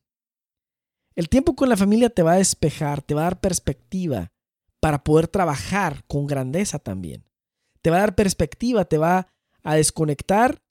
El 1.15 1.29
tiempo 1.29 1.55
con 1.55 1.69
la 1.69 1.77
familia 1.77 2.09
te 2.09 2.23
va 2.23 2.33
a 2.33 2.37
despejar, 2.37 3.01
te 3.01 3.13
va 3.13 3.21
a 3.21 3.25
dar 3.25 3.39
perspectiva 3.39 4.31
para 4.79 5.03
poder 5.03 5.27
trabajar 5.27 6.03
con 6.07 6.27
grandeza 6.27 6.79
también. 6.79 7.23
Te 7.81 7.89
va 7.89 7.97
a 7.97 8.01
dar 8.01 8.15
perspectiva, 8.15 8.85
te 8.85 8.97
va 8.97 9.27
a 9.63 9.75
desconectar 9.75 10.61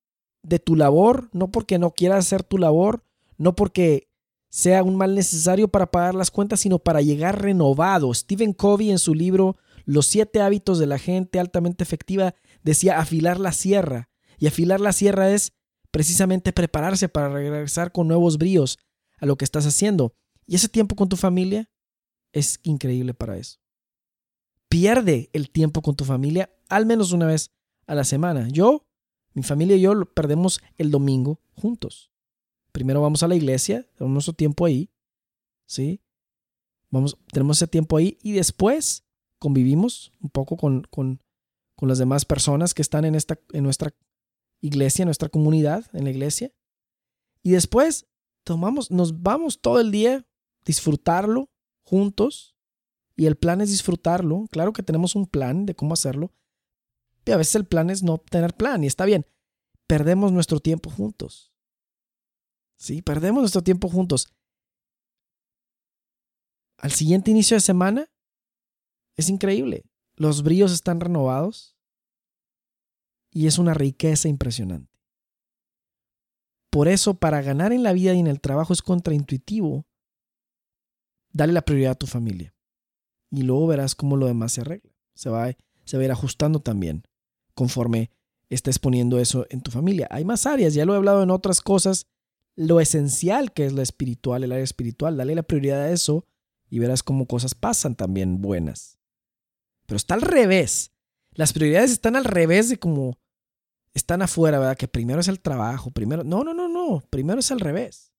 de 0.42 0.58
tu 0.58 0.76
labor, 0.76 1.28
no 1.32 1.50
porque 1.50 1.78
no 1.78 1.92
quieras 1.92 2.26
hacer 2.26 2.42
tu 2.42 2.58
labor, 2.58 3.04
no 3.36 3.54
porque 3.54 4.08
sea 4.48 4.82
un 4.82 4.96
mal 4.96 5.14
necesario 5.14 5.68
para 5.68 5.90
pagar 5.90 6.14
las 6.14 6.30
cuentas, 6.30 6.60
sino 6.60 6.78
para 6.78 7.00
llegar 7.00 7.40
renovado. 7.40 8.12
Stephen 8.12 8.52
Covey 8.52 8.90
en 8.90 8.98
su 8.98 9.14
libro 9.14 9.56
Los 9.84 10.06
siete 10.06 10.40
hábitos 10.40 10.78
de 10.78 10.86
la 10.86 10.98
gente 10.98 11.40
altamente 11.40 11.82
efectiva 11.82 12.34
decía 12.62 12.98
afilar 12.98 13.40
la 13.40 13.52
sierra. 13.52 14.08
Y 14.38 14.46
afilar 14.46 14.80
la 14.80 14.92
sierra 14.92 15.30
es 15.30 15.52
precisamente 15.90 16.52
prepararse 16.52 17.08
para 17.08 17.28
regresar 17.28 17.92
con 17.92 18.08
nuevos 18.08 18.38
bríos 18.38 18.78
a 19.18 19.26
lo 19.26 19.36
que 19.36 19.44
estás 19.44 19.66
haciendo. 19.66 20.14
Y 20.46 20.56
ese 20.56 20.68
tiempo 20.68 20.96
con 20.96 21.08
tu 21.08 21.16
familia 21.16 21.70
es 22.32 22.60
increíble 22.62 23.14
para 23.14 23.36
eso. 23.36 23.58
Pierde 24.68 25.30
el 25.32 25.50
tiempo 25.50 25.82
con 25.82 25.94
tu 25.94 26.04
familia 26.04 26.50
al 26.68 26.86
menos 26.86 27.12
una 27.12 27.26
vez 27.26 27.50
a 27.86 27.94
la 27.94 28.04
semana. 28.04 28.48
Yo, 28.48 28.86
mi 29.34 29.42
familia 29.42 29.76
y 29.76 29.82
yo 29.82 29.94
lo 29.94 30.06
perdemos 30.06 30.60
el 30.78 30.90
domingo 30.90 31.40
juntos. 31.54 32.10
Primero 32.72 33.02
vamos 33.02 33.22
a 33.22 33.28
la 33.28 33.34
iglesia, 33.34 33.86
tenemos 33.94 34.14
nuestro 34.14 34.32
tiempo 34.32 34.64
ahí, 34.64 34.90
¿sí? 35.66 36.00
Vamos, 36.90 37.18
tenemos 37.30 37.58
ese 37.58 37.66
tiempo 37.66 37.98
ahí 37.98 38.18
y 38.22 38.32
después 38.32 39.01
convivimos 39.42 40.12
un 40.20 40.30
poco 40.30 40.56
con, 40.56 40.82
con, 40.84 41.20
con 41.74 41.88
las 41.88 41.98
demás 41.98 42.24
personas 42.24 42.74
que 42.74 42.82
están 42.82 43.04
en, 43.04 43.16
esta, 43.16 43.40
en 43.52 43.64
nuestra 43.64 43.92
iglesia, 44.60 45.02
en 45.02 45.08
nuestra 45.08 45.28
comunidad, 45.28 45.84
en 45.94 46.04
la 46.04 46.10
iglesia. 46.10 46.52
Y 47.42 47.50
después 47.50 48.06
tomamos, 48.44 48.92
nos 48.92 49.20
vamos 49.20 49.60
todo 49.60 49.80
el 49.80 49.90
día 49.90 50.24
disfrutarlo 50.64 51.50
juntos. 51.82 52.54
Y 53.16 53.26
el 53.26 53.34
plan 53.34 53.60
es 53.60 53.70
disfrutarlo. 53.70 54.46
Claro 54.48 54.72
que 54.72 54.84
tenemos 54.84 55.16
un 55.16 55.26
plan 55.26 55.66
de 55.66 55.74
cómo 55.74 55.94
hacerlo. 55.94 56.32
Pero 57.24 57.34
a 57.34 57.38
veces 57.38 57.56
el 57.56 57.66
plan 57.66 57.90
es 57.90 58.04
no 58.04 58.18
tener 58.18 58.54
plan 58.54 58.84
y 58.84 58.86
está 58.86 59.04
bien. 59.04 59.26
Perdemos 59.88 60.30
nuestro 60.30 60.60
tiempo 60.60 60.88
juntos. 60.88 61.52
Sí, 62.76 63.02
perdemos 63.02 63.42
nuestro 63.42 63.64
tiempo 63.64 63.88
juntos. 63.88 64.32
Al 66.78 66.92
siguiente 66.92 67.32
inicio 67.32 67.56
de 67.56 67.60
semana 67.60 68.11
es 69.16 69.28
increíble. 69.28 69.84
los 70.16 70.42
bríos 70.42 70.72
están 70.72 71.00
renovados 71.00 71.76
y 73.32 73.46
es 73.46 73.58
una 73.58 73.74
riqueza 73.74 74.28
impresionante. 74.28 74.92
Por 76.70 76.88
eso, 76.88 77.14
para 77.14 77.42
ganar 77.42 77.72
en 77.72 77.82
la 77.82 77.92
vida 77.92 78.14
y 78.14 78.18
en 78.18 78.26
el 78.26 78.40
trabajo 78.40 78.72
es 78.72 78.82
contraintuitivo. 78.82 79.86
Dale 81.32 81.52
la 81.52 81.62
prioridad 81.62 81.92
a 81.92 81.96
tu 81.96 82.06
familia. 82.06 82.54
Y 83.30 83.42
luego 83.42 83.66
verás 83.66 83.94
cómo 83.94 84.16
lo 84.16 84.26
demás 84.26 84.52
se 84.52 84.60
arregla. 84.60 84.92
Se 85.14 85.28
va, 85.28 85.50
se 85.84 85.96
va 85.96 86.02
a 86.02 86.04
ir 86.04 86.12
ajustando 86.12 86.60
también 86.60 87.04
conforme 87.54 88.10
estés 88.48 88.78
poniendo 88.78 89.18
eso 89.18 89.46
en 89.50 89.60
tu 89.60 89.70
familia. 89.70 90.08
Hay 90.10 90.24
más 90.24 90.46
áreas, 90.46 90.74
ya 90.74 90.84
lo 90.84 90.94
he 90.94 90.96
hablado 90.96 91.22
en 91.22 91.30
otras 91.30 91.60
cosas. 91.60 92.06
Lo 92.54 92.80
esencial 92.80 93.52
que 93.52 93.66
es 93.66 93.72
lo 93.72 93.82
espiritual, 93.82 94.44
el 94.44 94.52
área 94.52 94.64
espiritual. 94.64 95.16
Dale 95.16 95.34
la 95.34 95.42
prioridad 95.42 95.82
a 95.82 95.90
eso 95.90 96.26
y 96.68 96.78
verás 96.78 97.02
cómo 97.02 97.26
cosas 97.26 97.54
pasan 97.54 97.96
también 97.96 98.40
buenas. 98.40 98.98
Pero 99.86 99.96
está 99.96 100.14
al 100.14 100.22
revés. 100.22 100.92
Las 101.34 101.52
prioridades 101.52 101.90
están 101.90 102.16
al 102.16 102.24
revés 102.24 102.68
de 102.68 102.78
como 102.78 103.18
están 103.94 104.22
afuera, 104.22 104.58
¿verdad? 104.58 104.76
Que 104.76 104.88
primero 104.88 105.20
es 105.20 105.28
el 105.28 105.40
trabajo, 105.40 105.90
primero... 105.90 106.24
No, 106.24 106.44
no, 106.44 106.54
no, 106.54 106.68
no. 106.68 107.02
Primero 107.10 107.40
es 107.40 107.50
al 107.50 107.60
revés. 107.60 108.12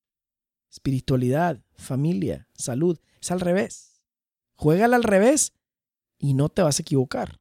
Espiritualidad, 0.72 1.64
familia, 1.76 2.47
salud. 2.55 2.99
Es 3.22 3.32
al 3.32 3.39
revés. 3.39 4.01
Juégala 4.55 4.95
al 4.95 5.03
revés 5.03 5.53
y 6.18 6.34
no 6.34 6.49
te 6.49 6.61
vas 6.61 6.80
a 6.80 6.82
equivocar. 6.82 7.39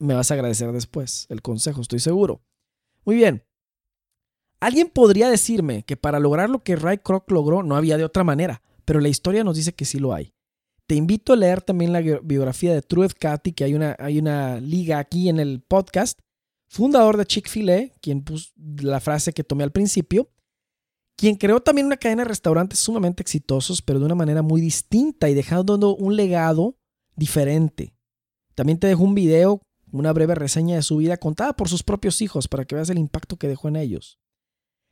Me 0.00 0.14
vas 0.14 0.30
a 0.30 0.34
agradecer 0.34 0.70
después 0.72 1.26
el 1.28 1.42
consejo, 1.42 1.80
estoy 1.80 1.98
seguro. 1.98 2.42
Muy 3.04 3.16
bien. 3.16 3.44
Alguien 4.60 4.88
podría 4.88 5.28
decirme 5.28 5.84
que 5.84 5.96
para 5.96 6.20
lograr 6.20 6.50
lo 6.50 6.62
que 6.62 6.76
Ray 6.76 6.98
Kroc 6.98 7.30
logró 7.30 7.62
no 7.62 7.76
había 7.76 7.96
de 7.96 8.04
otra 8.04 8.24
manera, 8.24 8.62
pero 8.84 9.00
la 9.00 9.08
historia 9.08 9.44
nos 9.44 9.56
dice 9.56 9.72
que 9.72 9.84
sí 9.84 9.98
lo 9.98 10.14
hay. 10.14 10.34
Te 10.88 10.94
invito 10.94 11.34
a 11.34 11.36
leer 11.36 11.60
también 11.60 11.92
la 11.92 12.00
biografía 12.00 12.72
de 12.72 12.80
Truth 12.80 13.12
Cathy, 13.12 13.52
que 13.52 13.64
hay 13.64 13.74
una, 13.74 13.94
hay 13.98 14.18
una 14.18 14.58
liga 14.58 14.98
aquí 14.98 15.28
en 15.28 15.38
el 15.38 15.60
podcast. 15.60 16.18
Fundador 16.66 17.18
de 17.18 17.26
Chick-fil-A, 17.26 17.90
quien 18.00 18.22
puso 18.22 18.52
la 18.56 18.98
frase 18.98 19.34
que 19.34 19.44
tomé 19.44 19.64
al 19.64 19.70
principio, 19.70 20.30
quien 21.14 21.36
creó 21.36 21.60
también 21.60 21.88
una 21.88 21.98
cadena 21.98 22.22
de 22.22 22.30
restaurantes 22.30 22.78
sumamente 22.78 23.22
exitosos, 23.22 23.82
pero 23.82 23.98
de 23.98 24.06
una 24.06 24.14
manera 24.14 24.40
muy 24.40 24.62
distinta 24.62 25.28
y 25.28 25.34
dejando 25.34 25.94
un 25.94 26.16
legado 26.16 26.78
diferente. 27.16 27.94
También 28.54 28.78
te 28.78 28.86
dejo 28.86 29.02
un 29.02 29.14
video, 29.14 29.60
una 29.92 30.14
breve 30.14 30.36
reseña 30.36 30.76
de 30.76 30.82
su 30.82 30.96
vida 30.96 31.18
contada 31.18 31.54
por 31.54 31.68
sus 31.68 31.82
propios 31.82 32.22
hijos 32.22 32.48
para 32.48 32.64
que 32.64 32.76
veas 32.76 32.88
el 32.88 32.98
impacto 32.98 33.36
que 33.36 33.48
dejó 33.48 33.68
en 33.68 33.76
ellos. 33.76 34.18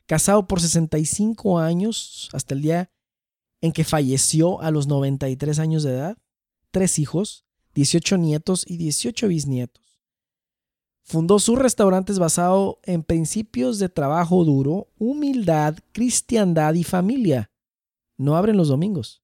Casado 0.05 0.47
por 0.47 0.61
65 0.61 1.59
años 1.59 2.29
hasta 2.35 2.53
el 2.53 2.61
día 2.61 2.91
en 3.67 3.73
que 3.73 3.85
falleció 3.85 4.61
a 4.63 4.71
los 4.71 4.87
93 4.87 5.59
años 5.59 5.83
de 5.83 5.91
edad, 5.91 6.19
tres 6.71 6.99
hijos, 6.99 7.45
18 7.75 8.17
nietos 8.17 8.65
y 8.67 8.77
18 8.77 9.29
bisnietos. 9.29 10.01
Fundó 11.03 11.39
sus 11.39 11.59
restaurantes 11.59 12.19
basado 12.19 12.81
en 12.85 13.03
principios 13.03 13.79
de 13.79 13.89
trabajo 13.89 14.45
duro, 14.45 14.89
humildad, 14.99 15.77
cristiandad 15.93 16.75
y 16.75 16.85
familia. 16.85 17.51
No 18.17 18.37
abren 18.37 18.57
los 18.57 18.69
domingos. 18.69 19.23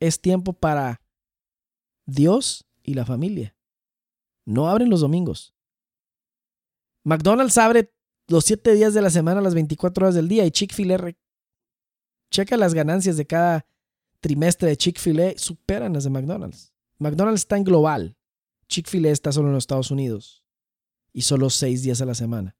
Es 0.00 0.20
tiempo 0.20 0.52
para 0.52 1.02
Dios 2.06 2.66
y 2.82 2.94
la 2.94 3.04
familia. 3.04 3.56
No 4.44 4.68
abren 4.68 4.90
los 4.90 5.00
domingos. 5.00 5.54
McDonald's 7.04 7.58
abre 7.58 7.92
los 8.26 8.44
7 8.44 8.74
días 8.74 8.94
de 8.94 9.02
la 9.02 9.10
semana, 9.10 9.40
las 9.40 9.54
24 9.54 10.06
horas 10.06 10.14
del 10.14 10.28
día 10.28 10.46
y 10.46 10.50
Chick-fil-A 10.50 11.14
checa 12.34 12.56
las 12.56 12.74
ganancias 12.74 13.16
de 13.16 13.26
cada 13.26 13.64
trimestre 14.20 14.68
de 14.68 14.76
Chick-fil-A, 14.76 15.34
superan 15.36 15.92
las 15.92 16.02
de 16.02 16.10
McDonald's. 16.10 16.72
McDonald's 16.98 17.42
está 17.42 17.56
en 17.56 17.62
global. 17.62 18.16
Chick-fil-A 18.66 19.10
está 19.10 19.30
solo 19.30 19.48
en 19.48 19.54
los 19.54 19.62
Estados 19.62 19.92
Unidos. 19.92 20.44
Y 21.12 21.22
solo 21.22 21.48
seis 21.48 21.82
días 21.82 22.00
a 22.00 22.06
la 22.06 22.14
semana. 22.14 22.56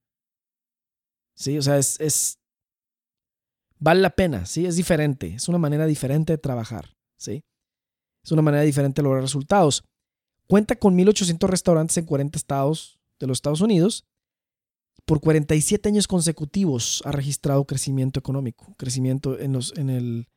Sí, 1.35 1.59
o 1.59 1.63
sea, 1.63 1.79
es, 1.79 1.99
es, 1.99 2.39
Vale 3.81 4.01
la 4.01 4.11
pena, 4.11 4.47
sí, 4.47 4.65
es 4.65 4.77
diferente. 4.77 5.35
Es 5.35 5.49
una 5.49 5.59
manera 5.59 5.87
diferente 5.87 6.33
de 6.33 6.39
trabajar, 6.39 6.97
sí. 7.17 7.45
Es 8.23 8.31
una 8.31 8.43
manera 8.43 8.63
diferente 8.63 9.03
de 9.03 9.05
lograr 9.05 9.23
resultados. 9.23 9.83
Cuenta 10.47 10.77
con 10.77 10.97
1.800 10.97 11.49
restaurantes 11.49 11.97
en 11.97 12.07
40 12.07 12.39
estados 12.39 13.01
de 13.19 13.27
los 13.27 13.39
Estados 13.39 13.61
Unidos 13.61 14.07
por 15.05 15.21
47 15.21 15.89
años 15.89 16.09
consecutivos 16.09 17.03
ha 17.05 17.13
registrado 17.13 17.67
crecimiento 17.67 18.19
económico, 18.19 18.75
crecimiento 18.77 19.39
en, 19.39 19.55
el 19.91 20.29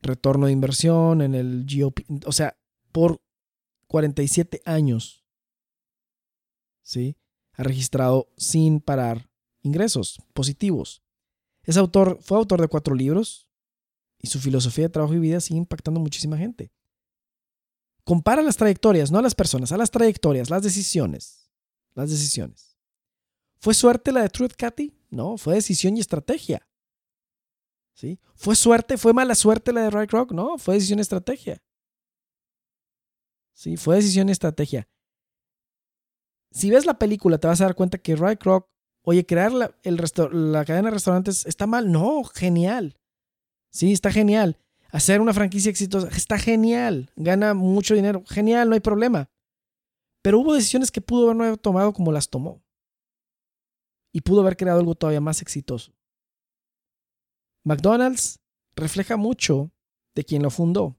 retorno 0.00 0.46
de 0.46 0.52
inversión, 0.52 1.20
en 1.20 1.34
el 1.34 1.66
GOP, 1.66 2.00
o 2.26 2.32
sea, 2.32 2.56
por 2.92 3.20
47 3.88 4.62
años, 4.64 5.24
¿sí? 6.82 7.16
Ha 7.52 7.62
registrado 7.62 8.28
sin 8.36 8.80
parar 8.80 9.28
ingresos 9.62 10.20
positivos. 10.32 11.02
Es 11.62 11.76
autor, 11.76 12.18
fue 12.22 12.38
autor 12.38 12.60
de 12.60 12.68
cuatro 12.68 12.94
libros 12.94 13.48
y 14.18 14.28
su 14.28 14.40
filosofía 14.40 14.84
de 14.84 14.90
trabajo 14.90 15.14
y 15.14 15.18
vida 15.18 15.40
sigue 15.40 15.58
impactando 15.58 16.00
a 16.00 16.02
muchísima 16.02 16.36
gente. 16.36 16.72
Compara 18.04 18.42
las 18.42 18.56
trayectorias, 18.56 19.10
no 19.10 19.18
a 19.18 19.22
las 19.22 19.34
personas, 19.34 19.72
a 19.72 19.78
las 19.78 19.90
trayectorias, 19.90 20.50
las 20.50 20.62
decisiones. 20.62 21.50
Las 21.94 22.10
decisiones. 22.10 22.73
¿Fue 23.64 23.72
suerte 23.72 24.12
la 24.12 24.20
de 24.20 24.28
Truth 24.28 24.52
Cathy? 24.58 24.92
No, 25.08 25.38
fue 25.38 25.54
decisión 25.54 25.96
y 25.96 26.00
estrategia. 26.00 26.68
¿Sí? 27.94 28.20
¿Fue 28.34 28.56
suerte? 28.56 28.98
¿Fue 28.98 29.14
mala 29.14 29.34
suerte 29.34 29.72
la 29.72 29.84
de 29.84 29.90
Ray 29.90 30.06
Rock? 30.06 30.32
No, 30.32 30.58
fue 30.58 30.74
decisión 30.74 30.98
y 30.98 31.00
estrategia. 31.00 31.62
Sí, 33.54 33.78
fue 33.78 33.96
decisión 33.96 34.28
y 34.28 34.32
estrategia. 34.32 34.86
Si 36.50 36.68
ves 36.68 36.84
la 36.84 36.98
película, 36.98 37.38
te 37.38 37.48
vas 37.48 37.62
a 37.62 37.64
dar 37.64 37.74
cuenta 37.74 37.96
que 37.96 38.16
Ray 38.16 38.36
Kroc, 38.36 38.68
oye, 39.00 39.24
crear 39.24 39.50
la, 39.50 39.74
la 39.82 40.64
cadena 40.66 40.90
de 40.90 40.96
restaurantes 40.96 41.46
está 41.46 41.66
mal. 41.66 41.90
No, 41.90 42.22
genial. 42.24 42.98
Sí, 43.70 43.92
está 43.92 44.12
genial. 44.12 44.58
Hacer 44.90 45.22
una 45.22 45.32
franquicia 45.32 45.70
exitosa 45.70 46.08
está 46.14 46.38
genial. 46.38 47.10
Gana 47.16 47.54
mucho 47.54 47.94
dinero. 47.94 48.24
Genial, 48.26 48.68
no 48.68 48.74
hay 48.74 48.80
problema. 48.80 49.30
Pero 50.20 50.40
hubo 50.40 50.52
decisiones 50.52 50.90
que 50.90 51.00
pudo 51.00 51.30
haber 51.30 51.56
tomado 51.56 51.94
como 51.94 52.12
las 52.12 52.28
tomó 52.28 52.62
y 54.14 54.20
pudo 54.20 54.42
haber 54.42 54.56
creado 54.56 54.78
algo 54.78 54.94
todavía 54.94 55.20
más 55.20 55.42
exitoso. 55.42 55.92
McDonald's 57.64 58.38
refleja 58.76 59.16
mucho 59.16 59.72
de 60.14 60.24
quien 60.24 60.40
lo 60.40 60.50
fundó. 60.50 60.96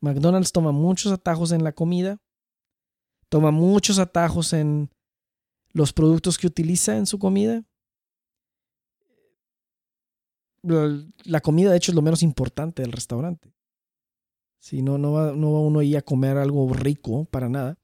McDonald's 0.00 0.50
toma 0.50 0.72
muchos 0.72 1.12
atajos 1.12 1.52
en 1.52 1.62
la 1.62 1.72
comida, 1.72 2.16
toma 3.28 3.50
muchos 3.50 3.98
atajos 3.98 4.54
en 4.54 4.90
los 5.74 5.92
productos 5.92 6.38
que 6.38 6.46
utiliza 6.46 6.96
en 6.96 7.04
su 7.04 7.18
comida. 7.18 7.62
La 10.62 11.40
comida, 11.42 11.70
de 11.70 11.76
hecho, 11.76 11.92
es 11.92 11.96
lo 11.96 12.02
menos 12.02 12.22
importante 12.22 12.80
del 12.80 12.92
restaurante. 12.92 13.52
Si 14.58 14.80
no, 14.80 14.96
no 14.96 15.12
va, 15.12 15.32
no 15.32 15.52
va 15.52 15.60
uno 15.60 15.80
ahí 15.80 15.94
a 15.94 16.02
comer 16.02 16.38
algo 16.38 16.72
rico 16.72 17.26
para 17.26 17.50
nada. 17.50 17.78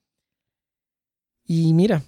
Y 1.45 1.75
mira, 1.75 2.03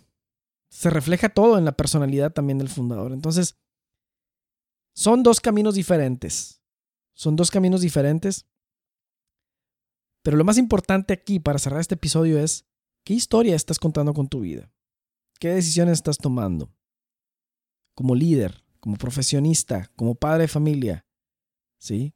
se 0.70 0.90
refleja 0.90 1.28
todo 1.28 1.58
en 1.58 1.64
la 1.64 1.72
personalidad 1.72 2.32
también 2.32 2.58
del 2.58 2.68
fundador. 2.68 3.12
Entonces, 3.12 3.56
son 4.94 5.22
dos 5.22 5.40
caminos 5.40 5.74
diferentes. 5.74 6.62
Son 7.14 7.36
dos 7.36 7.50
caminos 7.50 7.80
diferentes. 7.80 8.46
Pero 10.22 10.36
lo 10.36 10.44
más 10.44 10.58
importante 10.58 11.14
aquí 11.14 11.40
para 11.40 11.58
cerrar 11.58 11.80
este 11.80 11.94
episodio 11.94 12.38
es, 12.38 12.66
¿qué 13.04 13.14
historia 13.14 13.56
estás 13.56 13.78
contando 13.78 14.12
con 14.12 14.28
tu 14.28 14.40
vida? 14.40 14.72
¿Qué 15.38 15.48
decisiones 15.50 15.94
estás 15.94 16.18
tomando? 16.18 16.74
Como 17.94 18.14
líder, 18.14 18.64
como 18.80 18.96
profesionista, 18.96 19.90
como 19.96 20.14
padre 20.14 20.42
de 20.42 20.48
familia, 20.48 21.06
¿sí? 21.78 22.14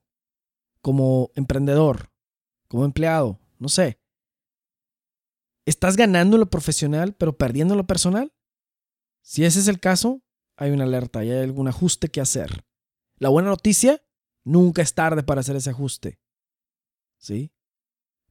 Como 0.80 1.30
emprendedor, 1.34 2.12
como 2.68 2.84
empleado, 2.84 3.38
no 3.58 3.68
sé. 3.68 4.00
¿Estás 5.64 5.96
ganando 5.96 6.36
lo 6.38 6.50
profesional 6.50 7.14
pero 7.14 7.36
perdiendo 7.36 7.74
en 7.74 7.78
lo 7.78 7.86
personal? 7.86 8.32
Si 9.22 9.44
ese 9.44 9.60
es 9.60 9.68
el 9.68 9.80
caso, 9.80 10.22
hay 10.56 10.70
una 10.70 10.84
alerta 10.84 11.24
y 11.24 11.30
hay 11.30 11.42
algún 11.42 11.68
ajuste 11.68 12.08
que 12.08 12.20
hacer. 12.20 12.64
La 13.18 13.28
buena 13.28 13.48
noticia, 13.48 14.02
nunca 14.44 14.82
es 14.82 14.94
tarde 14.94 15.22
para 15.22 15.40
hacer 15.40 15.56
ese 15.56 15.70
ajuste. 15.70 16.20
¿Sí? 17.18 17.52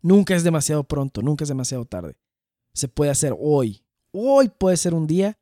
Nunca 0.01 0.35
es 0.35 0.43
demasiado 0.43 0.83
pronto, 0.83 1.21
nunca 1.21 1.43
es 1.43 1.49
demasiado 1.49 1.85
tarde. 1.85 2.17
Se 2.73 2.87
puede 2.87 3.11
hacer 3.11 3.35
hoy. 3.39 3.85
Hoy 4.11 4.49
puede 4.49 4.77
ser 4.77 4.93
un 4.93 5.07
día 5.07 5.39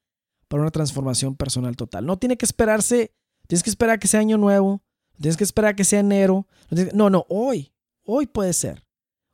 para 0.48 0.62
una 0.62 0.72
transformación 0.72 1.36
personal 1.36 1.76
total. 1.76 2.06
No 2.06 2.18
tiene 2.18 2.38
que 2.38 2.46
esperarse, 2.46 3.16
tienes 3.48 3.64
que 3.64 3.70
esperar 3.70 4.00
que 4.00 4.08
sea 4.08 4.20
año 4.20 4.38
nuevo, 4.38 4.84
tienes 5.20 5.38
que 5.38 5.44
esperar 5.44 5.76
que 5.76 5.84
sea 5.84 6.02
enero. 6.02 6.48
No, 6.94 7.10
no, 7.10 7.26
hoy, 7.30 7.74
hoy 8.04 8.28
puede 8.28 8.54
ser. 8.54 8.86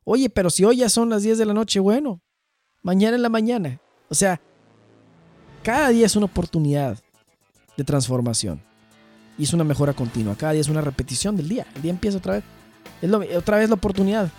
Oye, 0.04 0.30
pero 0.30 0.50
si 0.50 0.64
hoy 0.64 0.78
ya 0.78 0.88
son 0.88 1.10
las 1.10 1.22
10 1.22 1.38
de 1.38 1.46
la 1.46 1.54
noche, 1.54 1.80
bueno, 1.80 2.22
mañana 2.82 3.16
en 3.16 3.22
la 3.22 3.28
mañana. 3.28 3.80
O 4.08 4.14
sea, 4.14 4.40
cada 5.66 5.88
día 5.88 6.06
es 6.06 6.14
una 6.14 6.26
oportunidad 6.26 6.96
de 7.76 7.82
transformación. 7.82 8.62
Y 9.36 9.42
es 9.42 9.52
una 9.52 9.64
mejora 9.64 9.94
continua. 9.94 10.36
Cada 10.36 10.52
día 10.52 10.60
es 10.60 10.68
una 10.68 10.80
repetición 10.80 11.36
del 11.36 11.48
día. 11.48 11.66
El 11.74 11.82
día 11.82 11.90
empieza 11.90 12.18
otra 12.18 12.34
vez. 12.34 12.44
Es 13.02 13.12
otra 13.36 13.58
vez 13.58 13.68
la 13.68 13.74
oportunidad. 13.74 14.30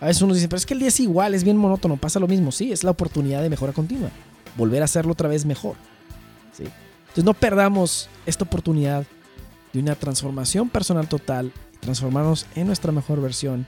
A 0.00 0.06
veces 0.06 0.22
uno 0.22 0.32
dice, 0.32 0.48
pero 0.48 0.56
es 0.56 0.64
que 0.64 0.72
el 0.72 0.80
día 0.80 0.88
es 0.88 0.98
igual, 0.98 1.34
es 1.34 1.44
bien 1.44 1.58
monótono, 1.58 1.98
pasa 1.98 2.18
lo 2.18 2.26
mismo. 2.26 2.50
Sí, 2.52 2.72
es 2.72 2.84
la 2.84 2.90
oportunidad 2.92 3.42
de 3.42 3.50
mejora 3.50 3.74
continua. 3.74 4.08
Volver 4.56 4.80
a 4.80 4.86
hacerlo 4.86 5.12
otra 5.12 5.28
vez 5.28 5.44
mejor. 5.44 5.76
¿sí? 6.54 6.64
Entonces 7.00 7.24
no 7.24 7.34
perdamos 7.34 8.08
esta 8.24 8.44
oportunidad 8.44 9.04
de 9.74 9.78
una 9.78 9.94
transformación 9.94 10.70
personal 10.70 11.06
total 11.06 11.52
transformarnos 11.80 12.46
en 12.54 12.66
nuestra 12.66 12.92
mejor 12.92 13.20
versión, 13.20 13.66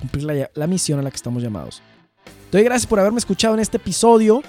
cumplir 0.00 0.24
la, 0.24 0.50
la 0.52 0.66
misión 0.66 0.98
a 0.98 1.02
la 1.02 1.10
que 1.10 1.16
estamos 1.16 1.42
llamados. 1.42 1.80
Te 2.50 2.58
doy 2.58 2.64
gracias 2.64 2.86
por 2.86 3.00
haberme 3.00 3.20
escuchado 3.20 3.54
en 3.54 3.60
este 3.60 3.78
episodio. 3.78 4.42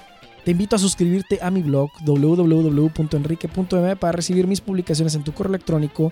Te 0.43 0.51
invito 0.51 0.75
a 0.75 0.79
suscribirte 0.79 1.39
a 1.41 1.49
mi 1.49 1.61
blog 1.61 1.89
www.enrique.m 2.03 3.95
para 3.95 4.11
recibir 4.11 4.45
mis 4.45 4.59
publicaciones 4.59 5.15
en 5.15 5.23
tu 5.23 5.33
correo 5.33 5.51
electrónico. 5.51 6.11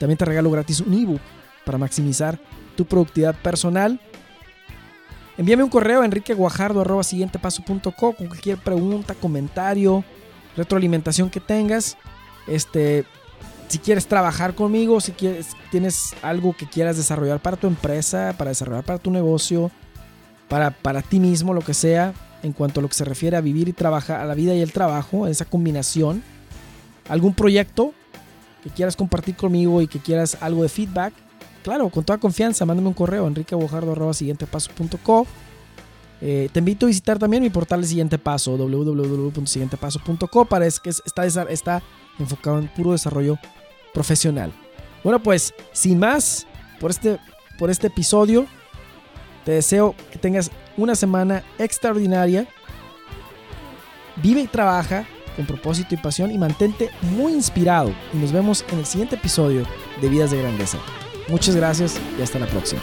También 0.00 0.18
te 0.18 0.24
regalo 0.24 0.50
gratis 0.50 0.80
un 0.80 0.92
ebook 0.94 1.20
para 1.64 1.78
maximizar 1.78 2.40
tu 2.76 2.84
productividad 2.84 3.36
personal. 3.36 4.00
Envíame 5.38 5.62
un 5.62 5.70
correo 5.70 6.02
a 6.02 6.04
enriqueguajardo.com 6.04 7.80
con 7.92 8.26
cualquier 8.26 8.58
pregunta, 8.58 9.14
comentario, 9.14 10.04
retroalimentación 10.56 11.30
que 11.30 11.38
tengas. 11.38 11.96
Este, 12.48 13.04
si 13.68 13.78
quieres 13.78 14.08
trabajar 14.08 14.56
conmigo, 14.56 15.00
si 15.00 15.12
quieres, 15.12 15.50
tienes 15.70 16.16
algo 16.22 16.56
que 16.56 16.66
quieras 16.66 16.96
desarrollar 16.96 17.40
para 17.40 17.56
tu 17.56 17.68
empresa, 17.68 18.34
para 18.36 18.50
desarrollar 18.50 18.84
para 18.84 18.98
tu 18.98 19.12
negocio, 19.12 19.70
para, 20.48 20.72
para 20.72 21.02
ti 21.02 21.20
mismo, 21.20 21.54
lo 21.54 21.60
que 21.60 21.74
sea, 21.74 22.12
en 22.42 22.52
cuanto 22.52 22.80
a 22.80 22.82
lo 22.82 22.88
que 22.88 22.94
se 22.94 23.04
refiere 23.04 23.36
a 23.36 23.40
vivir 23.40 23.68
y 23.68 23.72
trabajar, 23.72 24.20
a 24.20 24.24
la 24.24 24.34
vida 24.34 24.54
y 24.54 24.60
el 24.60 24.72
trabajo, 24.72 25.26
esa 25.26 25.44
combinación. 25.44 26.22
Algún 27.08 27.34
proyecto 27.34 27.92
que 28.62 28.70
quieras 28.70 28.96
compartir 28.96 29.36
conmigo 29.36 29.82
y 29.82 29.88
que 29.88 29.98
quieras 29.98 30.38
algo 30.40 30.62
de 30.62 30.68
feedback, 30.68 31.12
claro, 31.62 31.88
con 31.88 32.04
toda 32.04 32.18
confianza, 32.18 32.66
mándame 32.66 32.88
un 32.88 32.94
correo 32.94 33.26
enriquebojardo.siguientepaso.co. 33.26 35.26
Eh, 36.22 36.50
te 36.52 36.58
invito 36.58 36.86
a 36.86 36.88
visitar 36.88 37.18
también 37.18 37.42
mi 37.42 37.50
portal 37.50 37.80
de 37.80 37.88
Siguiente 37.88 38.18
Paso, 38.18 38.56
www.siguientepaso.co, 38.56 40.44
para 40.44 40.66
es 40.66 40.78
que 40.78 40.90
está, 40.90 41.24
está 41.24 41.82
enfocado 42.18 42.58
en 42.58 42.68
puro 42.68 42.92
desarrollo 42.92 43.38
profesional. 43.94 44.52
Bueno, 45.02 45.22
pues 45.22 45.54
sin 45.72 45.98
más, 45.98 46.46
por 46.78 46.90
este, 46.90 47.18
por 47.58 47.70
este 47.70 47.86
episodio, 47.86 48.46
te 49.44 49.52
deseo 49.52 49.94
que 50.12 50.18
tengas 50.18 50.50
una 50.76 50.94
semana 50.94 51.42
extraordinaria. 51.58 52.46
Vive 54.16 54.42
y 54.42 54.46
trabaja 54.46 55.06
con 55.36 55.46
propósito 55.46 55.94
y 55.94 55.98
pasión 55.98 56.30
y 56.30 56.38
mantente 56.38 56.90
muy 57.02 57.32
inspirado. 57.32 57.92
Y 58.12 58.18
nos 58.18 58.32
vemos 58.32 58.64
en 58.70 58.80
el 58.80 58.86
siguiente 58.86 59.16
episodio 59.16 59.64
de 60.00 60.08
Vidas 60.08 60.30
de 60.30 60.38
Grandeza. 60.38 60.78
Muchas 61.28 61.54
gracias 61.56 62.00
y 62.18 62.22
hasta 62.22 62.38
la 62.38 62.46
próxima. 62.46 62.80